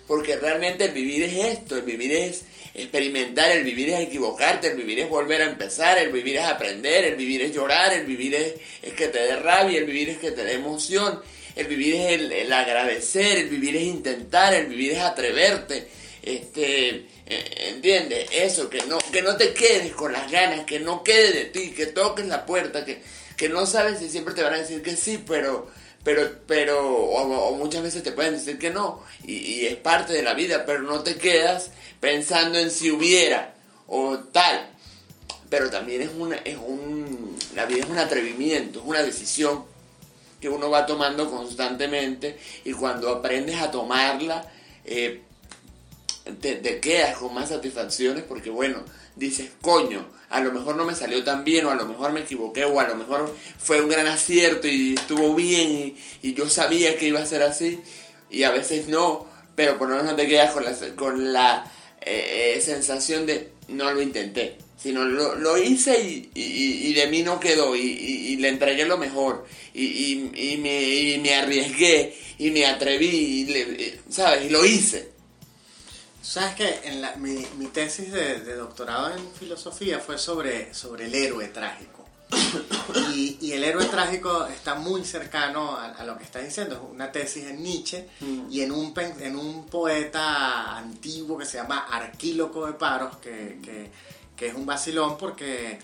Porque 0.07 0.37
realmente 0.37 0.87
el 0.87 0.93
vivir 0.93 1.23
es 1.25 1.59
esto, 1.59 1.77
el 1.77 1.83
vivir 1.83 2.13
es 2.13 2.43
experimentar, 2.75 3.51
el 3.51 3.65
vivir 3.65 3.91
es 3.91 4.01
equivocarte, 4.01 4.69
el 4.69 4.77
vivir 4.77 5.01
es 5.01 5.09
volver 5.09 5.43
a 5.43 5.51
empezar, 5.51 5.99
el 5.99 6.11
vivir 6.11 6.37
es 6.37 6.45
aprender, 6.45 7.05
el 7.05 7.17
vivir 7.17 7.43
es 7.43 7.55
llorar, 7.55 7.93
el 7.93 8.07
vivir 8.07 8.35
es, 8.35 8.93
que 8.95 9.09
te 9.09 9.19
dé 9.19 9.37
rabia, 9.37 9.79
el 9.79 9.85
vivir 9.85 10.11
es 10.11 10.19
que 10.19 10.31
te 10.31 10.45
dé 10.45 10.55
emoción, 10.55 11.21
el 11.57 11.67
vivir 11.67 11.95
es 11.97 12.13
el, 12.13 12.53
agradecer, 12.53 13.39
el 13.39 13.49
vivir 13.49 13.77
es 13.77 13.83
intentar, 13.83 14.55
el 14.55 14.67
vivir 14.67 14.93
es 14.93 15.01
atreverte. 15.01 15.89
Este, 16.23 17.07
eh, 17.27 17.71
¿entiendes? 17.75 18.29
Eso, 18.33 18.69
que 18.69 18.83
no, 18.83 18.99
que 19.13 19.23
no 19.23 19.37
te 19.37 19.53
quedes 19.53 19.93
con 19.93 20.13
las 20.13 20.31
ganas, 20.31 20.65
que 20.65 20.81
no 20.81 21.03
quede 21.03 21.33
de 21.33 21.45
ti, 21.47 21.71
que 21.73 21.87
toques 21.87 22.27
la 22.27 22.47
puerta, 22.47 22.85
que, 22.85 23.01
que 23.39 23.49
no 23.49 23.65
sabes 23.67 24.01
si 24.01 24.11
siempre 24.11 24.35
te 24.35 24.43
van 24.43 24.55
a 24.55 24.59
decir 24.59 24.83
que 24.83 24.97
sí, 24.97 25.23
pero, 25.25 25.69
pero, 26.03 26.29
pero, 26.47 26.85
o, 26.85 27.55
muchas 27.55 27.83
veces 27.85 28.03
te 28.03 28.11
pueden 28.11 28.35
decir 28.35 28.59
que 28.59 28.71
no, 28.71 29.01
y, 29.25 29.65
es 29.65 29.77
parte 29.77 30.13
de 30.13 30.25
la 30.25 30.35
vida, 30.35 30.67
pero 30.67 30.83
no 30.83 31.05
te 31.05 31.15
quedas 31.15 31.71
pensando 32.01 32.59
en 32.59 32.71
si 32.71 32.91
hubiera 32.91 33.55
o 33.87 34.19
tal. 34.19 34.71
Pero 35.49 35.71
también 35.71 36.03
es 36.03 36.11
una, 36.19 36.37
es 36.37 36.59
un, 36.59 37.39
la 37.55 37.65
vida 37.65 37.85
es 37.85 37.89
un 37.89 37.99
atrevimiento, 37.99 38.81
es 38.81 38.85
una 38.85 39.03
decisión 39.03 39.65
que 40.41 40.49
uno 40.49 40.69
va 40.69 40.85
tomando 40.85 41.31
constantemente 41.31 42.39
y 42.65 42.73
cuando 42.73 43.09
aprendes 43.09 43.57
a 43.61 43.71
tomarla, 43.71 44.51
eh, 44.85 45.23
te, 46.41 46.57
te, 46.57 46.81
quedas 46.81 47.17
con 47.17 47.33
más 47.33 47.49
satisfacciones 47.51 48.25
porque 48.25 48.51
bueno, 48.51 48.83
dices, 49.17 49.53
coño, 49.63 50.07
a 50.31 50.41
lo 50.41 50.53
mejor 50.53 50.77
no 50.77 50.85
me 50.85 50.95
salió 50.95 51.25
tan 51.25 51.45
bien, 51.45 51.67
o 51.67 51.71
a 51.71 51.75
lo 51.75 51.87
mejor 51.87 52.13
me 52.13 52.21
equivoqué, 52.21 52.65
o 52.65 52.79
a 52.81 52.89
lo 52.89 52.97
mejor 52.97 53.35
fue 53.59 53.81
un 53.81 53.89
gran 53.89 54.07
acierto 54.07 54.69
y 54.69 54.95
estuvo 54.95 55.35
bien 55.35 55.97
y, 56.23 56.35
yo 56.35 56.49
sabía 56.49 56.97
que 56.97 57.09
iba 57.09 57.21
a 57.21 57.27
ser 57.27 57.43
así, 57.43 57.81
y 58.31 58.43
a 58.43 58.51
veces 58.51 58.89
no, 58.89 59.27
pero 59.55 59.79
por 59.79 59.89
lo 59.89 59.97
menos 59.97 60.13
no 60.13 60.17
te 60.17 60.29
quedas 60.29 60.53
con 60.53 60.65
la, 60.65 60.77
con 60.97 61.33
la 61.33 61.73
eh, 62.01 62.55
eh, 62.57 62.61
sensación 62.61 63.27
de 63.27 63.53
no 63.69 63.91
lo 63.93 64.03
intenté, 64.03 64.59
sino 64.77 65.05
lo, 65.05 65.59
hice 65.59 66.01
y, 66.35 66.93
de 66.93 67.07
mí 67.07 67.23
no 67.23 67.41
quedó, 67.41 67.75
y, 67.75 68.37
le 68.37 68.49
entregué 68.49 68.85
lo 68.85 68.99
mejor, 68.99 69.47
y, 69.75 70.59
me, 70.61 71.19
me 71.23 71.35
arriesgué, 71.35 72.15
y 72.39 72.51
me 72.51 72.67
atreví, 72.67 73.99
¿sabes? 74.09 74.45
Y 74.45 74.51
lo 74.51 74.65
hice. 74.65 75.18
Sabes 76.23 76.55
que 76.57 76.81
en 76.85 77.01
la, 77.01 77.17
mi, 77.17 77.47
mi, 77.57 77.67
tesis 77.67 78.13
de, 78.13 78.55
doctorado 78.55 79.15
en 79.17 79.33
filosofía 79.33 79.99
fue 79.99 80.19
sobre, 80.19 80.75
sobre 80.75 81.07
el 81.07 81.15
héroe 81.15 81.49
trágico. 81.49 82.07
Y, 83.13 83.39
y 83.41 83.53
el 83.53 83.65
héroe 83.65 83.87
trágico 83.87 84.47
está 84.47 84.75
muy 84.75 85.05
cercano 85.05 85.77
a, 85.77 86.05
lo 86.05 86.19
que 86.19 86.25
estás 86.25 86.45
diciendo. 86.45 86.75
Es 86.75 86.95
una 86.95 87.11
tesis 87.13 87.45
en 87.45 87.63
Nietzsche 87.63 88.09
mm. 88.21 88.47
y 88.51 88.63
en 88.63 88.73
un, 88.73 88.93
en 89.21 89.37
un 89.37 89.67
poeta 89.67 90.77
antiguo 90.77 91.39
que 91.39 91.47
se 91.47 91.59
llama 91.59 91.87
Arquíloco 91.91 92.67
de 92.67 92.73
Paros, 92.73 93.17
que, 93.19 93.61
que, 93.63 93.91
que 94.37 94.49
es 94.49 94.55
un 94.55 94.67
vacilón 94.67 95.17
porque 95.17 95.79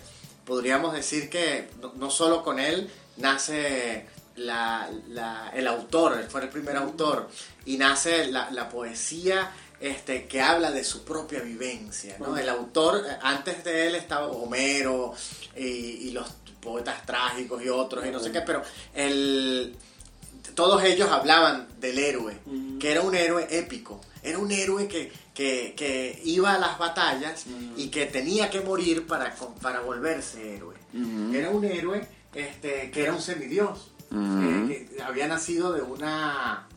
podríamos 0.45 0.93
decir 0.93 1.29
que 1.29 1.69
no, 1.81 1.93
no 1.95 2.11
solo 2.11 2.43
con 2.43 2.59
él 2.59 2.89
nace 3.17 4.05
la, 4.35 4.89
la, 5.09 5.51
el 5.53 5.67
autor, 5.67 6.19
él 6.19 6.27
fue 6.29 6.41
el 6.41 6.49
primer 6.49 6.75
autor, 6.75 7.29
y 7.65 7.77
nace 7.77 8.27
la, 8.27 8.51
la 8.51 8.69
poesía 8.69 9.51
este, 9.79 10.25
que 10.27 10.41
habla 10.41 10.71
de 10.71 10.83
su 10.83 11.03
propia 11.03 11.41
vivencia. 11.41 12.17
¿no? 12.19 12.37
El 12.37 12.49
autor, 12.49 13.03
eh, 13.07 13.17
antes 13.21 13.63
de 13.63 13.87
él 13.87 13.95
estaba 13.95 14.27
Homero 14.27 15.13
y, 15.55 16.11
los 16.11 16.27
poetas 16.61 17.05
trágicos 17.05 17.61
y 17.63 17.69
otros 17.69 18.05
y 18.05 18.09
no 18.09 18.19
sé 18.19 18.31
qué, 18.31 18.41
pero 18.41 18.63
el, 18.93 19.75
todos 20.55 20.83
ellos 20.83 21.09
hablaban 21.11 21.67
del 21.79 21.99
héroe, 21.99 22.37
que 22.79 22.91
era 22.91 23.01
un 23.01 23.13
héroe 23.13 23.45
épico, 23.51 24.01
era 24.23 24.39
un 24.39 24.51
héroe 24.51 24.87
que, 24.87 25.11
que, 25.35 26.21
iba 26.23 26.55
a 26.55 26.57
las 26.57 26.79
batallas 26.79 27.45
y 27.77 27.89
que 27.89 28.07
tenía 28.07 28.49
que 28.49 28.61
morir 28.61 29.05
para, 29.05 29.35
para 29.61 29.81
volverse 29.81 30.55
héroe. 30.55 30.75
Era 31.33 31.51
un 31.51 31.65
héroe 31.65 32.07
este, 32.33 32.89
que 32.89 33.03
era 33.03 33.13
un 33.13 33.21
semidios, 33.21 33.91
que 34.09 34.97
había 35.05 35.27
nacido 35.27 35.71
de 35.73 35.81
una 35.81 36.67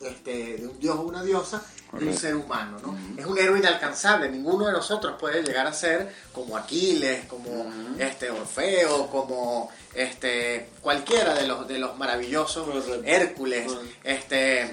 este, 0.00 0.56
de 0.56 0.66
un 0.66 0.78
dios 0.78 0.96
o 0.96 1.02
una 1.02 1.22
diosa 1.22 1.62
de 1.98 2.06
un 2.06 2.16
ser 2.16 2.36
humano, 2.36 2.78
¿no? 2.82 2.96
Es 3.18 3.26
un 3.26 3.36
héroe 3.38 3.58
inalcanzable, 3.58 4.30
ninguno 4.30 4.66
de 4.66 4.72
nosotros 4.72 5.16
puede 5.18 5.42
llegar 5.42 5.66
a 5.66 5.72
ser 5.72 6.14
como 6.32 6.56
Aquiles, 6.56 7.24
como 7.26 7.70
este 7.98 8.30
Orfeo, 8.30 9.08
como 9.08 9.70
este 9.94 10.68
cualquiera 10.80 11.34
de 11.34 11.46
los 11.46 11.66
de 11.66 11.78
los 11.78 11.96
maravillosos 11.98 12.68
Hércules, 13.04 13.66
este 14.04 14.70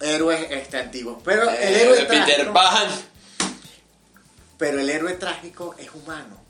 héroes 0.00 0.46
este 0.50 0.78
antiguos. 0.78 1.18
Pero 1.24 1.48
el 1.48 1.56
eh, 1.56 1.82
héroe 1.82 2.04
trágico, 2.04 2.44
Pero 4.58 4.80
el 4.80 4.90
héroe 4.90 5.14
trágico 5.14 5.74
es 5.78 5.88
humano. 5.94 6.48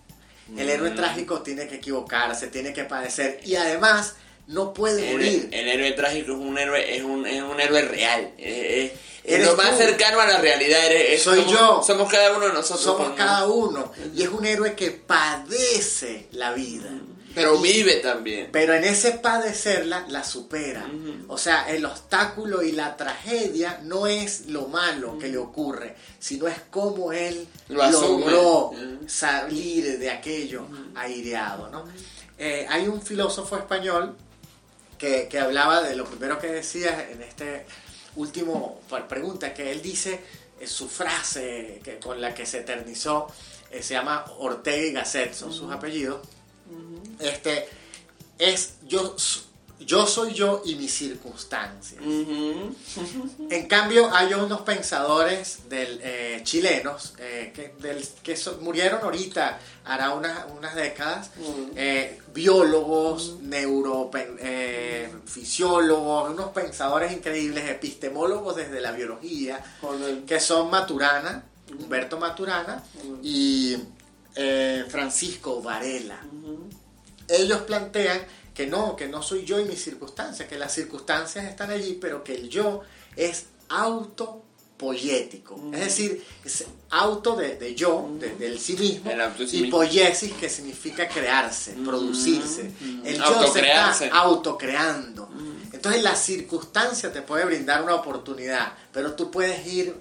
El 0.56 0.70
héroe 0.70 0.90
trágico 0.92 1.42
tiene 1.42 1.68
que 1.68 1.76
equivocarse, 1.76 2.46
tiene 2.46 2.72
que 2.72 2.84
padecer 2.84 3.40
y 3.44 3.56
además 3.56 4.14
no 4.46 4.72
puede 4.72 5.12
morir. 5.12 5.48
El 5.52 5.68
héroe 5.68 5.92
trágico 5.92 6.32
es 6.32 6.38
un 6.38 6.56
héroe, 6.56 6.96
es 6.96 7.04
un, 7.04 7.26
es 7.26 7.42
un 7.42 7.60
héroe 7.60 7.82
real. 7.82 8.32
Es, 8.38 8.92
lo 9.36 9.56
más 9.56 9.76
cercano 9.76 10.20
a 10.20 10.26
la 10.26 10.38
realidad. 10.38 10.80
Soy 11.18 11.44
yo. 11.44 11.82
Somos 11.84 12.10
cada 12.10 12.36
uno 12.36 12.46
de 12.46 12.52
nosotros. 12.52 12.80
Somos 12.80 13.12
cada 13.16 13.46
uno. 13.46 13.92
Y 14.14 14.22
es 14.22 14.28
un 14.28 14.44
héroe 14.44 14.74
que 14.74 14.90
padece 14.90 16.28
la 16.32 16.52
vida. 16.52 16.90
Pero 17.34 17.58
vive 17.58 17.96
también. 17.96 18.48
Pero 18.50 18.74
en 18.74 18.84
ese 18.84 19.12
padecerla 19.12 20.06
la 20.08 20.24
supera. 20.24 20.88
O 21.28 21.38
sea, 21.38 21.68
el 21.70 21.84
obstáculo 21.84 22.62
y 22.62 22.72
la 22.72 22.96
tragedia 22.96 23.80
no 23.84 24.06
es 24.06 24.46
lo 24.46 24.66
malo 24.66 25.18
que 25.18 25.28
le 25.28 25.38
ocurre, 25.38 25.94
sino 26.18 26.48
es 26.48 26.56
cómo 26.70 27.12
él 27.12 27.46
Lo 27.68 27.88
logró 27.90 28.72
salir 29.06 29.98
de 29.98 30.10
aquello 30.10 30.66
aireado. 30.96 31.68
¿no? 31.68 31.84
Eh, 32.38 32.66
hay 32.68 32.88
un 32.88 33.00
filósofo 33.02 33.56
español 33.56 34.16
que, 34.96 35.28
que 35.28 35.38
hablaba 35.38 35.82
de 35.82 35.94
lo 35.94 36.06
primero 36.06 36.38
que 36.40 36.48
decía 36.48 37.08
en 37.08 37.22
este 37.22 37.66
último 38.18 38.80
pregunta, 39.08 39.54
que 39.54 39.70
él 39.70 39.80
dice, 39.80 40.20
su 40.66 40.88
frase 40.88 41.80
que, 41.82 41.98
con 41.98 42.20
la 42.20 42.34
que 42.34 42.44
se 42.46 42.58
eternizó, 42.58 43.28
eh, 43.70 43.82
se 43.82 43.94
llama 43.94 44.24
Ortega 44.38 44.86
y 44.86 44.92
Gasset, 44.92 45.34
son 45.34 45.52
sus 45.52 45.70
apellidos, 45.72 46.20
este, 47.18 47.68
es 48.38 48.74
yo, 48.86 49.16
yo 49.80 50.06
soy 50.06 50.32
yo 50.34 50.62
y 50.64 50.74
mis 50.74 50.92
circunstancias. 50.92 52.02
En 53.50 53.68
cambio, 53.68 54.10
hay 54.14 54.34
unos 54.34 54.62
pensadores 54.62 55.68
del, 55.68 56.00
eh, 56.02 56.40
chilenos 56.42 57.14
eh, 57.18 57.52
que, 57.54 57.74
del- 57.80 58.04
que 58.22 58.36
so- 58.36 58.58
murieron 58.60 59.00
ahorita, 59.02 59.58
hará 59.84 60.14
unas, 60.14 60.46
unas 60.56 60.74
décadas, 60.74 61.30
eh, 61.76 62.18
biólogos, 62.34 63.36
neurofisiólogos, 63.40 66.30
unos 66.30 66.50
pensadores 66.50 67.12
increíbles, 67.12 67.68
epistemólogos 67.70 68.56
desde 68.56 68.80
la 68.80 68.92
biología, 68.92 69.62
que 70.26 70.40
son 70.40 70.70
Maturana, 70.70 71.44
Humberto 71.78 72.18
Maturana 72.18 72.82
y 73.22 73.76
Francisco 74.88 75.62
Varela. 75.62 76.20
Ellos 77.28 77.60
plantean 77.62 78.20
que 78.58 78.66
no, 78.66 78.96
que 78.96 79.06
no 79.06 79.22
soy 79.22 79.44
yo 79.44 79.60
y 79.60 79.64
mis 79.66 79.80
circunstancias, 79.82 80.48
que 80.48 80.58
las 80.58 80.72
circunstancias 80.74 81.44
están 81.44 81.70
allí, 81.70 81.96
pero 82.00 82.24
que 82.24 82.34
el 82.34 82.48
yo 82.48 82.80
es 83.14 83.44
autopoyético. 83.68 85.60
Es 85.72 85.80
decir, 85.80 86.24
es 86.44 86.64
auto 86.90 87.36
de, 87.36 87.56
de 87.56 87.74
yo, 87.74 88.08
de- 88.18 88.34
del 88.36 88.58
sí 88.58 88.74
mismo, 88.76 89.10
y 89.56 89.70
poiesis 89.70 90.32
que 90.32 90.48
significa 90.48 91.08
crearse, 91.08 91.72
producirse. 91.84 92.70
El 93.04 93.16
yo 93.18 93.24
se 93.52 93.60
está 94.06 94.18
autocreando. 94.18 95.28
Entonces 95.72 96.02
la 96.02 96.16
circunstancia 96.16 97.12
te 97.12 97.22
puede 97.22 97.44
brindar 97.44 97.82
una 97.84 97.94
oportunidad, 97.94 98.72
pero 98.92 99.14
tú 99.14 99.30
puedes 99.30 99.64
ir 99.66 99.94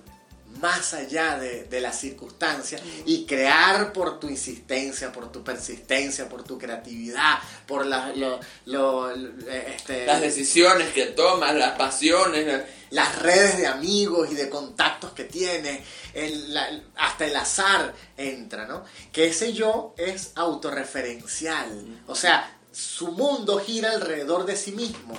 más 0.59 0.93
allá 0.93 1.37
de, 1.37 1.63
de 1.65 1.81
la 1.81 1.91
circunstancia 1.93 2.79
y 3.05 3.25
crear 3.25 3.93
por 3.93 4.19
tu 4.19 4.27
insistencia, 4.29 5.11
por 5.11 5.31
tu 5.31 5.43
persistencia, 5.43 6.27
por 6.29 6.43
tu 6.43 6.57
creatividad, 6.57 7.39
por 7.65 7.85
la- 7.85 8.13
lo- 8.15 8.39
lo- 8.65 9.15
lo- 9.15 9.49
este, 9.51 10.05
Las 10.05 10.21
decisiones 10.21 10.91
que 10.93 11.07
tomas, 11.07 11.55
las 11.55 11.77
pasiones. 11.77 12.45
la- 12.47 12.65
las 12.89 13.19
redes 13.19 13.57
de 13.57 13.67
amigos 13.67 14.29
y 14.31 14.35
de 14.35 14.49
contactos 14.49 15.11
que 15.11 15.25
tienes, 15.25 15.81
el- 16.13 16.53
la- 16.53 16.69
hasta 16.95 17.25
el 17.25 17.35
azar 17.35 17.93
entra, 18.15 18.65
¿no? 18.65 18.85
Que 19.11 19.27
ese 19.27 19.51
yo 19.51 19.93
es 19.97 20.31
autorreferencial, 20.35 22.01
o 22.07 22.15
sea, 22.15 22.53
su 22.71 23.11
mundo 23.11 23.59
gira 23.59 23.91
alrededor 23.91 24.45
de 24.45 24.55
sí 24.55 24.71
mismo, 24.71 25.17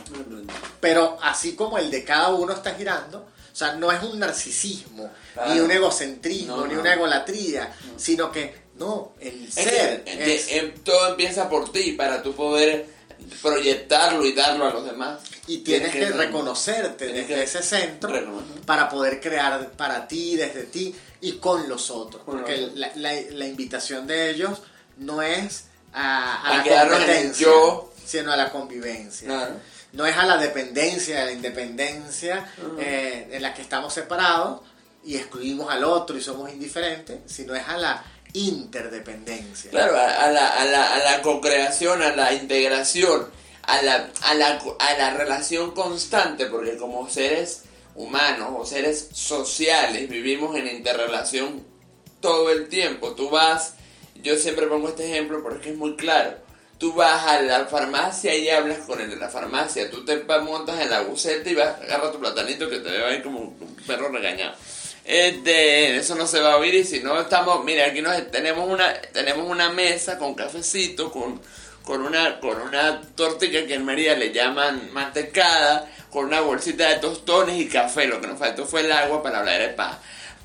pero 0.80 1.18
así 1.22 1.54
como 1.56 1.76
el 1.78 1.90
de 1.90 2.04
cada 2.04 2.28
uno 2.28 2.52
está 2.52 2.74
girando, 2.74 3.28
o 3.52 3.56
sea, 3.56 3.74
no 3.74 3.90
es 3.92 4.02
un 4.02 4.18
narcisismo, 4.18 5.10
Claro. 5.34 5.54
ni 5.54 5.60
un 5.60 5.70
egocentrismo, 5.70 6.56
No, 6.58 6.66
ni 6.66 6.74
no. 6.74 6.80
una 6.80 6.94
egolatría, 6.94 7.72
sino 7.96 8.30
que, 8.32 8.54
no, 8.76 9.12
el 9.20 9.46
Es 9.48 9.54
ser 9.54 10.04
que, 10.04 10.16
de- 10.16 10.34
es- 10.34 10.48
em, 10.52 10.74
todo 10.84 11.08
empieza 11.08 11.48
por 11.48 11.72
ti 11.72 11.92
para 11.92 12.22
tú 12.22 12.34
poder 12.34 12.86
proyectarlo 13.42 14.24
y 14.24 14.32
darlo 14.32 14.66
a 14.66 14.72
los 14.72 14.84
demás. 14.84 15.20
Y 15.46 15.58
tienes 15.58 15.92
que, 15.92 16.06
reconocerte 16.10 17.06
tienes 17.06 17.28
desde 17.28 17.34
que 17.34 17.42
ese 17.42 17.62
centro 17.62 18.10
reconocer. 18.10 18.60
para 18.62 18.88
poder 18.88 19.20
crear 19.20 19.70
para 19.72 20.06
ti, 20.06 20.36
desde 20.36 20.64
ti 20.64 20.94
y 21.20 21.32
con 21.32 21.68
los 21.68 21.90
otros. 21.90 22.22
Porque 22.24 22.70
la, 22.74 22.92
la- 22.96 23.20
la 23.30 23.46
invitación 23.46 24.06
de 24.06 24.30
ellos 24.30 24.58
no 24.98 25.22
es 25.22 25.64
a, 25.92 26.34
a 26.46 26.60
A 26.60 26.64
la 26.64 26.88
competencia, 26.88 27.46
yo. 27.46 27.92
sino 28.04 28.30
a 28.32 28.36
la 28.36 28.50
convivencia. 28.50 29.26
Claro. 29.26 29.54
No 29.92 30.06
es 30.06 30.16
a 30.16 30.26
la 30.26 30.36
dependencia, 30.36 31.22
a 31.22 31.24
la 31.24 31.32
independencia 31.32 32.52
eh, 32.78 33.28
en 33.32 33.42
la 33.42 33.54
que 33.54 33.62
estamos 33.62 33.94
separados 33.94 34.60
y 35.04 35.16
excluimos 35.16 35.70
al 35.70 35.84
otro 35.84 36.16
y 36.16 36.20
somos 36.20 36.50
indiferentes, 36.50 37.20
sino 37.26 37.54
es 37.54 37.66
a 37.66 37.76
la 37.78 38.04
interdependencia. 38.34 39.70
Claro, 39.70 39.96
a, 39.96 40.24
a 40.24 40.30
la, 40.30 40.48
a, 40.48 40.64
la, 40.66 40.94
a 40.94 40.98
la 40.98 41.22
co-creación, 41.22 42.02
a 42.02 42.14
la 42.14 42.34
integración, 42.34 43.28
a 43.62 43.82
la, 43.82 44.10
a, 44.22 44.34
la, 44.34 44.60
a 44.78 44.94
la 44.98 45.10
relación 45.14 45.70
constante, 45.70 46.46
porque 46.46 46.76
como 46.76 47.08
seres 47.08 47.62
humanos 47.94 48.50
o 48.56 48.66
seres 48.66 49.08
sociales 49.12 50.08
vivimos 50.08 50.54
en 50.56 50.68
interrelación 50.68 51.64
todo 52.20 52.50
el 52.50 52.68
tiempo. 52.68 53.12
Tú 53.14 53.30
vas, 53.30 53.74
yo 54.22 54.36
siempre 54.36 54.66
pongo 54.66 54.88
este 54.90 55.10
ejemplo 55.10 55.42
porque 55.42 55.70
es 55.70 55.76
muy 55.76 55.96
claro. 55.96 56.46
Tú 56.78 56.92
vas 56.92 57.26
a 57.26 57.42
la 57.42 57.66
farmacia 57.66 58.34
y 58.36 58.48
hablas 58.48 58.78
con 58.86 59.00
el 59.00 59.10
de 59.10 59.16
la 59.16 59.28
farmacia. 59.28 59.90
Tú 59.90 60.04
te 60.04 60.16
montas 60.40 60.80
en 60.80 60.90
la 60.90 61.00
buceta 61.02 61.50
y 61.50 61.54
vas, 61.54 61.80
agarra 61.82 62.12
tu 62.12 62.20
platanito 62.20 62.70
que 62.70 62.78
te 62.78 62.90
ve 62.90 63.04
ahí 63.04 63.22
como 63.22 63.40
un 63.40 63.76
perro 63.86 64.08
regañado. 64.10 64.54
Este, 65.04 65.96
eso 65.96 66.14
no 66.14 66.26
se 66.26 66.38
va 66.38 66.52
a 66.52 66.56
oír 66.58 66.74
y 66.74 66.84
si 66.84 67.00
no 67.00 67.18
estamos, 67.18 67.64
mira, 67.64 67.86
aquí 67.86 68.02
nos, 68.02 68.30
tenemos 68.30 68.68
una 68.68 68.92
tenemos 69.12 69.48
una 69.48 69.70
mesa 69.70 70.18
con 70.18 70.34
cafecito, 70.34 71.10
con, 71.10 71.40
con 71.82 72.02
una 72.02 72.38
con 72.38 72.60
una 72.60 73.00
tortilla 73.16 73.66
que 73.66 73.74
en 73.74 73.86
María 73.86 74.14
le 74.14 74.32
llaman 74.32 74.92
mantecada, 74.92 75.90
con 76.10 76.26
una 76.26 76.42
bolsita 76.42 76.90
de 76.90 76.96
tostones 76.96 77.58
y 77.58 77.68
café. 77.68 78.06
Lo 78.06 78.20
que 78.20 78.26
nos 78.26 78.38
faltó 78.38 78.66
fue 78.66 78.82
el 78.82 78.92
agua 78.92 79.22
para 79.22 79.38
hablar 79.38 79.60
de 79.60 79.68
paz. 79.70 79.96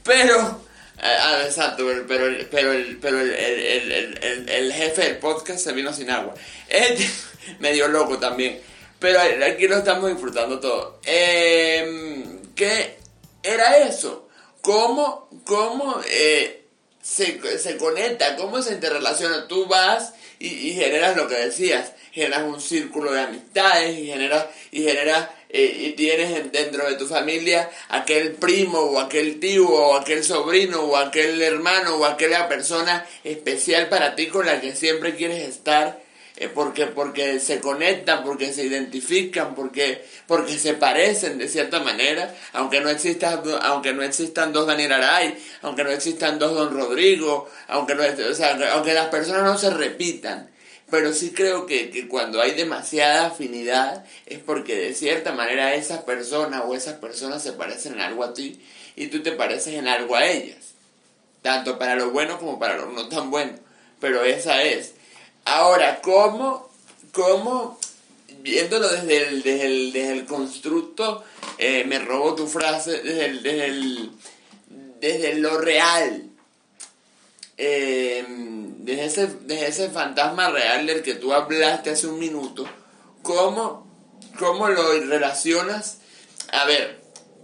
Pero 0.01 0.61
ah, 1.04 1.41
exacto, 1.45 1.89
el- 1.91 2.06
pero 2.06 2.28
el, 2.28 2.45
pero 2.47 2.72
el, 2.72 2.97
pero 2.97 3.20
el- 3.20 3.32
el- 3.34 4.49
el 4.49 4.74
jefe 4.74 5.01
del 5.04 5.18
podcast 5.18 5.60
se 5.60 5.74
vino 5.74 5.93
sin 5.93 6.10
agua. 6.10 6.34
Este, 6.70 7.10
medio 7.60 7.88
loco 7.88 8.18
también. 8.20 8.60
Pero 8.99 9.20
aquí 9.20 9.68
lo 9.68 9.78
estamos 9.78 10.10
disfrutando 10.10 10.60
todo. 10.60 10.99
Eh, 11.06 12.26
¿Qué 12.56 12.97
era 13.43 13.78
eso? 13.80 14.30
¿Cómo, 14.62 15.28
cómo 15.45 15.99
eh, 16.10 16.66
se, 17.01 17.58
se 17.60 17.76
conecta? 17.78 18.38
¿Cómo 18.38 18.62
se 18.62 18.74
interrelaciona? 18.74 19.47
Tú 19.49 19.66
vas 19.66 20.14
y, 20.39 20.47
y 20.70 20.74
generas 20.74 21.18
lo 21.18 21.28
que 21.28 21.36
decías. 21.36 21.91
Generas 22.14 22.43
un 22.43 22.62
círculo 22.62 23.12
de 23.12 23.22
amistades 23.22 23.97
y 23.97 24.06
generas, 24.06 24.45
y 24.72 24.84
generas 24.84 25.28
eh, 25.54 25.78
y 25.88 25.91
tienes 25.91 26.32
en- 26.38 26.51
dentro 26.51 26.89
de 26.89 26.95
tu 26.95 27.08
familia 27.08 27.70
aquel 27.89 28.32
primo 28.34 28.80
o 28.80 28.99
aquel 28.99 29.39
tío 29.39 29.70
o 29.70 29.95
aquel 29.95 30.24
sobrino 30.24 30.82
o 30.82 30.97
aquel 30.97 31.41
hermano 31.41 31.95
o 31.97 32.06
aquella 32.06 32.49
persona 32.49 33.06
especial 33.24 33.88
para 33.88 34.16
ti 34.16 34.28
con 34.28 34.45
la 34.47 34.60
que 34.60 34.76
siempre 34.76 35.16
quieres 35.16 35.47
estar 35.47 36.01
eh, 36.38 36.49
porque 36.51 36.88
porque 36.88 37.39
se 37.39 37.60
conectan 37.60 38.24
porque 38.24 38.51
se 38.51 38.64
identifican 38.66 39.54
porque 39.54 40.04
porque 40.26 40.58
se 40.58 40.74
parecen 40.74 41.38
de 41.38 41.47
cierta 41.47 41.80
manera 41.80 42.34
aunque 42.54 42.82
no 42.82 42.89
exista 42.89 43.43
aunque 43.62 43.93
no 43.93 44.01
existan 44.01 44.51
dos 44.51 44.66
Daniel 44.66 44.93
Aray 44.93 45.38
aunque 45.62 45.84
no 45.84 45.91
existan 45.91 46.39
dos 46.39 46.56
Don 46.56 46.74
Rodrigo 46.76 47.47
aunque 47.68 47.93
no 47.93 48.01
o 48.04 48.34
sea, 48.34 48.58
aunque 48.74 48.93
las 48.95 49.10
personas 49.10 49.43
no 49.43 49.58
se 49.60 49.70
repitan 49.70 50.49
pero 50.93 51.11
sí 51.11 51.31
creo 51.31 51.65
que, 51.65 51.89
que 51.89 52.07
cuando 52.07 52.39
hay 52.39 52.51
demasiada 52.51 53.25
afinidad 53.25 54.05
es 54.27 54.37
porque 54.37 54.75
de 54.75 54.93
cierta 54.93 55.31
manera 55.31 55.73
esas 55.73 56.03
personas 56.03 56.61
o 56.67 56.75
esas 56.75 56.99
personas 56.99 57.41
se 57.41 57.53
parecen 57.53 57.93
en 57.93 58.01
algo 58.01 58.23
a 58.23 58.35
ti 58.35 58.61
y 58.95 59.07
tú 59.07 59.23
te 59.23 59.31
pareces 59.31 59.73
en 59.73 59.87
algo 59.87 60.15
a 60.15 60.27
ellas. 60.27 60.59
Tanto 61.41 61.79
para 61.79 61.95
lo 61.95 62.11
bueno 62.11 62.37
como 62.37 62.59
para 62.59 62.77
lo 62.77 62.91
no 62.91 63.09
tan 63.09 63.31
bueno. 63.31 63.53
Pero 63.99 64.23
esa 64.23 64.61
es. 64.61 64.93
Ahora, 65.45 65.99
¿cómo, 65.99 66.69
cómo 67.11 67.79
viéndolo 68.41 68.87
desde 68.87 69.29
el, 69.29 69.41
desde 69.41 69.65
el, 69.65 69.93
desde 69.93 70.13
el 70.13 70.25
constructo, 70.25 71.23
eh, 71.57 71.85
me 71.85 71.97
robo 71.97 72.35
tu 72.35 72.45
frase, 72.45 73.01
desde, 73.01 73.33
desde, 73.41 73.65
el, 73.65 74.11
desde 74.99 75.33
lo 75.39 75.57
real? 75.57 76.29
Eh, 77.58 78.26
ese, 78.88 79.30
ese 79.49 79.89
fantasma 79.89 80.49
real 80.49 80.86
del 80.88 81.01
que 81.04 81.16
tú 81.16 81.34
hablaste 81.34 81.91
hace 81.91 82.08
un 82.08 82.20
minuto, 82.20 82.66
¿cómo, 83.22 83.88
cómo 84.39 84.68
lo 84.70 84.91
relacionas? 85.08 85.97
A 86.51 86.66
ver, 86.66 87.01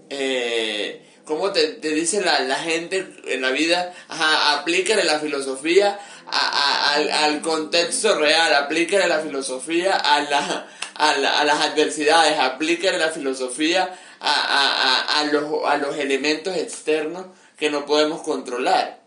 eh, 0.10 1.05
¿cómo 1.26 1.51
te, 1.51 1.68
te 1.74 1.89
dice 1.89 2.22
la, 2.22 2.39
la 2.41 2.55
gente 2.60 3.07
en 3.28 3.41
la 3.41 3.51
vida? 3.51 3.93
Ajá, 4.07 4.60
aplícale 4.60 5.03
la 5.03 5.20
filosofía 5.20 5.99
a- 6.28 6.32
a- 6.32 6.93
al, 6.95 7.12
al 7.12 7.41
contexto 7.41 8.16
real, 8.20 8.53
aplícale 8.55 9.07
la 9.07 9.20
filosofía 9.20 9.95
a, 9.95 10.22
la, 10.22 10.68
a, 10.95 11.18
la- 11.18 11.39
a 11.39 11.43
las 11.43 11.60
adversidades, 11.62 12.38
aplícale 12.39 12.97
la 12.97 13.10
filosofía 13.10 13.97
a- 14.20 15.05
a- 15.07 15.20
a 15.20 15.24
los, 15.26 15.45
a 15.66 15.78
los 15.78 15.95
elementos 15.97 16.55
externos 16.57 17.28
que 17.57 17.70
no 17.70 17.86
podemos 17.86 18.22
controlar 18.22 18.98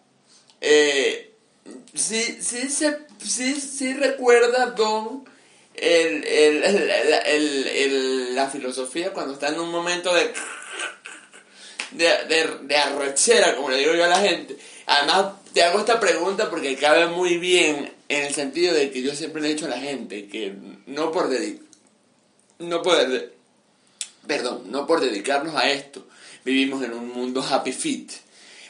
eh, 0.63 1.35
sí, 1.95 2.39
sí 2.41 2.69
se, 2.69 2.99
sí, 3.19 3.61
sí 3.61 3.93
recuerda 3.95 4.67
Don 4.71 5.25
el, 5.75 6.25
el, 6.25 6.65
el, 7.27 8.35
la 8.35 8.49
filosofía 8.49 9.13
cuando 9.13 9.35
está 9.35 9.49
en 9.49 9.61
un 9.61 9.71
momento 9.71 10.15
de 10.15 10.33
de, 11.93 12.07
de, 12.29 12.59
de 12.63 13.55
como 13.55 13.71
le 13.71 13.79
digo 13.79 13.95
yo 13.95 14.05
a 14.05 14.09
la 14.09 14.21
gente. 14.21 14.57
Además, 14.87 15.35
te 15.53 15.63
hago 15.63 15.79
esta 15.79 16.01
pregunta 16.01 16.51
porque 16.51 16.77
cabe 16.77 17.07
muy 17.07 17.39
bien 17.39 17.93
en 18.09 18.25
el 18.25 18.35
sentido 18.35 18.75
de 18.75 18.91
que 18.91 19.03
yo 19.03 19.15
siempre 19.15 19.43
le 19.43 19.49
he 19.49 19.55
dicho 19.55 19.67
a 19.67 19.71
la 19.71 19.79
gente 19.79 20.27
que 20.27 20.55
no 20.87 21.13
por 21.13 21.29
dedicar, 21.29 21.67
no 22.59 22.83
por, 22.83 22.97
perdón, 24.27 24.65
no 24.67 24.87
por 24.87 25.01
dedicarnos 25.01 25.55
a 25.55 25.71
esto, 25.71 26.07
vivimos 26.45 26.83
en 26.83 26.93
un 26.93 27.09
mundo 27.09 27.43
happy 27.43 27.73
fit. 27.73 28.13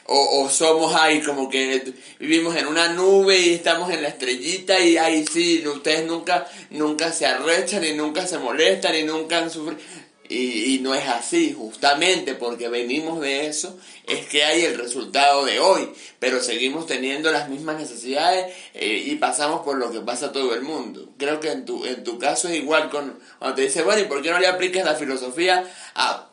O, 0.05 0.41
o, 0.41 0.49
somos 0.49 0.93
ahí 0.95 1.21
como 1.21 1.49
que 1.49 1.93
vivimos 2.19 2.55
en 2.57 2.67
una 2.67 2.89
nube 2.89 3.39
y 3.39 3.53
estamos 3.53 3.89
en 3.89 4.01
la 4.01 4.09
estrellita 4.09 4.77
y 4.79 4.97
ahí 4.97 5.25
sí, 5.25 5.65
ustedes 5.65 6.05
nunca, 6.05 6.45
nunca 6.71 7.13
se 7.13 7.25
arrechan 7.25 7.85
y 7.85 7.93
nunca 7.93 8.27
se 8.27 8.37
molestan 8.37 8.95
y 8.95 9.03
nunca 9.03 9.37
han 9.37 9.49
sufrido. 9.49 9.79
Y, 10.29 10.79
no 10.81 10.95
es 10.95 11.07
así, 11.07 11.53
justamente 11.53 12.33
porque 12.33 12.69
venimos 12.69 13.21
de 13.21 13.47
eso, 13.47 13.77
es 14.07 14.25
que 14.25 14.43
hay 14.43 14.63
el 14.63 14.77
resultado 14.77 15.45
de 15.45 15.59
hoy, 15.59 15.89
pero 16.19 16.41
seguimos 16.41 16.87
teniendo 16.87 17.31
las 17.31 17.49
mismas 17.49 17.77
necesidades 17.77 18.53
eh, 18.73 19.03
y 19.05 19.15
pasamos 19.15 19.61
por 19.61 19.77
lo 19.77 19.91
que 19.91 19.99
pasa 19.99 20.31
todo 20.31 20.55
el 20.55 20.61
mundo. 20.61 21.09
Creo 21.17 21.39
que 21.39 21.51
en 21.51 21.65
tu, 21.65 21.85
en 21.85 22.03
tu 22.03 22.17
caso 22.19 22.47
es 22.47 22.55
igual 22.55 22.89
con, 22.89 23.19
cuando 23.37 23.55
te 23.55 23.63
dice, 23.63 23.83
bueno, 23.83 24.01
¿y 24.01 24.05
por 24.05 24.21
qué 24.21 24.31
no 24.31 24.39
le 24.39 24.47
aplicas 24.47 24.85
la 24.85 24.95
filosofía 24.95 25.69
a 25.93 26.29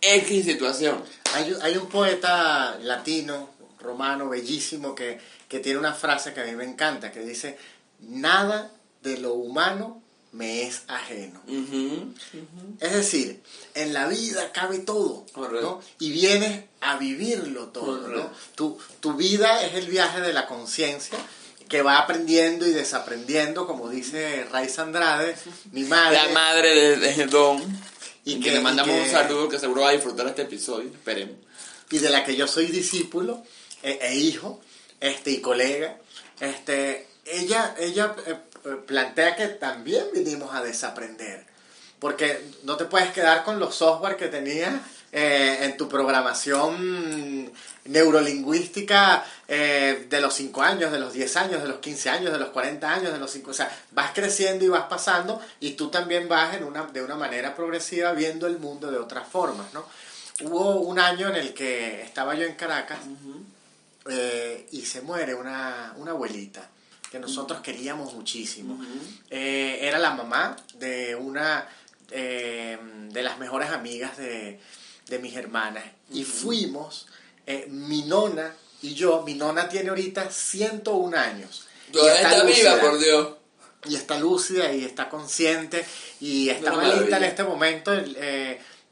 X 0.00 0.44
situación? 0.44 1.02
Hay, 1.34 1.54
hay 1.62 1.76
un 1.76 1.88
poeta 1.88 2.78
latino, 2.82 3.50
romano, 3.80 4.28
bellísimo, 4.28 4.94
que, 4.94 5.20
que 5.48 5.60
tiene 5.60 5.78
una 5.78 5.94
frase 5.94 6.32
que 6.32 6.40
a 6.40 6.44
mí 6.44 6.52
me 6.52 6.64
encanta, 6.64 7.12
que 7.12 7.20
dice, 7.20 7.58
nada 8.00 8.70
de 9.02 9.18
lo 9.18 9.34
humano 9.34 10.02
me 10.32 10.62
es 10.62 10.82
ajeno. 10.86 11.40
Es 12.78 12.92
decir, 12.92 13.42
en 13.74 13.92
la 13.92 14.06
vida 14.06 14.52
cabe 14.52 14.78
todo, 14.78 15.26
¿no? 15.36 15.80
Y 15.98 16.12
vienes 16.12 16.64
a 16.80 16.96
vivirlo 16.98 17.68
todo, 17.68 18.08
¿no? 18.08 18.30
Tu, 18.54 18.78
tu, 19.00 19.14
vida 19.14 19.64
es 19.64 19.74
el 19.74 19.88
viaje 19.88 20.20
de 20.20 20.32
la 20.32 20.46
conciencia 20.46 21.18
que 21.68 21.82
va 21.82 21.98
aprendiendo 21.98 22.66
y 22.66 22.70
desaprendiendo, 22.70 23.66
como 23.66 23.88
dice 23.88 24.44
Raiz 24.50 24.78
Andrade, 24.78 25.36
mi 25.72 25.84
madre. 25.84 26.16
La 26.16 26.28
madre 26.28 26.96
de, 26.96 27.26
Don. 27.26 27.60
Y 28.24 28.40
que, 28.40 28.52
le 28.52 28.60
mandamos 28.60 28.94
un 28.94 29.08
saludo 29.08 29.48
que 29.48 29.58
seguro 29.58 29.82
va 29.82 29.90
a 29.90 29.92
disfrutar 29.92 30.26
este 30.26 30.42
episodio, 30.42 30.90
esperemos. 30.90 31.36
Y 31.90 31.98
de 31.98 32.10
la 32.10 32.24
que 32.24 32.36
yo 32.36 32.46
soy 32.46 32.66
discípulo 32.66 33.42
e, 33.82 33.98
e 34.02 34.14
hijo, 34.16 34.60
este, 35.00 35.30
y 35.30 35.40
colega, 35.40 35.98
este, 36.40 37.08
ella, 37.24 37.74
ella 37.78 38.14
eh, 38.26 38.36
eh, 38.64 38.76
plantea 38.86 39.36
que 39.36 39.46
también 39.48 40.04
vinimos 40.12 40.54
a 40.54 40.62
desaprender. 40.62 41.46
Porque 41.98 42.40
no 42.62 42.76
te 42.76 42.86
puedes 42.86 43.10
quedar 43.10 43.44
con 43.44 43.58
los 43.58 43.74
software 43.74 44.16
que 44.16 44.28
tenías 44.28 44.74
eh, 45.12 45.58
en 45.62 45.76
tu 45.76 45.88
programación 45.88 47.50
neurolingüística 47.84 49.24
eh, 49.48 50.06
de 50.08 50.20
los 50.20 50.34
5 50.34 50.62
años, 50.62 50.92
de 50.92 51.00
los 51.00 51.12
10 51.12 51.36
años, 51.36 51.62
de 51.62 51.68
los 51.68 51.78
15 51.78 52.10
años, 52.10 52.32
de 52.32 52.38
los 52.38 52.50
40 52.50 52.88
años, 52.88 53.12
de 53.12 53.18
los 53.18 53.30
5... 53.30 53.50
O 53.50 53.54
sea, 53.54 53.70
vas 53.92 54.12
creciendo 54.14 54.64
y 54.64 54.68
vas 54.68 54.84
pasando 54.84 55.40
y 55.60 55.72
tú 55.72 55.88
también 55.88 56.28
vas 56.28 56.54
en 56.54 56.64
una, 56.64 56.84
de 56.86 57.02
una 57.02 57.16
manera 57.16 57.54
progresiva 57.56 58.12
viendo 58.12 58.46
el 58.46 58.58
mundo 58.58 58.90
de 58.90 58.98
otras 58.98 59.26
formas, 59.26 59.72
¿no? 59.72 59.84
Hubo 60.42 60.80
un 60.80 60.98
año 60.98 61.28
en 61.28 61.36
el 61.36 61.52
que 61.52 62.02
estaba 62.02 62.34
yo 62.34 62.46
en 62.46 62.54
Caracas 62.54 62.98
y 64.70 64.86
se 64.86 65.02
muere 65.02 65.34
una, 65.34 65.92
una 65.98 66.12
abuelita 66.12 66.66
que 67.10 67.18
nosotros 67.18 67.60
queríamos 67.60 68.14
muchísimo. 68.14 68.78
Eh, 69.30 69.78
era 69.82 69.98
la 69.98 70.12
mamá 70.12 70.56
de 70.74 71.16
una 71.16 71.66
eh, 72.10 72.78
de 73.10 73.22
las 73.22 73.38
mejores 73.38 73.70
amigas 73.70 74.16
de, 74.16 74.60
mis 75.18 75.36
hermanas. 75.36 75.84
Y 76.10 76.24
fuimos, 76.24 77.06
eh, 77.46 77.66
mi 77.68 78.02
nona 78.02 78.54
y 78.82 78.94
yo, 78.94 79.22
mi 79.22 79.34
nona 79.34 79.68
tiene 79.68 79.90
ahorita 79.90 80.30
101 80.30 81.16
años. 81.16 81.66
Todavía 81.92 82.22
está, 82.22 82.44
viva, 82.44 82.80
por 82.80 82.98
Dios. 82.98 83.28
Y 83.86 83.96
está 83.96 84.18
lúcida 84.18 84.72
y 84.72 84.84
está 84.84 85.08
consciente 85.08 85.84
y 86.20 86.50
está 86.50 86.72
malita 86.72 87.16
en 87.16 87.24
este 87.24 87.44
momento, 87.44 87.92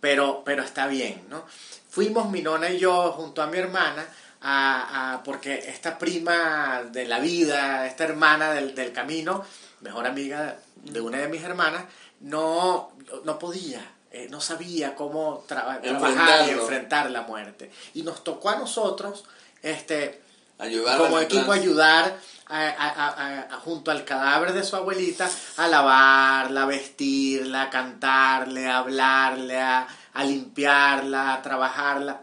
pero, 0.00 0.42
pero 0.44 0.62
está 0.62 0.86
bien, 0.86 1.26
¿no? 1.28 1.44
Fuimos 1.90 2.30
mi 2.30 2.42
nona 2.42 2.70
y 2.70 2.78
yo 2.78 3.12
junto 3.12 3.42
a 3.42 3.46
mi 3.46 3.58
hermana 3.58 4.06
a, 4.40 5.22
porque 5.24 5.54
esta 5.54 5.98
prima 5.98 6.84
de 6.90 7.06
la 7.06 7.18
vida, 7.18 7.86
esta 7.86 8.04
hermana 8.04 8.52
del, 8.52 8.74
del 8.74 8.92
camino, 8.92 9.44
mejor 9.80 10.06
amiga 10.06 10.58
de 10.76 11.00
una 11.00 11.18
de 11.18 11.28
mis 11.28 11.42
hermanas, 11.42 11.84
no, 12.20 12.92
no 13.24 13.38
podía, 13.38 13.84
eh, 14.10 14.28
no 14.30 14.40
sabía 14.40 14.94
cómo 14.94 15.44
trabajar 15.46 16.48
y 16.48 16.50
enfrentar 16.50 17.10
la 17.10 17.22
muerte. 17.22 17.70
Y 17.94 18.02
nos 18.02 18.24
tocó 18.24 18.50
a 18.50 18.56
nosotros, 18.56 19.24
este, 19.62 20.22
como 20.56 21.20
equipo, 21.20 21.52
ayudar 21.52 22.18
a, 22.46 23.60
junto 23.64 23.90
al 23.90 24.04
cadáver 24.04 24.52
de 24.54 24.64
su 24.64 24.76
abuelita 24.76 25.30
a 25.58 25.68
lavarla, 25.68 26.62
a 26.62 26.66
vestirla, 26.66 27.62
a 27.64 27.70
cantarle, 27.70 28.66
a 28.66 28.78
hablarle, 28.78 29.60
a, 29.60 29.86
a 30.14 30.24
limpiarla, 30.24 31.34
a 31.34 31.42
trabajarla. 31.42 32.22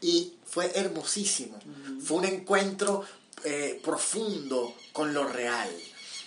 Y 0.00 0.34
fue 0.46 0.72
hermosísimo. 0.74 1.58
Fue 2.02 2.18
un 2.18 2.24
encuentro 2.24 3.04
eh, 3.44 3.80
profundo 3.84 4.74
con 4.92 5.12
lo 5.12 5.24
real. 5.24 5.70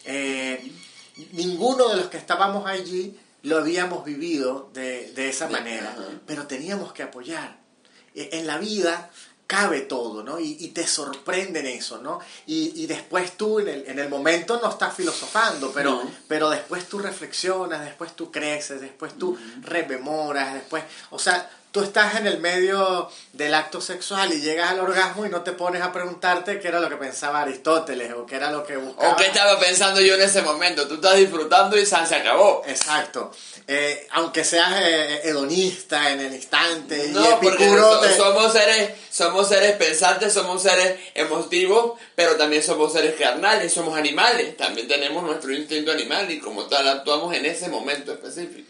Eh, 0.06 0.72
ninguno 1.32 1.90
de 1.90 1.98
los 1.98 2.08
que 2.08 2.18
estábamos 2.18 2.68
allí 2.68 3.20
lo 3.44 3.58
habíamos 3.58 4.04
vivido 4.06 4.70
de, 4.74 5.30
esa 5.30 5.48
manera, 5.48 5.96
pero 6.26 6.48
teníamos 6.48 6.94
que 6.94 7.04
apoyar. 7.04 7.58
E, 8.16 8.40
en 8.40 8.48
la 8.48 8.58
vida 8.58 9.12
cabe 9.48 9.82
todo, 9.82 10.24
¿no? 10.24 10.40
Y, 10.40 10.70
te 10.70 10.88
sorprende 10.88 11.60
en 11.60 11.68
eso, 11.68 12.00
¿no? 12.02 12.20
Y, 12.48 12.86
después 12.88 13.38
tú 13.38 13.60
en 13.60 13.68
el, 13.68 13.88
en 13.88 14.00
el, 14.00 14.10
momento 14.10 14.60
no 14.62 14.70
estás 14.70 14.96
filosofando, 14.96 15.72
pero, 15.74 16.02
pero 16.28 16.50
después 16.50 16.88
tú 16.88 17.00
reflexionas, 17.00 17.84
después 17.84 18.16
tú 18.16 18.32
creces, 18.32 18.82
después 18.82 19.18
tú 19.18 19.38
rememoras, 19.62 20.54
después, 20.54 20.84
o 21.12 21.20
sea, 21.20 21.50
tú 21.74 21.82
estás 21.82 22.16
en 22.18 22.28
el 22.28 22.40
medio 22.40 23.10
del 23.34 23.52
acto 23.56 23.82
sexual 23.82 24.32
y 24.32 24.40
llegas 24.42 24.70
al 24.70 24.80
orgasmo 24.80 25.26
y 25.26 25.30
no 25.30 25.42
te 25.42 25.54
pones 25.54 25.82
a 25.82 25.92
preguntarte 25.92 26.60
qué 26.60 26.68
era 26.68 26.80
lo 26.80 26.88
que 26.88 26.98
pensaba 26.98 27.42
Aristóteles 27.42 28.14
o 28.14 28.28
qué 28.28 28.36
era 28.36 28.52
lo 28.52 28.64
que 28.64 28.78
buscaba. 28.78 29.12
O 29.12 29.16
qué 29.16 29.26
estaba 29.26 29.60
pensando 29.60 30.00
yo 30.00 30.14
en 30.14 30.22
ese 30.22 30.44
momento. 30.44 30.88
Tú 30.88 30.96
estás 30.96 31.18
disfrutando 31.18 31.76
y 31.76 31.84
se 31.84 31.96
acabó. 31.96 32.62
Exacto. 32.68 33.32
Eh, 33.68 34.08
aunque 34.12 34.44
seas 34.44 34.72
eh, 34.84 35.22
hedonista 35.24 36.12
en 36.12 36.20
el 36.20 36.36
instante 36.36 37.08
no, 37.08 37.40
porque 37.40 37.66
somos 38.18 38.52
seres 38.52 38.92
somos 39.10 39.48
seres 39.48 39.78
pensantes 39.78 40.34
somos 40.34 40.62
seres 40.62 41.00
emotivos 41.16 41.94
pero 42.14 42.36
también 42.36 42.62
somos 42.62 42.92
seres 42.92 43.16
carnales 43.18 43.72
somos 43.72 43.98
animales 43.98 44.58
también 44.58 44.90
tenemos 44.90 45.24
nuestro 45.24 45.54
instinto 45.54 45.94
animal 45.94 46.30
y 46.30 46.42
como 46.42 46.64
tal 46.66 46.90
actuamos 46.90 47.34
en 47.34 47.46
ese 47.46 47.70
momento 47.70 48.12
específico 48.12 48.68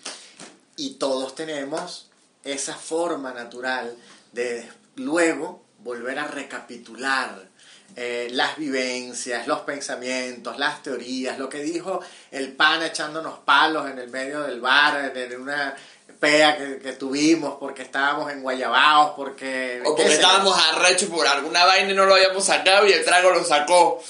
y 0.78 0.92
todos 0.92 1.34
tenemos 1.34 2.06
esa 2.44 2.76
forma 2.76 3.34
natural 3.34 3.96
de 4.32 4.68
luego 4.96 5.64
volver 5.80 6.20
a 6.20 6.28
recapitular 6.28 7.54
eh, 7.96 8.30
las 8.32 8.58
vivencias, 8.58 9.46
los 9.46 9.60
pensamientos, 9.62 10.58
las 10.58 10.82
teorías, 10.82 11.38
lo 11.38 11.48
que 11.48 11.62
dijo 11.62 12.00
el 12.32 12.52
pan 12.54 12.82
echándonos 12.82 13.40
palos 13.40 13.90
en 13.90 14.00
el 14.00 14.10
medio 14.10 14.42
del 14.42 14.62
bar, 14.62 15.16
en 15.16 15.42
una 15.42 15.76
pea 16.20 16.58
que, 16.58 16.94
tuvimos 16.94 17.58
porque 17.60 17.84
estábamos 17.84 18.32
en 18.32 18.42
Guayabaos, 18.42 19.12
porque... 19.16 19.82
O 19.86 19.96
porque 19.96 20.14
estábamos 20.14 20.58
arrechos 20.58 21.10
por 21.10 21.28
alguna 21.28 21.66
vaina 21.66 21.92
y 21.92 21.96
no 21.96 22.06
lo 22.06 22.16
habíamos 22.16 22.46
sacado 22.46 22.88
y 22.88 22.94
el 22.94 23.06
trago 23.06 23.30
lo 23.30 23.44
sacó. 23.44 24.02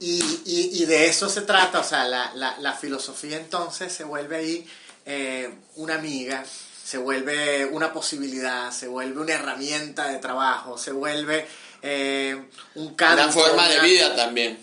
Y, 0.00 0.22
y, 0.46 0.84
de 0.86 1.06
eso 1.06 1.28
se 1.28 1.42
trata, 1.42 1.80
o 1.80 1.84
sea, 1.84 2.04
la, 2.04 2.32
la, 2.34 2.56
la 2.58 2.72
filosofía 2.72 3.36
entonces 3.36 3.92
se 3.92 4.04
vuelve 4.04 4.36
ahí 4.36 4.66
eh, 5.06 5.50
una 5.74 5.96
amiga 5.96 6.44
se 6.88 6.96
vuelve 6.96 7.66
una 7.66 7.92
posibilidad, 7.92 8.72
se 8.72 8.88
vuelve 8.88 9.20
una 9.20 9.34
herramienta 9.34 10.08
de 10.08 10.16
trabajo, 10.20 10.78
se 10.78 10.90
vuelve 10.90 11.46
eh, 11.82 12.48
un 12.76 12.94
cambio. 12.94 13.24
Una 13.24 13.32
forma 13.34 13.68
de 13.68 13.80
vida 13.80 14.16
también. 14.16 14.58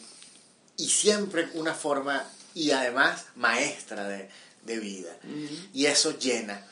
Y 0.76 0.89
siempre 0.89 1.49
una 1.53 1.76
forma, 1.76 2.26
y 2.55 2.71
además 2.71 3.26
maestra 3.36 4.07
de, 4.07 4.28
vida. 4.80 5.15
Y 5.71 5.86
eso 5.86 6.17
llena. 6.17 6.65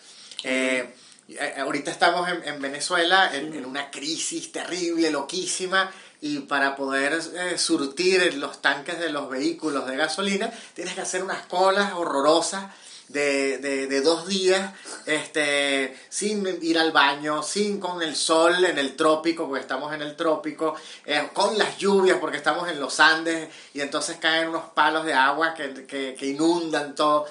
Eh, 0.43 0.91
eh, 1.27 1.53
ahorita 1.59 1.91
estamos 1.91 2.27
en, 2.27 2.59
Venezuela 2.59 3.29
en, 3.31 3.63
una 3.63 3.91
crisis 3.91 4.51
terrible, 4.51 5.11
loquísima, 5.11 5.91
y 6.19 6.39
para 6.39 6.75
poder 6.75 7.21
surtir 7.59 8.33
los 8.37 8.59
tanques 8.59 8.97
de 8.97 9.09
los 9.09 9.29
vehículos 9.29 9.85
de 9.85 9.97
gasolina, 9.97 10.51
tienes 10.73 10.95
que 10.95 11.01
hacer 11.01 11.23
unas 11.23 11.45
colas 11.45 11.93
horrorosas 11.93 12.71
de, 13.09 13.57
de, 13.59 13.87
de 13.87 14.01
dos 14.01 14.27
días 14.27 14.71
este, 15.05 15.97
sin 16.09 16.47
ir 16.61 16.79
al 16.79 16.91
baño, 16.91 17.43
sin 17.43 17.79
con 17.79 18.01
el 18.01 18.15
sol 18.15 18.63
en 18.65 18.77
el 18.77 18.95
trópico, 18.95 19.47
porque 19.47 19.61
estamos 19.61 19.93
en 19.93 20.01
el 20.01 20.15
trópico, 20.15 20.75
eh, 21.05 21.29
con 21.33 21.57
las 21.57 21.77
lluvias, 21.77 22.17
porque 22.19 22.37
estamos 22.37 22.69
en 22.69 22.79
los 22.79 22.99
Andes, 22.99 23.49
y 23.73 23.81
entonces 23.81 24.17
caen 24.17 24.49
unos 24.49 24.65
palos 24.73 25.05
de 25.05 25.13
agua 25.13 25.53
que, 25.53 25.85
que, 25.85 26.25
inundan 26.25 26.95
todo. 26.95 27.25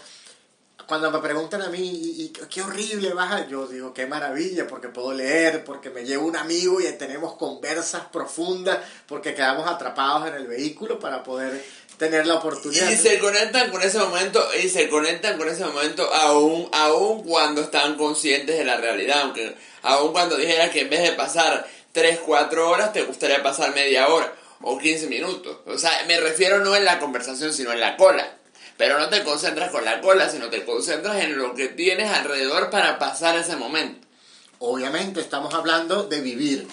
Cuando 0.87 1.11
me 1.11 1.21
preguntan 1.21 1.63
a 1.63 1.69
mí, 1.69 1.79
y, 1.81 2.29
qué 2.29 2.61
horrible 2.61 3.15
baja, 3.15 3.47
yo 3.49 3.67
digo, 3.67 3.95
qué 3.95 4.07
maravilla, 4.07 4.67
porque 4.67 4.89
puedo 4.89 5.15
leer, 5.15 5.65
porque 5.65 5.89
me 5.89 6.05
llevo 6.05 6.27
un 6.27 6.37
amigo 6.37 6.81
y 6.81 6.85
tenemos 6.99 7.35
conversas 7.35 8.03
profundas, 8.13 8.79
porque 9.07 9.35
quedamos 9.35 9.67
atrapados 9.67 10.29
en 10.29 10.35
el 10.35 10.47
vehículo 10.47 10.99
para 10.99 11.23
poder 11.23 11.65
tener 11.99 12.27
la 12.27 12.35
oportunidad. 12.35 12.91
Y 12.91 12.97
se 12.97 13.19
conectan 13.19 13.71
con 13.71 13.83
ese 13.83 13.99
momento, 13.99 14.47
y 14.63 14.69
se 14.69 14.89
conectan 14.89 15.39
con 15.39 15.49
ese 15.49 15.65
momento 15.65 16.13
aún, 16.13 16.69
aún 16.73 17.23
cuando 17.23 17.63
están 17.63 17.97
conscientes 17.97 18.59
de 18.59 18.65
la 18.65 18.77
realidad, 18.77 19.23
aunque 19.23 19.55
aún 19.83 20.13
cuando 20.13 20.37
dijeras 20.37 20.71
que 20.71 20.81
en 20.81 20.91
vez 20.91 21.03
de 21.03 21.13
pasar 21.13 21.67
3, 21.93 22.21
4 22.25 22.69
horas, 22.69 22.93
te 22.93 23.03
gustaría 23.03 23.43
pasar 23.43 23.75
media 23.75 24.09
hora 24.09 24.33
o 24.63 24.79
15 24.79 25.07
minutos. 25.09 25.59
O 25.67 25.79
sea, 25.79 25.91
me 26.07 26.19
refiero 26.21 26.61
no 26.61 26.75
en 26.75 26.85
la 26.85 26.99
conversación, 26.99 27.53
sino 27.53 27.73
en 27.73 27.81
la 27.81 27.97
cola. 27.97 28.37
Pero 28.77 28.99
no 28.99 29.09
te 29.09 29.23
concentras 29.23 29.71
con 29.71 29.85
la 29.85 30.01
cola, 30.01 30.29
sino 30.29 30.49
te 30.49 30.65
concentras 30.65 31.23
en 31.23 31.37
lo 31.37 31.55
que 31.55 31.69
tienes 31.69 32.11
alrededor 32.11 32.71
para 32.71 32.99
pasar 32.99 33.37
ese 33.37 33.57
momento. 33.57 34.07
Obviamente 34.59 35.21
estamos 35.21 35.53
hablando 35.55 36.05
de 36.05 36.21
vivir 36.21 36.67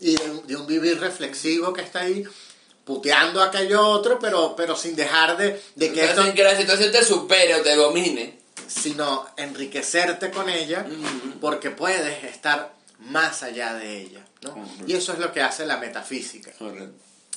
y 0.00 0.16
de, 0.16 0.56
un 0.56 0.66
vivir 0.66 0.98
reflexivo 0.98 1.72
que 1.72 1.82
está 1.82 2.00
ahí 2.00 2.24
puteando 2.90 3.40
a 3.40 3.46
aquello 3.46 3.86
otro, 3.86 4.18
pero, 4.18 4.56
pero 4.56 4.74
sin 4.74 4.96
dejar 4.96 5.36
de, 5.36 5.62
de 5.76 5.92
que 5.92 6.06
esto... 6.06 6.34
Que 6.34 6.42
la 6.42 6.56
situación 6.56 6.90
te 6.90 7.04
supere 7.04 7.54
o 7.54 7.62
te 7.62 7.76
domine. 7.76 8.40
Sino 8.66 9.28
enriquecerte 9.36 10.32
con 10.32 10.48
ella 10.48 10.84
porque 11.40 11.70
puedes 11.70 12.24
estar 12.24 12.74
más 12.98 13.44
allá 13.44 13.74
de 13.74 14.00
ella. 14.00 14.26
¿no? 14.42 14.68
Y 14.88 14.94
eso 14.94 15.12
es 15.12 15.20
lo 15.20 15.32
que 15.32 15.40
hace 15.40 15.66
la 15.66 15.76
metafísica. 15.76 16.50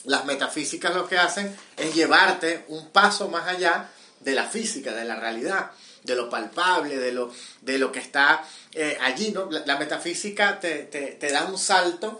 Las 0.05 0.25
metafísicas 0.25 0.95
lo 0.95 1.07
que 1.07 1.19
hacen 1.19 1.55
es 1.77 1.93
llevarte 1.93 2.65
un 2.69 2.89
paso 2.89 3.29
más 3.29 3.47
allá 3.47 3.91
de 4.21 4.33
la 4.33 4.45
física, 4.45 4.91
de 4.91 5.05
la 5.05 5.17
realidad, 5.17 5.69
de 6.01 6.15
lo 6.15 6.31
palpable, 6.31 6.97
de 6.97 7.11
lo, 7.11 7.31
de 7.61 7.77
lo 7.77 7.91
que 7.91 7.99
está 7.99 8.43
eh, 8.71 8.97
allí. 9.01 9.29
¿no? 9.29 9.51
La, 9.51 9.77
metafísica 9.77 10.59
te, 10.59 10.85
te, 10.85 11.31
da 11.31 11.45
un 11.45 11.59
salto 11.59 12.19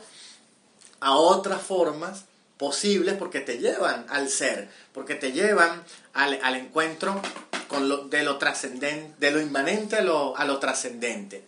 a 1.00 1.16
otras 1.16 1.64
formas 1.64 2.26
posibles 2.58 3.16
porque 3.16 3.40
te 3.40 3.58
llevan 3.58 4.06
al 4.10 4.30
ser, 4.30 4.70
porque 4.94 5.16
te 5.16 5.32
llevan 5.32 5.84
al, 6.14 6.40
al 6.44 6.56
encuentro 6.56 7.22
con 7.68 7.90
lo, 7.90 8.06
de 8.06 8.24
lo 8.24 8.38
trascendente, 8.38 9.14
de 9.18 9.32
lo 9.32 9.42
inmanente 9.42 9.98
a 9.98 10.02
lo, 10.02 10.38
a 10.38 10.46
lo 10.46 10.60
trascendente. 10.60 11.44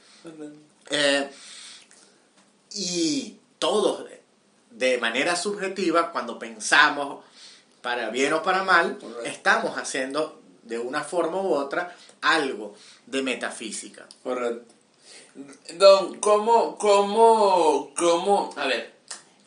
Eh, 0.89 1.29
y 2.71 3.37
todos 3.59 4.05
de 4.71 4.97
manera 4.97 5.35
subjetiva, 5.35 6.11
cuando 6.11 6.37
pensamos 6.37 7.23
para 7.81 8.09
bien 8.09 8.33
o 8.33 8.43
para 8.43 8.63
mal, 8.63 8.97
estamos 9.23 9.77
haciendo 9.77 10.41
de 10.63 10.79
una 10.79 11.03
forma 11.03 11.39
u 11.41 11.53
otra 11.53 11.95
algo 12.21 12.73
de 13.05 13.21
metafísica. 13.21 14.07
Correcto. 14.23 14.73
Don, 15.77 16.19
¿cómo, 16.19 16.77
cómo, 16.77 17.93
cómo, 17.95 18.53
a 18.57 18.65
ver, 18.67 18.94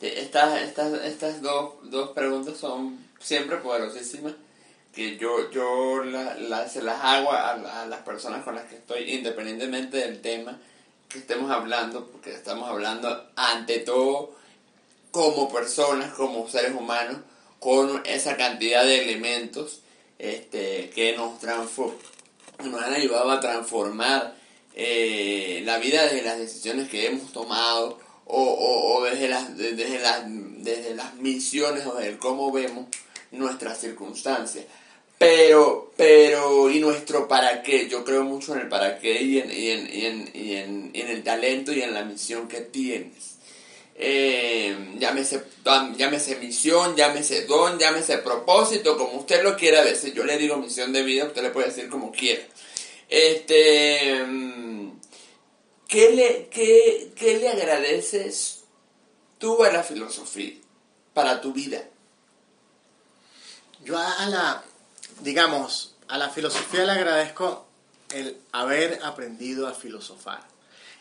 estas, 0.01 0.63
estas, 0.63 0.93
estas 1.05 1.43
dos, 1.43 1.75
dos 1.85 2.11
preguntas 2.11 2.57
son 2.57 2.99
siempre 3.21 3.57
poderosísimas, 3.59 4.35
que 4.95 5.17
yo, 5.17 5.51
yo 5.51 6.03
se 6.69 6.83
las 6.83 7.05
hago 7.05 7.33
a, 7.33 7.83
a 7.83 7.87
las 7.87 8.01
personas 8.03 8.45
con 8.45 8.55
las 8.55 8.65
que 8.65 8.77
estoy, 8.77 9.13
independientemente 9.13 9.99
del 9.99 10.21
tema 10.21 10.59
que 11.09 11.19
estemos 11.19 11.51
hablando, 11.51 12.07
porque 12.07 12.35
estamos 12.35 12.69
hablando 12.69 13.31
ante 13.37 13.79
todo 13.79 14.35
como 15.11 15.53
personas, 15.53 16.13
como 16.15 16.49
seres 16.49 16.75
humanos, 16.75 17.17
con 17.59 18.03
esa 18.05 18.37
cantidad 18.37 18.85
de 18.85 19.03
elementos 19.03 19.81
este, 20.19 20.91
que 20.91 21.17
nos, 21.17 21.43
nos 21.43 22.83
han 22.83 22.95
ayudado 22.95 23.31
a 23.31 23.41
transformar 23.41 24.35
eh, 24.75 25.63
la 25.65 25.79
vida 25.79 26.05
desde 26.05 26.23
las 26.23 26.39
decisiones 26.39 26.89
que 26.89 27.07
hemos 27.07 27.33
tomado 27.33 27.99
o, 28.29 29.05
desde, 29.05 29.29
las, 29.29 29.57
desde, 29.57 29.99
las, 29.99 30.23
desde 30.27 30.95
las 30.95 31.15
misiones 31.17 31.87
o 31.87 31.95
desde 31.97 32.19
cómo 32.19 32.53
vemos 32.53 32.87
nuestras 33.31 33.81
circunstancias. 33.81 34.65
Pero, 35.19 35.93
pero, 35.97 36.71
y 36.71 36.79
nuestro 36.79 37.27
para 37.27 37.63
qué, 37.63 37.89
yo 37.89 38.05
creo 38.05 38.23
mucho 38.23 38.55
en 38.55 38.61
el 38.61 38.69
para 38.69 38.99
qué 38.99 39.21
y 39.21 39.39
en, 39.39 39.51
y 39.51 39.71
en, 39.71 39.93
y 39.93 40.07
en, 40.07 40.31
y 40.33 40.55
en, 40.55 40.91
en 40.95 41.09
el 41.09 41.23
talento 41.25 41.73
y 41.73 41.83
en 41.83 41.93
la 41.93 42.05
misión 42.05 42.47
que 42.47 42.61
tienes 42.61 43.39
eh, 44.01 44.77
llámese, 45.01 45.43
llámese 45.97 46.37
misión, 46.37 46.95
llámese 46.95 47.47
don, 47.47 47.81
llámese 47.81 48.19
propósito, 48.19 48.97
como 48.97 49.19
usted 49.19 49.43
lo 49.43 49.57
quiera 49.57 49.85
decir. 49.85 50.15
Yo 50.15 50.25
le 50.25 50.39
digo 50.39 50.57
misión 50.57 50.93
de 50.93 51.03
vida, 51.03 51.25
usted 51.25 51.43
le 51.43 51.51
puede 51.51 51.69
decir 51.69 51.89
como 51.89 52.13
quiera. 52.13 52.43
Este, 53.09 54.25
¿qué 55.89 56.13
le, 56.13 56.49
qué, 56.49 57.13
qué 57.17 57.39
le 57.39 57.49
agradeces 57.49 58.61
tú 59.39 59.65
a 59.65 59.73
la 59.73 59.83
filosofía 59.83 60.55
para 61.15 61.41
tu 61.41 61.53
vida? 61.53 61.83
Yo 63.85 63.99
a 63.99 64.27
la, 64.27 64.63
digamos, 65.21 65.97
a 66.07 66.19
la 66.19 66.31
filosofía 66.31 66.85
le 66.85 66.93
agradezco 66.93 67.67
el 68.11 68.41
haber 68.53 69.01
aprendido 69.03 69.67
a 69.67 69.75
filosofar, 69.75 70.47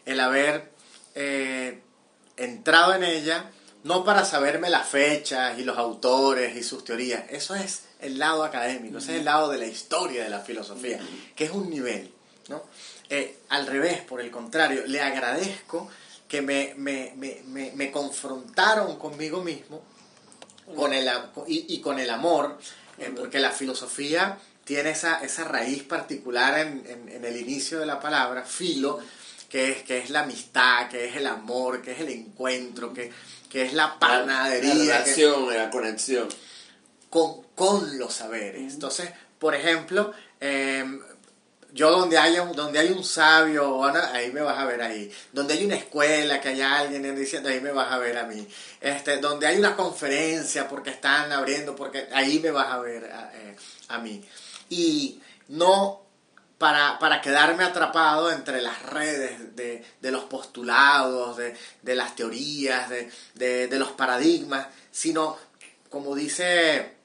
el 0.05 0.19
haber 0.19 0.71
eh, 1.15 1.81
entrado 2.37 2.95
en 2.95 3.03
ella 3.03 3.51
no 3.83 4.03
para 4.03 4.25
saberme 4.25 4.69
las 4.69 4.87
fechas 4.87 5.57
y 5.57 5.63
los 5.63 5.77
autores 5.77 6.55
y 6.55 6.63
sus 6.63 6.83
teorías. 6.83 7.23
Eso 7.29 7.55
es 7.55 7.83
el 7.99 8.19
lado 8.19 8.43
académico, 8.43 8.97
ese 8.97 9.13
es 9.13 9.19
el 9.19 9.25
lado 9.25 9.49
de 9.49 9.57
la 9.57 9.65
historia 9.65 10.23
de 10.23 10.29
la 10.29 10.41
filosofía, 10.41 10.99
que 11.35 11.45
es 11.45 11.51
un 11.51 11.69
nivel. 11.69 12.13
Eh, 13.09 13.37
al 13.49 13.67
revés, 13.67 14.01
por 14.01 14.21
el 14.21 14.29
contrario, 14.31 14.83
le 14.85 15.01
agradezco 15.01 15.89
que 16.27 16.41
me, 16.41 16.73
me, 16.77 17.13
me, 17.15 17.71
me 17.73 17.91
confrontaron 17.91 18.97
conmigo 18.97 19.41
mismo 19.43 19.81
con 20.75 20.93
el, 20.93 21.09
y, 21.47 21.65
y 21.75 21.81
con 21.81 21.99
el 21.99 22.09
amor, 22.09 22.57
eh, 22.97 23.13
porque 23.15 23.39
la 23.39 23.51
filosofía 23.51 24.37
tiene 24.63 24.91
esa, 24.91 25.23
esa 25.23 25.45
raíz 25.45 25.83
particular 25.83 26.59
en, 26.59 26.83
en, 26.85 27.09
en, 27.09 27.25
el 27.25 27.37
inicio 27.37 27.79
de 27.79 27.85
la 27.85 27.99
palabra, 27.99 28.43
filo, 28.43 28.99
que 29.49 29.71
es, 29.71 29.83
que 29.83 29.99
es 29.99 30.09
la 30.09 30.21
amistad, 30.21 30.89
que 30.89 31.05
es 31.05 31.15
el 31.15 31.25
amor, 31.25 31.81
que 31.81 31.93
es 31.93 32.01
el 32.01 32.09
encuentro, 32.09 32.93
que, 32.93 33.11
que 33.49 33.63
es 33.63 33.73
la 33.73 33.97
panadería. 33.97 34.73
La, 34.73 34.97
relación, 35.03 35.55
la 35.55 35.69
conexión. 35.69 36.27
Con, 37.09 37.43
con 37.55 37.97
los 37.97 38.13
saberes. 38.13 38.73
Entonces, 38.73 39.09
por 39.39 39.55
ejemplo, 39.55 40.11
em, 40.41 40.99
yo 41.77 41.91
donde 41.91 42.17
haya 42.17 42.43
donde 42.43 42.79
hay 42.79 42.89
un 42.89 43.03
sabio, 43.03 43.83
ahí 43.85 44.31
me 44.31 44.41
vas 44.41 44.57
a 44.57 44.65
ver 44.65 44.81
ahí. 44.81 45.11
Donde 45.31 45.53
hay 45.53 45.63
una 45.63 45.75
escuela, 45.75 46.41
que 46.41 46.49
haya 46.49 46.79
alguien 46.79 47.15
diciendo, 47.15 47.49
ahí 47.49 47.61
me 47.61 47.71
vas 47.71 47.91
a 47.91 47.99
ver 47.99 48.17
a 48.17 48.23
mí. 48.23 48.45
Este, 48.81 49.17
donde 49.17 49.45
hay 49.45 49.57
una 49.59 49.75
conferencia 49.75 50.67
porque 50.67 50.89
están 50.89 51.31
abriendo, 51.31 51.75
porque 51.75 52.09
ahí 52.11 52.39
me 52.39 52.49
vas 52.49 52.73
a 52.73 52.79
ver 52.79 53.05
a, 53.11 53.31
eh, 53.33 53.55
a 53.89 53.99
mí. 53.99 54.25
Y 54.69 55.21
no 55.49 56.01
para, 56.57 56.97
para, 56.97 57.21
quedarme 57.21 57.63
atrapado 57.63 58.31
entre 58.31 58.59
las 58.59 58.81
redes 58.81 59.55
de, 59.55 59.85
de 60.01 60.11
los 60.11 60.23
postulados, 60.23 61.37
de, 61.37 61.55
de 61.83 61.95
las 61.95 62.15
teorías, 62.15 62.89
de, 62.89 63.67
de, 63.67 63.79
los 63.79 63.91
paradigmas, 63.91 64.65
sino, 64.91 65.37
como 65.91 66.15
dice 66.15 66.96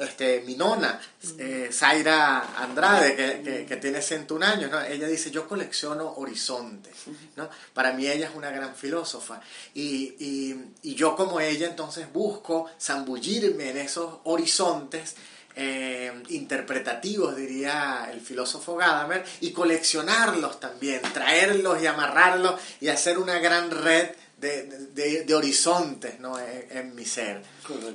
este, 0.00 0.42
mi 0.42 0.54
nona, 0.56 1.00
eh, 1.38 1.70
Zaira 1.72 2.54
Andrade, 2.56 3.16
que, 3.16 3.66
que, 3.66 3.76
tiene 3.76 4.02
101 4.02 4.44
años, 4.44 4.70
¿no? 4.70 4.80
ella 4.82 5.06
dice, 5.06 5.30
yo 5.30 5.48
colecciono 5.48 6.14
horizontes. 6.16 6.94
¿no? 7.36 7.48
Para 7.72 7.92
mí 7.92 8.06
ella 8.06 8.28
es 8.28 8.34
una 8.34 8.50
gran 8.50 8.74
filósofa. 8.74 9.40
Y, 9.74 10.14
y, 10.18 10.72
y 10.82 10.94
yo 10.94 11.16
como 11.16 11.40
ella 11.40 11.66
entonces 11.66 12.12
busco 12.12 12.70
zambullirme 12.80 13.70
en 13.70 13.78
esos 13.78 14.18
horizontes 14.24 15.16
eh, 15.58 16.12
interpretativos, 16.28 17.34
diría 17.34 18.10
el 18.12 18.20
filósofo 18.20 18.76
Gadamer, 18.76 19.24
y 19.40 19.52
coleccionarlos 19.52 20.60
también, 20.60 21.00
traerlos 21.14 21.82
y 21.82 21.86
amarrarlos 21.86 22.60
y 22.78 22.88
hacer 22.88 23.16
una 23.16 23.38
gran 23.38 23.70
red 23.70 24.10
de, 24.36 25.34
horizontes 25.34 26.20
¿no? 26.20 26.38
en, 26.38 26.94
mi 26.94 27.04
ser. 27.04 27.42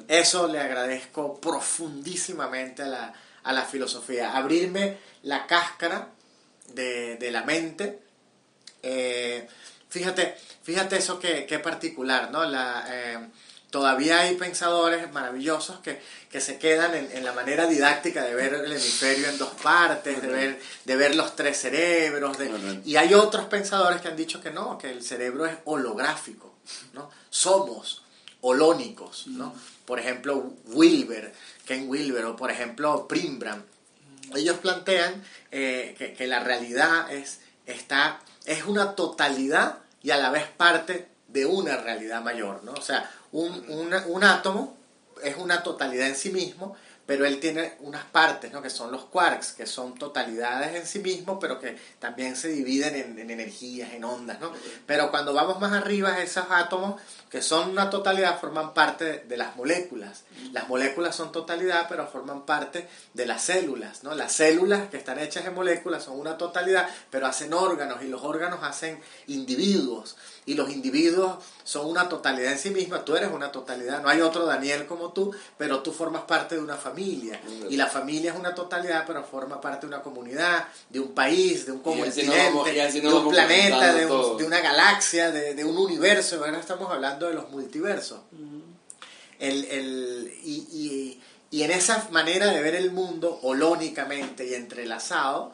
Eso 0.08 0.48
le 0.48 0.60
agradezco 0.60 1.40
profundísimamente 1.40 2.84
a 2.84 2.88
la, 2.88 3.14
a 3.44 3.54
la 3.54 3.66
filosofía, 3.66 4.36
abrirme 4.36 4.98
la 5.24 5.46
cáscara 5.46 6.10
de, 6.74 7.30
la 7.32 7.44
mente. 7.44 8.00
Eh, 8.82 9.48
fíjate, 9.90 10.36
fíjate 10.64 10.98
eso 10.98 11.20
que, 11.20 11.46
que 11.46 11.60
particular, 11.60 12.32
¿no? 12.32 12.44
La, 12.46 12.86
eh, 12.90 13.20
todavía 13.72 14.20
hay 14.20 14.36
pensadores 14.36 15.12
maravillosos 15.12 15.80
que, 15.80 16.00
que 16.30 16.42
se 16.42 16.60
quedan 16.60 16.94
en, 16.94 17.10
en, 17.14 17.24
la 17.24 17.32
manera 17.32 17.66
didáctica 17.66 18.24
de 18.24 18.36
ver 18.36 18.54
el 18.54 18.72
hemisferio 18.72 19.30
en 19.30 19.38
dos 19.38 19.54
partes, 19.64 20.22
de 20.22 20.28
ver, 20.28 20.62
de 20.86 20.96
ver 20.98 21.16
los 21.16 21.36
tres 21.36 21.58
cerebros. 21.58 22.38
De, 22.38 22.82
y 22.86 22.98
hay 22.98 23.14
otros 23.14 23.46
pensadores 23.46 24.02
que 24.02 24.10
han 24.10 24.18
dicho 24.18 24.42
que 24.42 24.52
no, 24.52 24.78
que 24.78 24.92
el 24.92 25.02
cerebro 25.02 25.46
es 25.46 25.58
holográfico. 25.66 26.54
¿no? 26.94 27.10
Somos 27.30 28.04
holónicos. 28.42 29.28
¿no? 29.28 29.56
Por 29.86 30.00
ejemplo, 30.00 30.54
Wilber, 30.66 31.34
Ken 31.66 31.90
Wilber, 31.90 32.26
o 32.26 32.36
por 32.36 32.52
ejemplo, 32.52 33.08
Primbram. 33.08 33.64
Ellos 34.36 34.58
plantean 34.60 35.24
eh, 35.52 35.96
que, 35.98 36.14
que, 36.14 36.28
la 36.28 36.40
realidad 36.42 37.12
es, 37.12 37.40
está, 37.66 38.20
es 38.46 38.66
una 38.66 38.96
totalidad 38.96 39.80
y 40.04 40.12
a 40.12 40.18
la 40.18 40.30
vez 40.30 40.46
parte 40.46 41.10
de 41.28 41.46
una 41.46 41.78
realidad 41.78 42.22
mayor. 42.22 42.64
¿no? 42.64 42.74
O 42.74 42.82
sea, 42.82 43.10
un, 43.32 43.94
un 44.08 44.24
átomo 44.24 44.78
es 45.24 45.38
una 45.38 45.64
totalidad 45.64 46.08
en 46.08 46.16
sí 46.16 46.32
mismo, 46.32 46.76
pero 47.06 47.26
él 47.26 47.40
tiene 47.40 47.74
unas 47.82 48.06
partes, 48.06 48.54
¿no? 48.54 48.62
que 48.62 48.70
son 48.70 48.90
los 48.92 49.04
quarks, 49.06 49.52
que 49.54 49.66
son 49.66 49.96
totalidades 49.96 50.76
en 50.76 50.86
sí 50.86 51.00
mismos, 51.00 51.40
pero 51.42 51.60
que 51.60 51.78
también 52.00 52.36
se 52.38 52.48
dividen 52.48 52.96
en, 52.96 53.30
energías, 53.30 53.92
en 53.92 54.06
ondas. 54.06 54.40
¿no? 54.40 54.52
Pero 54.86 55.12
cuando 55.12 55.34
vamos 55.34 55.60
más 55.60 55.74
arriba, 55.74 56.22
esos 56.22 56.46
átomos, 56.50 57.02
que 57.30 57.42
son 57.42 57.72
una 57.72 57.90
totalidad, 57.90 58.40
forman 58.40 58.74
parte 58.74 59.26
de 59.28 59.36
las 59.38 59.56
moléculas. 59.58 60.24
Las 60.54 60.70
moléculas 60.70 61.16
son 61.16 61.32
totalidad, 61.34 61.88
pero 61.90 62.08
forman 62.08 62.46
parte 62.46 62.88
de 63.14 63.26
las 63.26 63.44
células. 63.44 64.04
¿no? 64.04 64.16
Las 64.16 64.32
células 64.32 64.90
que 64.90 64.96
están 64.96 65.20
hechas 65.20 65.44
de 65.44 65.52
moléculas 65.52 66.04
son 66.04 66.18
una 66.20 66.38
totalidad, 66.38 66.88
pero 67.10 67.28
hacen 67.28 67.54
órganos 67.54 68.04
y 68.04 68.08
los 68.08 68.24
órganos 68.24 68.60
hacen 68.64 69.02
individuos 69.28 70.16
y 70.52 70.54
los 70.54 70.70
individuos 70.70 71.38
son 71.64 71.88
una 71.88 72.10
totalidad 72.10 72.52
en 72.52 72.60
sí 72.60 72.72
misma, 72.72 73.06
tú 73.06 73.16
eres 73.16 73.32
una 73.32 73.54
totalidad, 73.54 74.02
no 74.02 74.10
hay 74.10 74.20
otro 74.20 74.46
Daniel 74.46 74.86
como 74.86 75.14
tú, 75.14 75.34
pero 75.58 75.80
tú 75.82 75.94
formas 75.94 76.24
parte 76.24 76.56
de 76.56 76.62
una 76.62 76.76
familia. 76.76 77.40
Y 77.70 77.78
la 77.78 77.88
familia 77.88 78.34
es 78.34 78.38
una 78.38 78.54
totalidad, 78.54 79.06
pero 79.08 79.24
forma 79.24 79.62
parte 79.62 79.88
de 79.88 79.94
una 79.94 80.04
comunidad, 80.04 80.68
de 80.90 81.00
un 81.00 81.14
país, 81.14 81.66
de 81.66 81.72
un 81.72 81.80
continente, 81.80 82.26
de 83.00 83.14
un 83.14 83.30
planeta, 83.30 83.94
de, 83.94 84.06
una 84.06 84.60
galaxia, 84.60 85.32
de, 85.32 85.64
un 85.64 85.78
universo, 85.78 86.44
ahora 86.44 86.60
estamos 86.60 86.92
hablando 86.92 87.30
de 87.30 87.34
los 87.34 87.50
multiversos. 87.50 88.20
el, 89.40 89.64
el, 89.66 90.34
y, 90.44 91.18
y, 91.50 91.64
en 91.64 91.72
esa 91.72 92.10
manera 92.12 92.48
de 92.48 92.62
ver 92.62 92.76
el 92.76 92.92
mundo 92.92 93.40
holónicamente 93.44 94.46
y 94.48 94.54
entrelazado, 94.54 95.54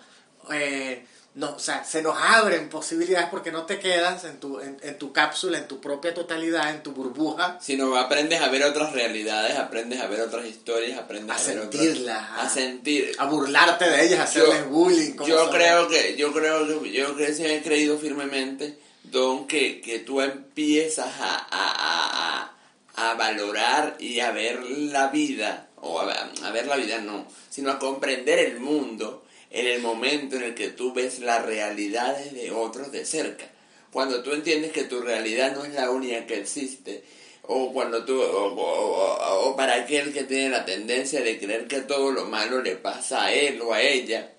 eh, 0.52 1.06
no, 1.38 1.52
o 1.52 1.60
sea, 1.60 1.84
se 1.84 2.02
nos 2.02 2.18
abren 2.20 2.68
posibilidades 2.68 3.28
porque 3.30 3.52
no 3.52 3.68
te 3.68 3.78
quedas 3.78 4.24
en 4.24 4.40
tu, 4.40 4.60
en, 4.60 4.98
tu 4.98 5.14
cápsula, 5.14 5.60
en 5.60 5.68
tu 5.68 5.80
propia 5.80 6.12
totalidad, 6.12 6.72
en 6.72 6.82
tu 6.82 6.94
burbuja. 6.94 7.60
Sino 7.62 7.96
aprendes 7.96 8.42
a 8.42 8.50
ver 8.50 8.64
otras 8.64 8.92
realidades, 8.92 9.56
aprendes 9.56 10.02
a 10.02 10.08
ver 10.08 10.22
otras 10.22 10.48
historias, 10.48 10.98
aprendes 10.98 11.30
a, 11.30 11.36
a 11.36 11.40
sentirlas, 11.40 12.28
a, 12.40 12.50
sentir, 12.50 13.12
a 13.20 13.28
burlarte 13.28 13.88
de 13.88 14.04
ellas, 14.04 14.20
a 14.20 14.24
hacerles 14.24 14.68
bullying. 14.68 15.14
Yo 15.28 15.52
creo 15.52 15.88
que, 15.88 16.16
yo 16.18 16.34
creo 16.34 16.68
que, 16.68 16.92
yo 16.92 17.16
creo 17.16 17.16
que 17.16 17.58
he 17.58 17.62
creído 17.62 18.00
firmemente, 18.00 18.80
Don, 19.04 19.46
que, 19.46 19.80
que 19.80 20.00
tú 20.00 20.22
empiezas 20.22 21.14
a, 21.20 21.48
a, 21.52 22.52
a, 22.96 23.14
valorar 23.14 23.96
y 24.00 24.22
a 24.22 24.32
ver 24.32 24.64
la 24.64 25.10
vida, 25.10 25.70
o 25.76 26.00
a 26.00 26.52
ver 26.52 26.66
la 26.66 26.78
vida 26.78 26.98
no, 26.98 27.28
sino 27.48 27.70
a 27.70 27.78
comprender 27.78 28.40
el 28.40 28.60
mundo 28.60 29.27
en 29.52 29.68
el 29.68 29.82
momento 29.82 30.36
en 30.36 30.44
el 30.44 30.56
que 30.56 30.70
tú 30.70 30.94
ves 30.94 31.20
las 31.20 31.46
realidades 31.46 32.34
de 32.34 32.52
otros 32.52 32.92
de 32.92 33.06
cerca. 33.06 33.46
Cuando 33.92 34.22
tú 34.22 34.34
entiendes 34.34 34.72
que 34.72 34.84
tu 34.84 35.02
realidad 35.02 35.56
no 35.56 35.66
es 35.66 35.74
la 35.74 35.90
única 35.90 36.26
que 36.26 36.40
existe, 36.40 37.04
o 37.44 37.72
cuando 37.72 38.04
tú, 38.04 38.22
o, 38.22 39.56
para 39.56 39.76
aquel 39.76 40.14
que 40.14 40.24
tiene 40.24 40.50
la 40.50 40.66
tendencia 40.66 41.22
de 41.22 41.40
creer 41.40 41.68
que 41.68 41.82
todo 41.82 42.12
lo 42.12 42.26
malo 42.26 42.62
le 42.62 42.76
pasa 42.76 43.26
a 43.26 43.34
él 43.34 43.62
o 43.62 43.74
a 43.74 43.82
ella, 43.82 44.34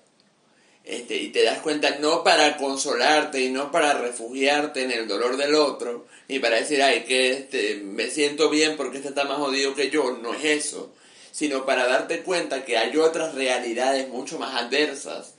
este, 0.83 1.17
y 1.17 1.29
te 1.29 1.43
das 1.43 1.59
cuenta 1.59 1.97
no 1.99 2.23
para 2.23 2.57
consolarte 2.57 3.41
y 3.41 3.49
no 3.49 3.71
para 3.71 3.93
refugiarte 3.93 4.83
en 4.83 4.91
el 4.91 5.07
dolor 5.07 5.37
del 5.37 5.55
otro, 5.55 6.07
ni 6.27 6.39
para 6.39 6.57
decir, 6.57 6.81
ay, 6.81 7.03
que 7.03 7.31
este, 7.31 7.75
me 7.83 8.09
siento 8.09 8.49
bien 8.49 8.77
porque 8.77 8.97
este 8.97 9.09
está 9.09 9.25
más 9.25 9.37
jodido 9.37 9.75
que 9.75 9.89
yo, 9.89 10.17
no 10.21 10.33
es 10.33 10.45
eso, 10.45 10.93
sino 11.39 11.65
para 11.65 11.87
darte 11.87 12.21
cuenta 12.23 12.65
que 12.65 12.77
hay 12.77 12.97
otras 12.97 13.33
realidades 13.33 14.09
mucho 14.09 14.37
más 14.37 14.61
adversas. 14.61 15.35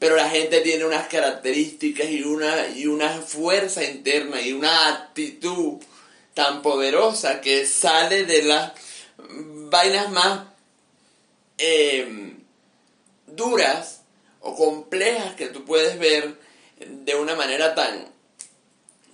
Pero 0.00 0.16
la 0.16 0.28
gente 0.28 0.60
tiene 0.62 0.84
unas 0.84 1.06
características 1.06 2.08
y 2.10 2.24
una, 2.24 2.66
y 2.70 2.88
una 2.88 3.10
fuerza 3.22 3.84
interna 3.84 4.40
y 4.40 4.52
una 4.52 4.88
actitud 4.88 5.80
tan 6.34 6.62
poderosa 6.62 7.40
que 7.40 7.64
sale 7.64 8.24
de 8.24 8.42
las 8.42 8.72
vainas 9.18 10.10
más 10.10 10.48
em, 11.58 12.40
duras 13.28 14.00
o 14.40 14.56
complejas 14.56 15.36
que 15.36 15.46
tú 15.46 15.64
puedes 15.64 15.96
ver 16.00 16.34
de 16.76 17.14
una 17.14 17.36
manera 17.36 17.72
tan, 17.76 18.04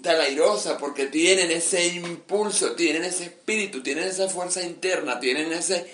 tan 0.00 0.18
airosa 0.18 0.78
porque 0.78 1.08
tienen 1.08 1.50
ese 1.50 1.88
impulso, 1.88 2.72
tienen 2.72 3.04
ese 3.04 3.24
espíritu, 3.24 3.82
tienen 3.82 4.04
esa 4.04 4.30
fuerza 4.30 4.62
interna, 4.62 5.20
tienen 5.20 5.52
ese 5.52 5.86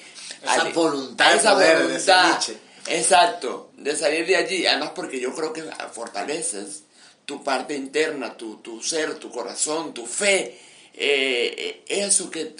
esa 0.43 0.65
voluntad 0.71 1.35
esa 1.35 1.55
voluntad, 1.55 2.41
exacto, 2.87 3.71
de 3.77 3.97
salir 3.97 4.27
de 4.27 4.37
allí. 4.37 4.67
Además 4.67 4.93
porque 4.95 5.21
yo 5.21 5.35
creo 5.35 5.53
que 5.53 5.63
fortaleces 5.93 6.85
tu 7.25 7.45
parte 7.45 7.75
interna, 7.75 8.37
tu, 8.37 8.57
tu 8.57 8.83
ser, 8.83 9.17
tu 9.17 9.31
corazón, 9.31 9.93
tu 9.93 10.07
fe. 10.07 10.59
Eh, 10.95 11.85
eso 11.87 12.31
que, 12.31 12.55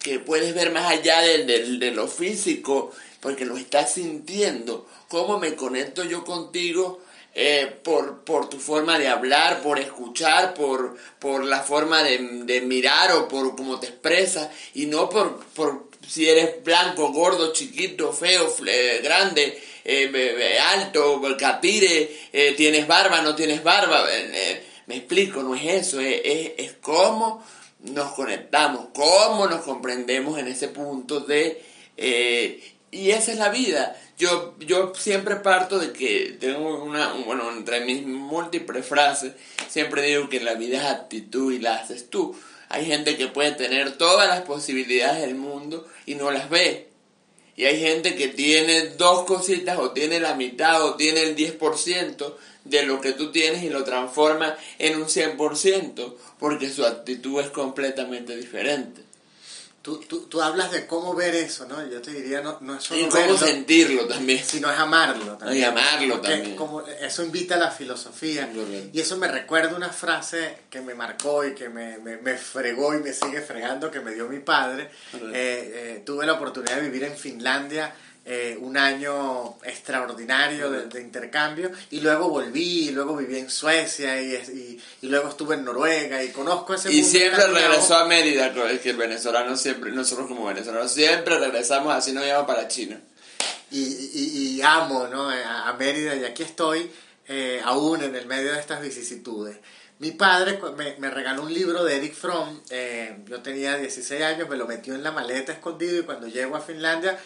que, 0.00 0.18
puedes 0.18 0.54
ver 0.54 0.72
más 0.72 0.90
allá 0.90 1.20
de, 1.20 1.44
de, 1.44 1.90
lo 1.92 2.08
físico, 2.08 2.90
porque 3.20 3.44
lo 3.44 3.56
estás 3.56 3.94
sintiendo. 3.94 4.86
¿Cómo 5.08 5.38
me 5.38 5.54
conecto 5.54 6.04
yo 6.04 6.24
contigo? 6.24 7.00
Eh, 7.34 7.78
por, 7.82 8.24
por, 8.24 8.50
tu 8.50 8.58
forma 8.58 8.98
de 8.98 9.08
hablar, 9.08 9.62
por 9.62 9.78
escuchar, 9.78 10.52
por, 10.52 10.98
por 11.18 11.44
la 11.44 11.60
forma 11.60 12.02
de, 12.02 12.18
de, 12.44 12.60
mirar 12.60 13.12
o 13.12 13.26
por 13.26 13.56
cómo 13.56 13.80
te 13.80 13.86
expresas 13.86 14.50
y 14.74 14.84
no 14.84 15.08
por, 15.08 15.42
por, 15.54 15.91
si 16.06 16.28
eres 16.28 16.62
blanco, 16.62 17.12
gordo, 17.12 17.52
chiquito, 17.52 18.12
feo, 18.12 18.54
grande, 19.02 19.60
eh, 19.84 20.58
alto, 20.60 21.20
capire, 21.38 22.28
eh, 22.32 22.54
tienes 22.56 22.86
barba, 22.86 23.22
no 23.22 23.34
tienes 23.34 23.62
barba. 23.62 24.04
Eh, 24.10 24.64
me 24.86 24.96
explico, 24.96 25.42
no 25.42 25.54
es 25.54 25.64
eso, 25.64 26.00
es, 26.00 26.52
es, 26.56 26.72
cómo 26.80 27.44
nos 27.80 28.12
conectamos, 28.12 28.88
cómo 28.94 29.46
nos 29.46 29.62
comprendemos 29.62 30.38
en 30.38 30.48
ese 30.48 30.68
punto 30.68 31.20
de... 31.20 31.62
y 32.90 33.10
esa 33.10 33.32
es 33.32 33.38
la 33.38 33.48
vida. 33.48 33.96
Yo, 34.18 34.54
yo 34.60 34.92
siempre 34.94 35.36
parto 35.36 35.78
de 35.78 35.92
que 35.92 36.36
tengo 36.38 36.84
una, 36.84 37.12
bueno, 37.24 37.50
entre 37.50 37.80
mis 37.84 38.04
múltiples 38.04 38.86
frases, 38.86 39.32
siempre 39.68 40.02
digo 40.02 40.28
que 40.28 40.40
la 40.40 40.54
vida 40.54 40.78
es 40.78 40.84
actitud 40.84 41.52
y 41.52 41.58
la 41.58 41.76
haces 41.76 42.10
tú. 42.10 42.36
Hay 42.72 42.86
gente 42.86 43.18
que 43.18 43.28
puede 43.28 43.52
tener 43.52 43.98
todas 43.98 44.26
las 44.26 44.40
posibilidades 44.42 45.20
del 45.20 45.34
mundo 45.34 45.86
y 46.06 46.14
no 46.14 46.30
las 46.30 46.48
ve. 46.48 46.88
Y 47.54 47.66
hay 47.66 47.78
gente 47.78 48.14
que 48.14 48.28
tiene 48.28 48.86
dos 48.96 49.24
cositas 49.24 49.78
o 49.78 49.90
tiene 49.90 50.20
la 50.20 50.34
mitad 50.34 50.82
o 50.82 50.94
tiene 50.94 51.22
el 51.22 51.36
10% 51.36 52.34
de 52.64 52.82
lo 52.84 53.02
que 53.02 53.12
tú 53.12 53.30
tienes 53.30 53.62
y 53.62 53.68
lo 53.68 53.84
transforma 53.84 54.56
en 54.78 54.96
un 54.96 55.04
100% 55.04 56.14
porque 56.38 56.70
su 56.70 56.86
actitud 56.86 57.40
es 57.40 57.50
completamente 57.50 58.34
diferente. 58.36 59.02
Tú, 59.82 59.98
tú, 59.98 60.26
tú, 60.26 60.40
hablas 60.40 60.70
de 60.70 60.86
cómo 60.86 61.12
ver 61.14 61.34
eso, 61.34 61.66
¿no? 61.66 61.84
Yo 61.90 62.00
te 62.00 62.12
diría, 62.12 62.40
no, 62.40 62.58
no 62.60 62.76
es 62.76 62.84
solo 62.84 63.00
y 63.00 63.08
cómo 63.08 63.36
sentirlo 63.36 64.06
también. 64.06 64.44
Sino 64.44 64.70
es 64.70 64.78
amarlo 64.78 65.36
también. 65.36 65.60
Y 65.60 65.64
amarlo 65.64 66.20
también. 66.20 66.54
Como 66.54 66.82
eso 66.82 67.24
invita 67.24 67.56
a 67.56 67.58
la 67.58 67.70
filosofía. 67.70 68.48
Y 68.92 69.00
eso 69.00 69.16
me 69.16 69.26
recuerda 69.26 69.74
una 69.74 69.90
frase 69.90 70.58
que 70.70 70.80
me 70.80 70.94
marcó 70.94 71.44
y 71.44 71.54
que 71.54 71.68
me, 71.68 71.98
me, 71.98 72.16
me 72.18 72.36
fregó 72.36 72.94
y 72.94 72.98
me 72.98 73.12
sigue 73.12 73.40
fregando, 73.40 73.90
que 73.90 74.00
me 74.00 74.12
dio 74.14 74.28
mi 74.28 74.38
padre. 74.38 74.88
Eh, 75.14 75.20
eh, 75.34 76.02
tuve 76.06 76.26
la 76.26 76.34
oportunidad 76.34 76.76
de 76.76 76.82
vivir 76.82 77.02
en 77.02 77.16
Finlandia 77.16 77.92
eh, 78.24 78.56
un 78.60 78.76
año 78.76 79.56
extraordinario 79.64 80.70
de, 80.70 81.00
intercambio 81.00 81.72
y 81.90 82.00
luego 82.00 82.28
volví 82.28 82.88
y 82.88 82.90
luego 82.92 83.16
viví 83.16 83.36
en 83.36 83.50
Suecia 83.50 84.22
y, 84.22 84.80
y, 85.02 85.08
luego 85.08 85.28
estuve 85.28 85.56
en 85.56 85.64
Noruega 85.64 86.22
y 86.22 86.28
conozco 86.28 86.74
ese 86.74 86.92
y 86.92 87.02
siempre 87.02 87.44
regresó 87.48 87.96
a 87.96 88.06
Mérida 88.06 88.46
es 88.70 88.80
que 88.80 88.90
el 88.90 88.96
venezolano 88.96 89.56
siempre 89.56 89.90
nosotros 89.90 90.28
como 90.28 90.46
venezolanos 90.46 90.92
siempre 90.92 91.36
regresamos 91.36 91.92
así 91.92 92.12
no 92.12 92.24
íbamos 92.24 92.46
para 92.46 92.68
China. 92.68 93.00
Y, 93.72 94.58
y, 94.58 94.62
amo 94.62 95.08
¿no? 95.08 95.28
a, 95.28 95.72
Mérida 95.72 96.14
y 96.14 96.24
aquí 96.24 96.44
estoy 96.44 96.92
eh, 97.26 97.60
aún 97.64 98.04
en 98.04 98.14
el 98.14 98.26
medio 98.26 98.52
de 98.52 98.60
estas 98.60 98.80
vicisitudes. 98.82 99.56
Mi 99.98 100.12
padre 100.12 100.60
me, 100.76 100.94
me, 100.98 101.10
regaló 101.10 101.42
un 101.42 101.52
libro 101.52 101.82
de 101.82 101.96
Eric 101.96 102.14
Fromm, 102.14 102.60
eh, 102.70 103.16
yo 103.26 103.40
tenía 103.40 103.78
16 103.78 104.22
años, 104.22 104.48
me 104.48 104.56
lo 104.56 104.66
metió 104.66 104.94
en 104.94 105.02
la 105.02 105.10
maleta 105.10 105.52
escondido 105.52 105.98
y 105.98 106.02
cuando 106.02 106.28
llego 106.28 106.54
a 106.54 106.60
Finlandia 106.60 107.18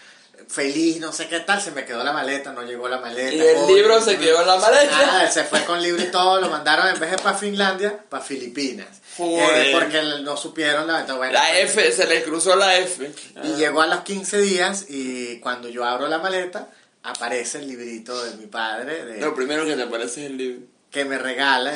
feliz, 0.49 1.01
no 1.01 1.13
sé 1.13 1.29
qué 1.29 1.41
tal, 1.41 1.61
se 1.61 1.71
me 1.73 1.85
quedó 1.85 2.05
la 2.05 2.13
maleta, 2.13 2.53
no 2.53 2.63
llegó 2.63 2.89
la 2.89 2.99
maleta. 2.99 3.35
Y 3.35 3.41
el 3.41 3.67
libro 3.67 4.01
se 4.01 4.19
quedó 4.19 4.41
en 4.41 4.47
la 4.47 4.57
maleta. 4.57 5.07
Nada, 5.07 5.31
se 5.31 5.45
fue 5.45 5.65
con 5.65 5.83
libro 5.83 6.03
y 6.03 6.11
todo, 6.11 6.41
lo 6.41 6.49
mandaron 6.49 6.89
en 6.89 6.99
vez 6.99 7.11
de 7.11 7.19
para 7.19 7.37
Finlandia, 7.37 7.99
para 8.09 8.23
Filipinas. 8.23 8.89
Eh, 9.19 9.71
porque 9.73 10.03
no 10.23 10.37
supieron 10.37 10.87
la, 10.87 11.05
bueno, 11.15 11.33
la 11.33 11.59
F, 11.61 11.91
se 11.93 12.07
le 12.07 12.23
cruzó 12.23 12.55
la 12.57 12.77
F. 12.77 13.11
Y 13.45 13.55
llegó 13.55 13.81
a 13.81 13.87
los 13.87 14.01
15 14.01 14.41
días 14.41 14.87
y 14.89 15.39
cuando 15.41 15.69
yo 15.69 15.85
abro 15.85 16.09
la 16.09 16.19
maleta, 16.19 16.69
aparece 17.03 17.59
el 17.59 17.69
librito 17.69 18.25
de 18.25 18.37
mi 18.37 18.47
padre. 18.47 19.05
De, 19.05 19.21
lo 19.21 19.35
primero 19.35 19.65
que 19.65 19.75
te 19.75 19.83
aparece 19.83 20.25
es 20.25 20.31
el 20.31 20.37
libro. 20.37 20.67
Que 20.91 21.05
me 21.05 21.19
regala, 21.19 21.75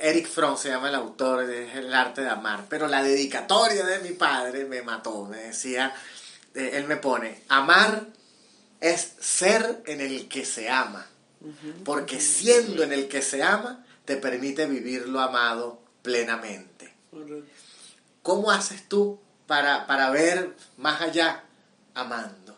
Eric 0.00 0.28
Fromm 0.28 0.58
se 0.58 0.68
llama 0.68 0.88
el 0.88 0.94
autor, 0.96 1.48
es 1.48 1.76
El 1.76 1.94
arte 1.94 2.22
de 2.22 2.28
amar. 2.28 2.64
Pero 2.68 2.88
la 2.88 3.02
dedicatoria 3.02 3.84
de 3.84 4.00
mi 4.00 4.10
padre 4.10 4.64
me 4.64 4.82
mató, 4.82 5.24
me 5.24 5.38
decía, 5.38 5.86
eh, 5.86 6.13
él 6.54 6.86
me 6.86 6.96
pone, 6.96 7.42
amar 7.48 8.06
es 8.80 9.14
ser 9.20 9.82
en 9.86 10.00
el 10.00 10.28
que 10.28 10.44
se 10.44 10.68
ama. 10.68 11.06
Porque 11.84 12.20
siendo 12.20 12.82
en 12.82 12.92
el 12.92 13.08
que 13.08 13.20
se 13.20 13.42
ama, 13.42 13.84
te 14.04 14.16
permite 14.16 14.66
vivir 14.66 15.08
lo 15.08 15.20
amado 15.20 15.80
plenamente. 16.02 16.94
¿Cómo 18.22 18.50
haces 18.50 18.88
tú 18.88 19.20
para, 19.46 19.86
para 19.86 20.10
ver 20.10 20.54
más 20.78 21.02
allá 21.02 21.44
amando? 21.94 22.56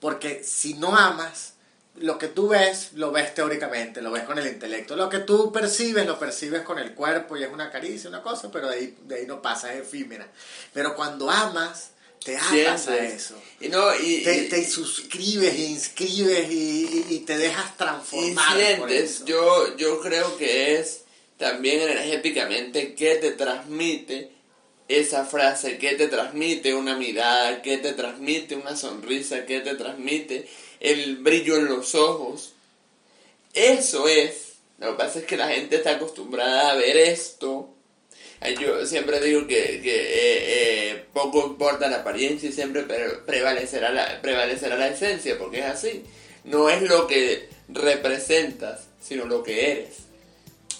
Porque 0.00 0.42
si 0.42 0.74
no 0.74 0.96
amas, 0.96 1.54
lo 1.96 2.18
que 2.18 2.28
tú 2.28 2.48
ves, 2.48 2.92
lo 2.94 3.10
ves 3.10 3.34
teóricamente, 3.34 4.02
lo 4.02 4.10
ves 4.10 4.24
con 4.24 4.38
el 4.38 4.46
intelecto. 4.46 4.96
Lo 4.96 5.08
que 5.08 5.20
tú 5.20 5.52
percibes, 5.52 6.06
lo 6.06 6.18
percibes 6.18 6.62
con 6.62 6.78
el 6.78 6.94
cuerpo 6.94 7.36
y 7.36 7.42
es 7.42 7.52
una 7.52 7.70
caricia, 7.70 8.10
una 8.10 8.22
cosa, 8.22 8.50
pero 8.50 8.68
de 8.68 8.74
ahí, 8.74 8.98
de 9.04 9.16
ahí 9.16 9.26
no 9.26 9.40
pasa, 9.40 9.72
es 9.72 9.80
efímera. 9.80 10.26
Pero 10.72 10.94
cuando 10.94 11.30
amas, 11.30 11.90
te 12.26 12.36
atas 12.36 12.88
a 12.88 12.98
eso. 12.98 13.34
Y 13.60 13.68
no, 13.68 13.94
y, 13.94 14.22
te, 14.22 14.64
suscribes 14.66 15.54
e 15.54 15.64
inscribes 15.66 16.50
y, 16.50 17.22
te 17.26 17.38
dejas 17.38 17.76
transformar. 17.76 18.58
Yo, 19.24 19.76
yo 19.76 20.00
creo 20.00 20.36
que 20.36 20.74
es 20.74 21.02
también 21.38 21.80
energéticamente 21.80 22.94
qué 22.94 23.14
te 23.16 23.32
transmite 23.32 24.32
esa 24.88 25.24
frase, 25.24 25.78
qué 25.78 25.94
te 25.94 26.08
transmite 26.08 26.74
una 26.74 26.96
mirada, 26.96 27.62
qué 27.62 27.78
te 27.78 27.92
transmite 27.92 28.56
una 28.56 28.76
sonrisa, 28.76 29.46
qué 29.46 29.60
te 29.60 29.74
transmite 29.74 30.48
el 30.80 31.16
brillo 31.18 31.56
en 31.56 31.66
los 31.66 31.94
ojos. 31.94 32.52
Eso 33.54 34.08
es. 34.08 34.54
Lo 34.78 34.90
que 34.90 34.98
pasa 35.04 35.20
es 35.20 35.24
que 35.24 35.36
la 35.36 35.48
gente 35.48 35.76
está 35.76 35.92
acostumbrada 35.92 36.72
a 36.72 36.74
ver 36.74 36.96
esto. 36.96 37.75
Yo 38.60 38.86
siempre 38.86 39.20
digo 39.20 39.46
que, 39.46 39.76
eh, 39.76 39.80
eh, 39.84 41.04
poco 41.12 41.46
importa 41.46 41.88
la 41.88 41.98
apariencia 41.98 42.48
y 42.48 42.52
siempre 42.52 42.82
prevalecerá 43.26 43.90
la, 43.90 44.20
prevalecerá 44.20 44.76
la 44.76 44.88
esencia, 44.88 45.38
porque 45.38 45.60
es 45.60 45.66
así. 45.66 46.04
No 46.44 46.68
es 46.70 46.82
lo 46.82 47.06
que 47.06 47.48
representas, 47.68 48.88
sino 49.00 49.24
lo 49.24 49.42
que 49.42 49.72
eres. 49.72 49.94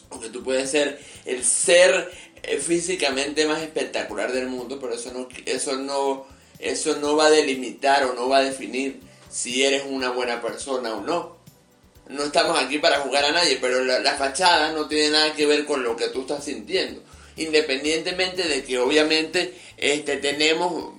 Porque 0.09 0.29
tú 0.29 0.45
puedes 0.45 0.71
ser 0.71 1.01
el 1.25 1.43
ser 1.43 2.11
eh, 2.43 2.59
físicamente 2.59 3.47
más 3.47 3.63
espectacular 3.63 4.33
del 4.33 4.47
mundo, 4.47 4.79
pero 4.81 4.95
eso 4.95 5.13
no, 5.13 5.29
eso 5.47 5.77
no, 5.77 6.27
eso 6.59 6.97
no 6.97 7.17
va 7.17 7.27
a 7.27 7.31
delimitar 7.31 8.05
o 8.05 8.15
no 8.15 8.29
va 8.29 8.39
a 8.39 8.45
definir 8.45 9.01
si 9.29 9.65
eres 9.65 9.85
una 9.89 10.11
buena 10.11 10.41
persona 10.41 10.95
o 10.95 11.01
no. 11.01 11.37
No 12.09 12.23
estamos 12.23 12.59
aquí 12.61 12.79
para 12.79 13.01
jugar 13.01 13.25
a 13.25 13.33
nadie, 13.33 13.59
pero 13.61 13.83
la, 13.83 14.15
fachada 14.15 14.73
no 14.73 14.87
tiene 14.87 15.11
nada 15.11 15.35
que 15.35 15.45
ver 15.45 15.65
con 15.65 15.83
lo 15.83 15.97
que 15.97 16.09
tú 16.09 16.21
estás 16.21 16.45
sintiendo. 16.45 17.03
Independientemente 17.37 18.49
de 18.49 18.64
que 18.64 18.78
obviamente 18.78 19.55
este, 19.76 20.16
tenemos 20.16 20.95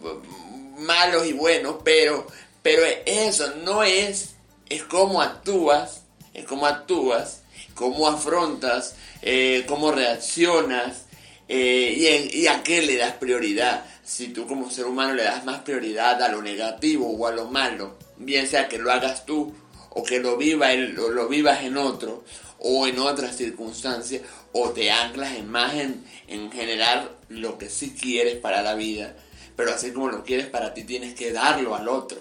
malos 0.78 1.28
y 1.28 1.34
buenos, 1.34 1.78
pero, 1.84 2.28
pero 2.62 2.84
eso 3.06 3.56
no 3.64 3.84
es, 3.84 4.36
es 4.70 4.84
cómo 4.84 5.22
actúas, 5.22 6.04
es 6.34 6.46
cómo 6.46 6.68
actúas, 6.68 7.42
cómo 7.74 8.08
afrontas, 8.08 8.96
eh, 9.22 9.66
cómo 9.68 9.92
reaccionas 9.92 11.06
eh, 11.48 12.30
y, 12.34 12.48
a 12.48 12.62
qué 12.64 12.82
le 12.82 12.98
das 12.98 13.14
prioridad. 13.14 13.86
Si 14.04 14.28
tú 14.30 14.48
como 14.48 14.70
ser 14.70 14.86
humano 14.86 15.14
le 15.14 15.24
das 15.24 15.44
más 15.46 15.62
prioridad 15.62 16.22
a 16.22 16.30
lo 16.30 16.42
negativo 16.42 17.10
o 17.10 17.28
a 17.28 17.32
lo 17.32 17.46
malo, 17.46 17.98
bien 18.18 18.48
sea 18.48 18.68
que 18.68 18.78
lo 18.78 18.92
hagas 18.92 19.26
tú 19.26 19.54
o 19.90 20.04
que 20.04 20.20
lo, 20.20 20.38
viva 20.38 20.74
lo 20.74 21.28
vivas 21.28 21.64
en 21.64 21.78
otro 21.78 22.24
o 22.60 22.88
en 22.88 23.00
otras 23.00 23.36
circunstancias 23.36 24.22
o 24.54 24.70
te 24.70 24.92
anclas 24.92 25.36
en 25.36 25.50
más 25.50 25.74
en, 25.76 26.52
generar 26.52 27.12
lo 27.30 27.58
que 27.58 27.70
sí 27.70 27.96
quieres 28.00 28.36
para 28.36 28.62
la 28.62 28.76
vida 28.76 29.16
pero 29.56 29.74
así 29.74 29.92
como 29.92 30.10
lo 30.10 30.24
quieres 30.24 30.48
para 30.48 30.74
ti 30.74 30.84
tienes 30.84 31.14
que 31.14 31.32
darlo 31.32 31.76
al 31.76 31.88
otro 31.88 32.20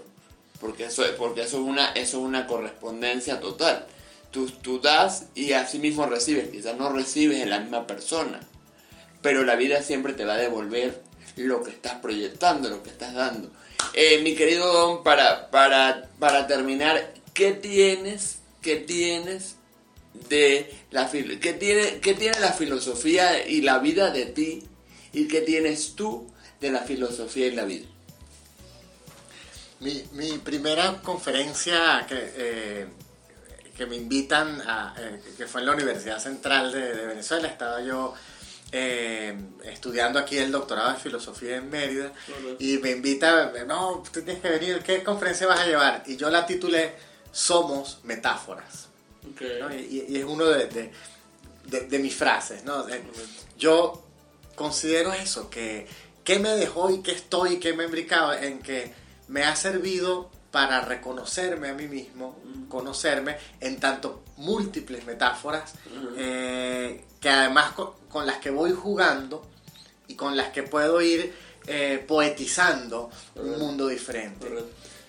porque 0.61 0.87
eso, 0.87 1.05
porque 1.19 1.43
eso, 1.43 1.59
es, 1.59 1.63
una, 1.63 1.93
eso 1.93 2.19
es 2.19 2.25
una 2.25 2.47
correspondencia 2.47 3.41
total 3.41 3.87
tú, 4.31 4.49
tú 4.49 4.81
das 4.81 5.27
y 5.35 5.53
así 5.53 5.79
mismo 5.79 6.07
recibes 6.07 6.49
quizás 6.49 6.77
no 6.77 6.91
recibes 6.91 7.41
en 7.41 7.51
la 7.51 7.61
misma 7.61 7.87
persona 7.87 8.41
pero 9.23 9.45
la 9.45 9.57
vida 9.57 9.83
siempre 9.83 10.13
te 10.13 10.25
va 10.25 10.35
a 10.35 10.39
devolver 10.39 11.03
lo 11.37 11.63
que 11.63 11.71
estás 11.71 11.95
proyectando, 11.95 12.69
lo 12.69 12.83
que 12.83 12.91
estás 12.91 13.15
dando. 13.15 13.51
Eh, 13.93 14.21
mi 14.23 14.35
querido 14.35 14.73
Don, 14.73 15.03
para, 15.03 15.51
para, 15.51 16.09
para 16.19 16.47
terminar, 16.47 17.13
¿qué 17.35 17.53
tienes, 17.53 18.39
qué 18.63 18.77
tienes 18.77 19.56
de 20.29 20.73
la 20.91 21.11
qué 21.11 21.53
tiene, 21.53 22.01
qué 22.01 22.15
tiene 22.15 22.39
la 22.41 22.53
filosofía 22.53 23.47
y 23.47 23.63
la 23.63 23.79
vida 23.79 24.11
de 24.11 24.27
ti 24.27 24.63
y 25.13 25.29
qué 25.29 25.41
tienes 25.41 25.95
tú 25.95 26.31
de 26.61 26.71
la 26.71 26.81
filosofía 26.81 27.47
y 27.47 27.53
la 27.53 27.65
vida? 27.65 27.87
Mi, 29.81 30.05
mi 30.13 30.39
primera 30.39 31.01
conferencia 31.03 32.07
que, 32.09 32.33
eh, 32.37 32.87
que 33.77 33.87
me 33.87 33.97
invitan 33.97 34.63
a, 34.63 34.95
eh, 34.99 35.21
que 35.37 35.47
fue 35.47 35.61
en 35.61 35.67
la 35.67 35.73
Universidad 35.75 36.19
Central 36.19 36.73
de, 36.73 36.95
de 36.95 37.07
Venezuela, 37.07 37.47
estaba 37.47 37.83
yo 37.83 38.15
eh, 38.73 39.37
estudiando 39.65 40.19
aquí 40.19 40.39
el 40.39 40.51
doctorado 40.51 40.93
de 40.93 40.99
filosofía 40.99 41.57
en 41.57 41.71
Mérida 41.71 42.13
y 42.59 42.79
me 42.79 42.91
invita, 42.91 43.53
no, 43.65 44.03
tú 44.13 44.23
tienes 44.23 44.43
que 44.43 44.51
venir, 44.51 44.83
¿qué 44.83 45.05
conferencia 45.05 45.47
vas 45.47 45.61
a 45.61 45.67
llevar? 45.67 46.03
Y 46.07 46.17
yo 46.17 46.31
la 46.31 46.47
titulé 46.47 46.95
Somos 47.31 48.01
Metáforas. 48.03 48.86
Y, 49.91 50.17
es 50.17 50.25
uno 50.25 50.47
de, 50.47 50.91
de, 51.65 51.99
mis 51.99 52.15
frases. 52.15 52.65
¿no? 52.65 52.87
Yo 53.59 54.03
considero 54.55 55.13
eso, 55.13 55.51
que 55.51 55.87
qué 56.25 56.39
me 56.39 56.51
dejó 56.51 56.91
y 56.91 57.03
qué 57.03 57.13
estoy, 57.13 57.59
qué 57.59 57.73
me 57.73 57.85
he 57.85 57.87
imbricado 57.87 58.33
en 58.33 58.61
que 58.61 58.93
me 59.29 59.45
ha 59.45 59.55
servido 59.57 60.31
para 60.51 60.81
reconocerme 60.81 61.69
a 61.69 61.75
mí 61.75 61.87
mismo, 61.87 62.39
conocerme 62.69 63.37
en 63.61 63.79
tanto 63.79 64.23
múltiples 64.39 65.05
metáforas, 65.05 65.75
eh, 66.17 67.05
que 67.21 67.29
además 67.29 67.73
con, 67.73 68.27
las 68.27 68.39
que 68.39 68.51
voy 68.51 68.73
jugando 68.73 69.47
y 70.09 70.15
con 70.15 70.37
las 70.37 70.49
que 70.49 70.63
puedo 70.63 71.03
ir 71.03 71.35
eh, 71.67 72.03
poetizando 72.07 73.11
un 73.35 73.59
mundo 73.59 73.89
diferente. 73.89 74.49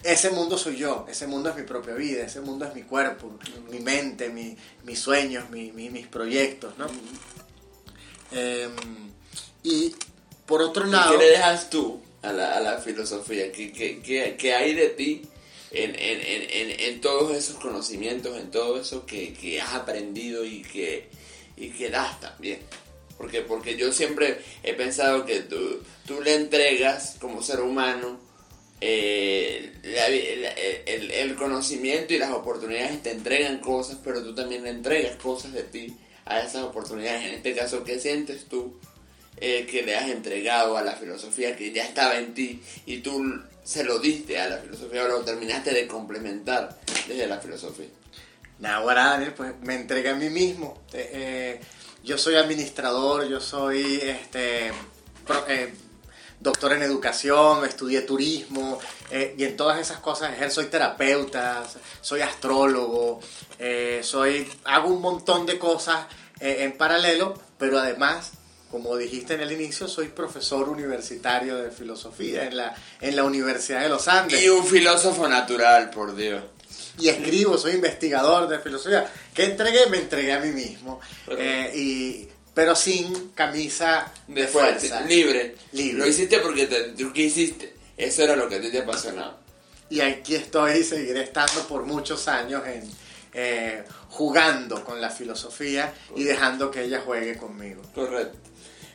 Ese 0.07 0.29
mundo 0.29 0.57
soy 0.57 0.77
yo, 0.77 1.05
ese 1.09 1.27
mundo 1.27 1.49
es 1.49 1.57
mi 1.57 1.63
propia 1.63 1.93
vida, 1.93 2.23
ese 2.23 2.39
mundo 2.39 2.63
es 2.63 2.73
mi 2.73 2.83
cuerpo, 2.83 3.37
mi 3.69 3.79
mente, 3.79 4.29
mis 4.29 4.99
sueños, 4.99 5.49
mis 5.49 6.07
proyectos, 6.07 6.77
¿no? 6.77 6.87
Em, 8.31 8.71
y 9.63 9.93
por 10.45 10.61
otro 10.61 10.85
lado... 10.85 11.11
¿Qué 11.11 11.17
le 11.17 11.31
dejas 11.31 11.69
tú 11.69 12.01
a 12.21 12.31
la, 12.31 12.77
filosofía? 12.77 13.51
¿Qué, 13.51 14.55
hay 14.57 14.73
de 14.75 14.87
ti 14.91 15.23
en, 15.71 17.01
todos 17.01 17.35
esos 17.35 17.57
conocimientos, 17.57 18.37
en 18.37 18.49
todo 18.49 18.79
eso 18.79 19.05
que, 19.05 19.59
has 19.61 19.73
aprendido 19.73 20.45
y 20.45 20.61
que, 20.61 21.09
y 21.57 21.71
que 21.71 21.89
das 21.89 22.17
también? 22.21 22.61
Porque, 23.17 23.41
porque 23.41 23.75
yo 23.75 23.91
siempre 23.91 24.39
he 24.63 24.73
pensado 24.73 25.25
que 25.25 25.41
tú, 25.41 25.81
tú 26.05 26.21
le 26.21 26.35
entregas 26.35 27.17
como 27.19 27.43
ser 27.43 27.59
humano 27.59 28.25
eh, 28.79 29.73
el, 30.85 31.35
conocimiento 31.35 32.13
y 32.13 32.19
las 32.19 32.31
oportunidades 32.31 33.01
te 33.01 33.11
entregan 33.11 33.59
cosas, 33.59 33.97
pero 34.03 34.23
tú 34.23 34.35
también 34.35 34.63
le 34.63 34.69
entregas 34.69 35.15
cosas 35.17 35.53
de 35.53 35.63
ti 35.63 35.95
a 36.25 36.39
esas 36.39 36.63
oportunidades. 36.63 37.25
En 37.25 37.35
este 37.35 37.55
caso, 37.55 37.83
¿qué 37.83 37.99
sientes 37.99 38.45
tú 38.45 38.77
eh, 39.37 39.67
que 39.69 39.83
le 39.83 39.95
has 39.95 40.09
entregado 40.09 40.77
a 40.77 40.81
la 40.81 40.95
filosofía 40.95 41.55
que 41.55 41.71
ya 41.71 41.83
estaba 41.83 42.17
en 42.17 42.33
ti 42.33 42.61
y 42.85 42.97
tú 42.99 43.41
se 43.63 43.83
lo 43.83 43.99
diste 43.99 44.39
a 44.39 44.49
la 44.49 44.57
filosofía 44.57 45.03
o 45.05 45.07
lo 45.07 45.21
terminaste 45.21 45.73
de 45.73 45.87
complementar 45.87 46.79
desde 47.07 47.27
la 47.27 47.39
filosofía? 47.39 47.89
Nada, 48.59 48.93
Daniel, 48.93 49.33
pues 49.35 49.53
me 49.61 49.75
entregué 49.75 50.09
a 50.09 50.15
mí 50.15 50.29
mismo. 50.29 50.81
Eh, 50.93 51.59
yo 52.03 52.17
soy 52.17 52.35
administrador, 52.35 53.27
yo 53.27 53.39
soy 53.39 53.99
este, 54.01 54.71
doctor 56.39 56.73
en 56.73 56.83
educación, 56.83 57.65
estudié 57.65 58.01
turismo 58.01 58.79
eh, 59.11 59.35
y 59.37 59.43
en 59.43 59.57
todas 59.57 59.79
esas 59.79 59.99
cosas 59.99 60.33
ejerzo, 60.33 60.61
soy 60.61 60.69
terapeuta, 60.69 61.63
soy 62.01 62.21
astrólogo, 62.21 63.19
eh, 63.59 64.01
soy, 64.03 64.47
hago 64.65 64.89
un 64.89 65.01
montón 65.01 65.45
de 65.45 65.57
cosas 65.57 66.05
en 66.39 66.77
paralelo, 66.77 67.33
pero 67.57 67.79
además 67.79 68.31
como 68.71 68.97
dijiste 68.97 69.35
en 69.35 69.41
el 69.41 69.51
inicio, 69.51 69.87
soy 69.87 70.09
profesor 70.09 70.67
universitario 70.67 71.57
de 71.57 71.71
filosofía 71.71 72.45
en 72.45 72.57
la, 72.57 72.75
en 72.99 73.15
la 73.15 73.23
Universidad 73.23 73.81
de 73.81 73.89
los 73.89 74.07
Andes. 74.07 74.41
Y 74.41 74.49
un 74.49 74.65
filósofo 74.65 75.27
natural, 75.27 75.89
por 75.89 76.15
Dios. 76.15 76.43
Y 76.99 77.07
escribo, 77.07 77.57
soy 77.57 77.73
investigador 77.73 78.47
de 78.47 78.59
filosofía. 78.59 79.09
¿Qué 79.33 79.45
entregué? 79.45 79.87
Me 79.89 79.99
entregué 79.99 80.33
a 80.33 80.39
mí 80.39 80.51
mismo. 80.51 80.99
Eh, 81.29 81.71
y, 81.75 82.27
pero 82.57 82.75
sin 82.75 83.29
camisa 83.35 84.11
de, 84.27 84.47
fuerza. 84.47 85.01
Libre. 85.01 85.53
Libre. 85.73 85.99
Lo 85.99 86.07
hiciste 86.07 86.39
porque 86.39 86.65
te, 86.65 86.85
tú 86.93 87.11
hiciste. 87.13 87.71
Eso 87.95 88.23
era 88.23 88.35
lo 88.35 88.49
que 88.49 88.55
a 88.55 88.61
ti 88.61 88.71
te 88.71 88.79
apasionaba. 88.79 89.37
Y 89.91 89.99
aquí 89.99 90.33
estoy 90.33 90.79
y 90.79 90.83
seguiré 90.83 91.21
estando 91.21 91.67
por 91.67 91.85
muchos 91.85 92.27
años 92.27 92.65
en, 92.65 92.89
eh, 93.35 93.83
jugando 94.09 94.83
con 94.83 94.99
la 94.99 95.11
filosofía 95.11 95.93
y 96.15 96.23
dejando 96.23 96.71
que 96.71 96.85
ella 96.85 97.03
juegue 97.05 97.37
conmigo. 97.37 97.83
Correcto. 97.93 98.39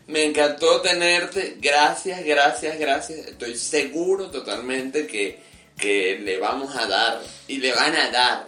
Me 0.09 0.25
encantó 0.25 0.81
tenerte. 0.81 1.57
Gracias, 1.61 2.25
gracias, 2.25 2.77
gracias. 2.81 3.29
Estoy 3.29 3.57
seguro 3.57 4.29
totalmente 4.29 5.07
que, 5.07 5.41
que 5.79 6.19
le 6.19 6.41
vamos 6.41 6.75
a 6.75 6.87
dar 6.87 7.23
y 7.47 7.59
le 7.59 7.73
van 7.73 7.95
a 7.95 8.11
dar 8.11 8.47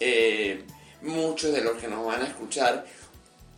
eh, 0.00 0.62
muchos 1.00 1.50
de 1.50 1.62
los 1.62 1.78
que 1.78 1.88
nos 1.88 2.04
van 2.04 2.20
a 2.20 2.26
escuchar 2.26 2.84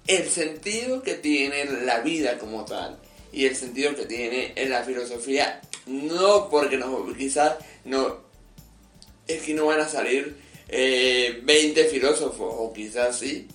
el 0.07 0.29
sentido 0.29 1.03
que 1.03 1.15
tiene 1.15 1.65
la 1.85 2.01
vida 2.01 2.39
como 2.39 2.65
tal 2.65 2.99
y 3.33 3.47
el 3.47 3.57
sentido 3.57 3.95
que 3.95 4.07
tiene 4.07 4.53
en 4.57 4.71
la 4.71 4.83
filosofía. 4.83 5.61
No 5.87 6.49
porque 6.51 6.77
nos, 6.77 7.17
quizás 7.17 7.57
no 7.85 8.21
es 9.27 9.43
que 9.43 9.55
no 9.55 9.67
van 9.67 9.81
a 9.81 9.89
salir 9.89 10.37
20 10.69 11.41
eh, 11.49 11.85
filósofos 11.91 12.55
o 12.59 12.73
quizás 12.73 13.19
sí 13.19 13.49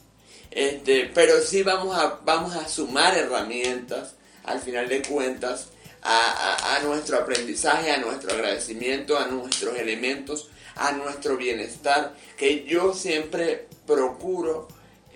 este, 0.52 1.12
pero 1.14 1.40
sí 1.42 1.62
vamos 1.62 1.96
a, 1.96 2.20
vamos 2.26 2.56
a 2.56 2.68
sumar 2.68 3.16
herramientas, 3.16 4.16
al 4.44 4.60
final 4.60 4.88
de 4.88 5.04
cuentas, 5.04 5.68
a, 6.02 6.80
nuestro 6.84 7.18
aprendizaje, 7.18 7.92
a 7.92 7.98
nuestro 7.98 8.34
agradecimiento, 8.34 9.20
a 9.20 9.28
nuestros 9.28 9.78
elementos, 9.78 10.50
a 10.76 10.94
nuestro 10.94 11.38
bienestar, 11.38 12.16
que 12.38 12.64
yo 12.64 12.94
siempre 12.94 13.68
procuro 13.86 14.68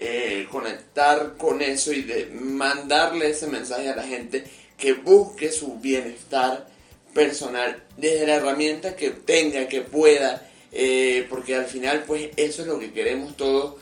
eh, 0.03 0.47
conectar 0.49 1.35
con 1.37 1.61
eso 1.61 1.93
y 1.93 2.01
de 2.01 2.25
mandarle 2.25 3.29
ese 3.29 3.45
mensaje 3.45 3.87
a 3.87 3.95
la 3.95 4.01
gente 4.01 4.43
que 4.75 4.93
busque 4.93 5.51
su 5.51 5.75
bienestar 5.75 6.67
personal 7.13 7.83
desde 7.97 8.25
la 8.25 8.37
herramienta 8.37 8.95
que 8.95 9.11
tenga, 9.11 9.67
que 9.67 9.81
pueda, 9.81 10.49
eh, 10.71 11.27
porque 11.29 11.53
al 11.53 11.65
final 11.65 12.03
pues 12.07 12.29
eso 12.35 12.63
es 12.63 12.67
lo 12.67 12.79
que 12.79 12.91
queremos 12.91 13.37
todos 13.37 13.75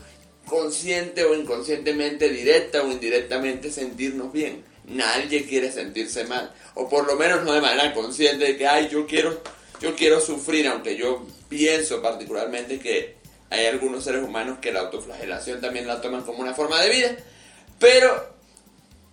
consciente 0.45 1.23
o 1.23 1.33
inconscientemente, 1.33 2.27
directa 2.27 2.83
o 2.83 2.91
indirectamente, 2.91 3.71
sentirnos 3.71 4.33
bien. 4.33 4.65
Nadie 4.87 5.45
quiere 5.45 5.71
sentirse 5.71 6.25
mal, 6.25 6.53
o 6.73 6.89
por 6.89 7.07
lo 7.07 7.15
menos 7.15 7.45
no 7.45 7.53
de 7.53 7.61
manera 7.61 7.93
consciente 7.93 8.43
de 8.43 8.57
que, 8.57 8.67
ay, 8.67 8.89
yo 8.91 9.07
quiero, 9.07 9.41
yo 9.79 9.95
quiero 9.95 10.19
sufrir, 10.19 10.67
aunque 10.67 10.97
yo 10.97 11.25
pienso 11.47 12.01
particularmente 12.01 12.77
que 12.77 13.18
hay 13.49 13.65
algunos 13.65 14.03
seres 14.03 14.23
humanos 14.23 14.59
que 14.61 14.71
la 14.71 14.81
autoflagelación 14.81 15.61
también 15.61 15.87
la 15.87 16.01
toman 16.01 16.23
como 16.23 16.39
una 16.39 16.53
forma 16.53 16.81
de 16.81 16.89
vida, 16.89 17.15
pero 17.79 18.37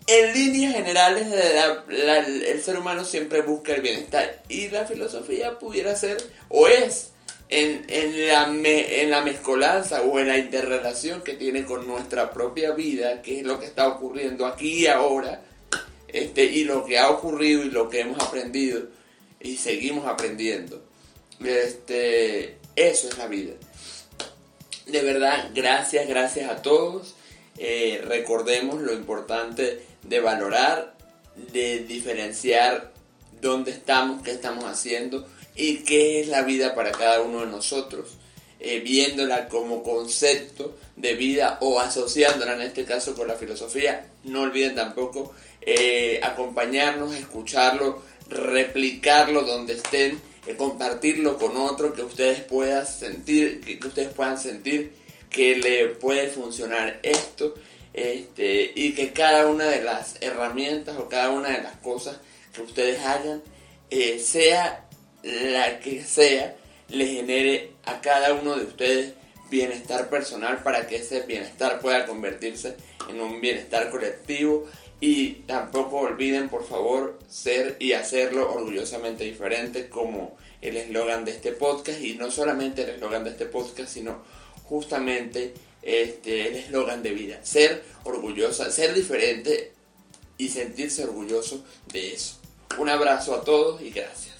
en 0.06 0.34
líneas 0.34 0.74
generales 0.74 1.26
el 1.28 2.62
ser 2.62 2.78
humano 2.78 3.04
siempre 3.04 3.42
busca 3.42 3.74
el 3.74 3.82
bienestar 3.82 4.42
y 4.48 4.68
la 4.68 4.84
filosofía 4.84 5.58
pudiera 5.58 5.96
ser 5.96 6.18
o 6.48 6.68
es 6.68 7.10
en, 7.48 7.84
en, 7.88 8.28
la 8.28 8.44
en 8.44 9.10
la 9.10 9.22
mezcolanza 9.22 10.02
o 10.02 10.18
en 10.18 10.28
la 10.28 10.38
interrelación 10.38 11.22
que 11.22 11.34
tiene 11.34 11.64
con 11.64 11.86
nuestra 11.86 12.30
propia 12.30 12.72
vida, 12.72 13.22
que 13.22 13.40
es 13.40 13.46
lo 13.46 13.58
que 13.58 13.66
está 13.66 13.88
ocurriendo 13.88 14.46
aquí 14.46 14.82
y 14.82 14.86
ahora, 14.86 15.42
este, 16.08 16.44
y 16.44 16.64
lo 16.64 16.84
que 16.84 16.98
ha 16.98 17.10
ocurrido 17.10 17.62
y 17.64 17.70
lo 17.70 17.88
que 17.88 18.00
hemos 18.00 18.20
aprendido 18.20 18.82
y 19.40 19.56
seguimos 19.56 20.06
aprendiendo. 20.06 20.82
Este, 21.44 22.56
eso 22.74 23.08
es 23.08 23.18
la 23.18 23.26
vida. 23.26 23.54
De 24.86 25.02
verdad, 25.02 25.50
gracias, 25.52 26.06
gracias 26.06 26.48
a 26.48 26.62
todos. 26.62 27.16
Eh, 27.58 28.00
recordemos 28.06 28.80
lo 28.80 28.92
importante 28.92 29.82
de 30.04 30.20
valorar, 30.20 30.94
de 31.52 31.80
diferenciar 31.80 32.92
dónde 33.40 33.72
estamos, 33.72 34.22
qué 34.22 34.30
estamos 34.30 34.64
haciendo 34.64 35.26
y 35.56 35.78
qué 35.78 36.20
es 36.20 36.28
la 36.28 36.42
vida 36.42 36.76
para 36.76 36.92
cada 36.92 37.20
uno 37.22 37.40
de 37.40 37.46
nosotros, 37.46 38.10
eh, 38.60 38.78
viéndola 38.78 39.48
como 39.48 39.82
concepto 39.82 40.76
de 40.94 41.14
vida 41.14 41.58
o 41.62 41.80
asociándola 41.80 42.54
en 42.54 42.62
este 42.62 42.84
caso 42.84 43.14
con 43.16 43.26
la 43.26 43.34
filosofía. 43.34 44.06
No 44.22 44.42
olviden 44.42 44.76
tampoco 44.76 45.34
eh, 45.62 46.20
acompañarnos, 46.22 47.12
escucharlo, 47.16 48.02
replicarlo 48.28 49.42
donde 49.42 49.72
estén, 49.72 50.20
eh, 50.46 50.56
compartirlo 50.56 51.38
con 51.38 51.56
otro 51.56 51.92
que 51.92 52.02
ustedes 52.02 52.40
puedan 52.40 52.86
sentir, 52.86 53.60
que, 53.60 53.86
ustedes 53.86 54.12
puedan 54.12 54.38
sentir 54.38 54.92
que 55.30 55.56
le 55.56 55.88
puede 55.88 56.28
funcionar 56.28 57.00
esto. 57.02 57.54
Este, 57.92 58.72
y 58.74 58.92
que 58.92 59.14
cada 59.14 59.46
una 59.46 59.64
de 59.64 59.82
las 59.82 60.16
herramientas 60.20 60.98
o 60.98 61.08
cada 61.08 61.30
una 61.30 61.48
de 61.48 61.62
las 61.62 61.76
cosas 61.76 62.18
que 62.52 62.60
ustedes 62.60 63.00
hagan 63.00 63.42
sea 64.18 64.86
la 65.22 65.80
que 65.80 66.04
sea, 66.04 66.56
le 66.88 67.06
genere 67.06 67.72
a 67.84 68.00
cada 68.00 68.34
uno 68.34 68.56
de 68.56 68.64
ustedes 68.64 69.14
bienestar 69.50 70.08
personal 70.08 70.62
para 70.62 70.86
que 70.86 70.96
ese 70.96 71.20
bienestar 71.20 71.80
pueda 71.80 72.06
convertirse 72.06 72.76
en 73.08 73.20
un 73.20 73.40
bienestar 73.40 73.90
colectivo 73.90 74.66
y 75.00 75.32
tampoco 75.46 75.98
olviden 75.98 76.48
por 76.48 76.66
favor 76.66 77.18
ser 77.28 77.76
y 77.80 77.92
hacerlo 77.92 78.52
orgullosamente 78.52 79.24
diferente 79.24 79.88
como 79.88 80.36
el 80.62 80.76
eslogan 80.76 81.24
de 81.24 81.32
este 81.32 81.52
podcast. 81.52 82.00
Y 82.00 82.14
no 82.14 82.30
solamente 82.30 82.82
el 82.82 82.90
eslogan 82.90 83.24
de 83.24 83.30
este 83.30 83.46
podcast 83.46 83.92
sino 83.92 84.22
justamente 84.64 85.54
este, 85.82 86.48
el 86.48 86.56
eslogan 86.56 87.02
de 87.02 87.10
vida. 87.12 87.44
Ser 87.44 87.82
orgullosa 88.04 88.70
ser 88.70 88.94
diferente 88.94 89.72
y 90.38 90.48
sentirse 90.48 91.04
orgulloso 91.04 91.64
de 91.92 92.14
eso. 92.14 92.36
Un 92.78 92.88
abrazo 92.88 93.34
a 93.34 93.44
todos 93.44 93.80
y 93.82 93.90
gracias. 93.90 94.36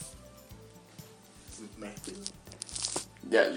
Ya. 3.29 3.53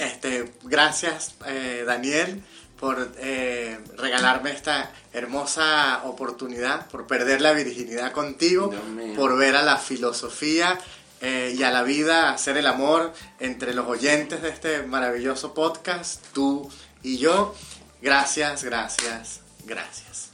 Este, 0.00 0.52
gracias, 0.64 1.34
eh, 1.46 1.84
Daniel, 1.86 2.42
por 2.78 3.12
eh, 3.18 3.78
regalarme 3.96 4.50
esta 4.50 4.90
hermosa 5.12 6.02
oportunidad, 6.04 6.86
por 6.88 7.06
perder 7.06 7.40
la 7.40 7.52
virginidad 7.52 8.12
contigo, 8.12 8.72
por 9.16 9.36
ver 9.36 9.56
a 9.56 9.62
la 9.62 9.78
filosofía 9.78 10.78
eh, 11.20 11.54
y 11.56 11.62
a 11.62 11.70
la 11.70 11.82
vida, 11.82 12.30
hacer 12.30 12.56
el 12.56 12.66
amor 12.66 13.12
entre 13.40 13.72
los 13.72 13.86
oyentes 13.86 14.42
de 14.42 14.50
este 14.50 14.82
maravilloso 14.82 15.54
podcast, 15.54 16.24
tú 16.32 16.70
y 17.02 17.18
yo. 17.18 17.54
Gracias, 18.02 18.62
gracias, 18.62 19.40
gracias. 19.64 20.30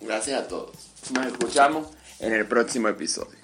Gracias 0.00 0.42
a 0.42 0.48
todos. 0.48 0.76
Nos 1.12 1.26
escuchamos 1.26 1.88
en 2.18 2.32
el 2.32 2.46
próximo 2.46 2.88
episodio. 2.88 3.43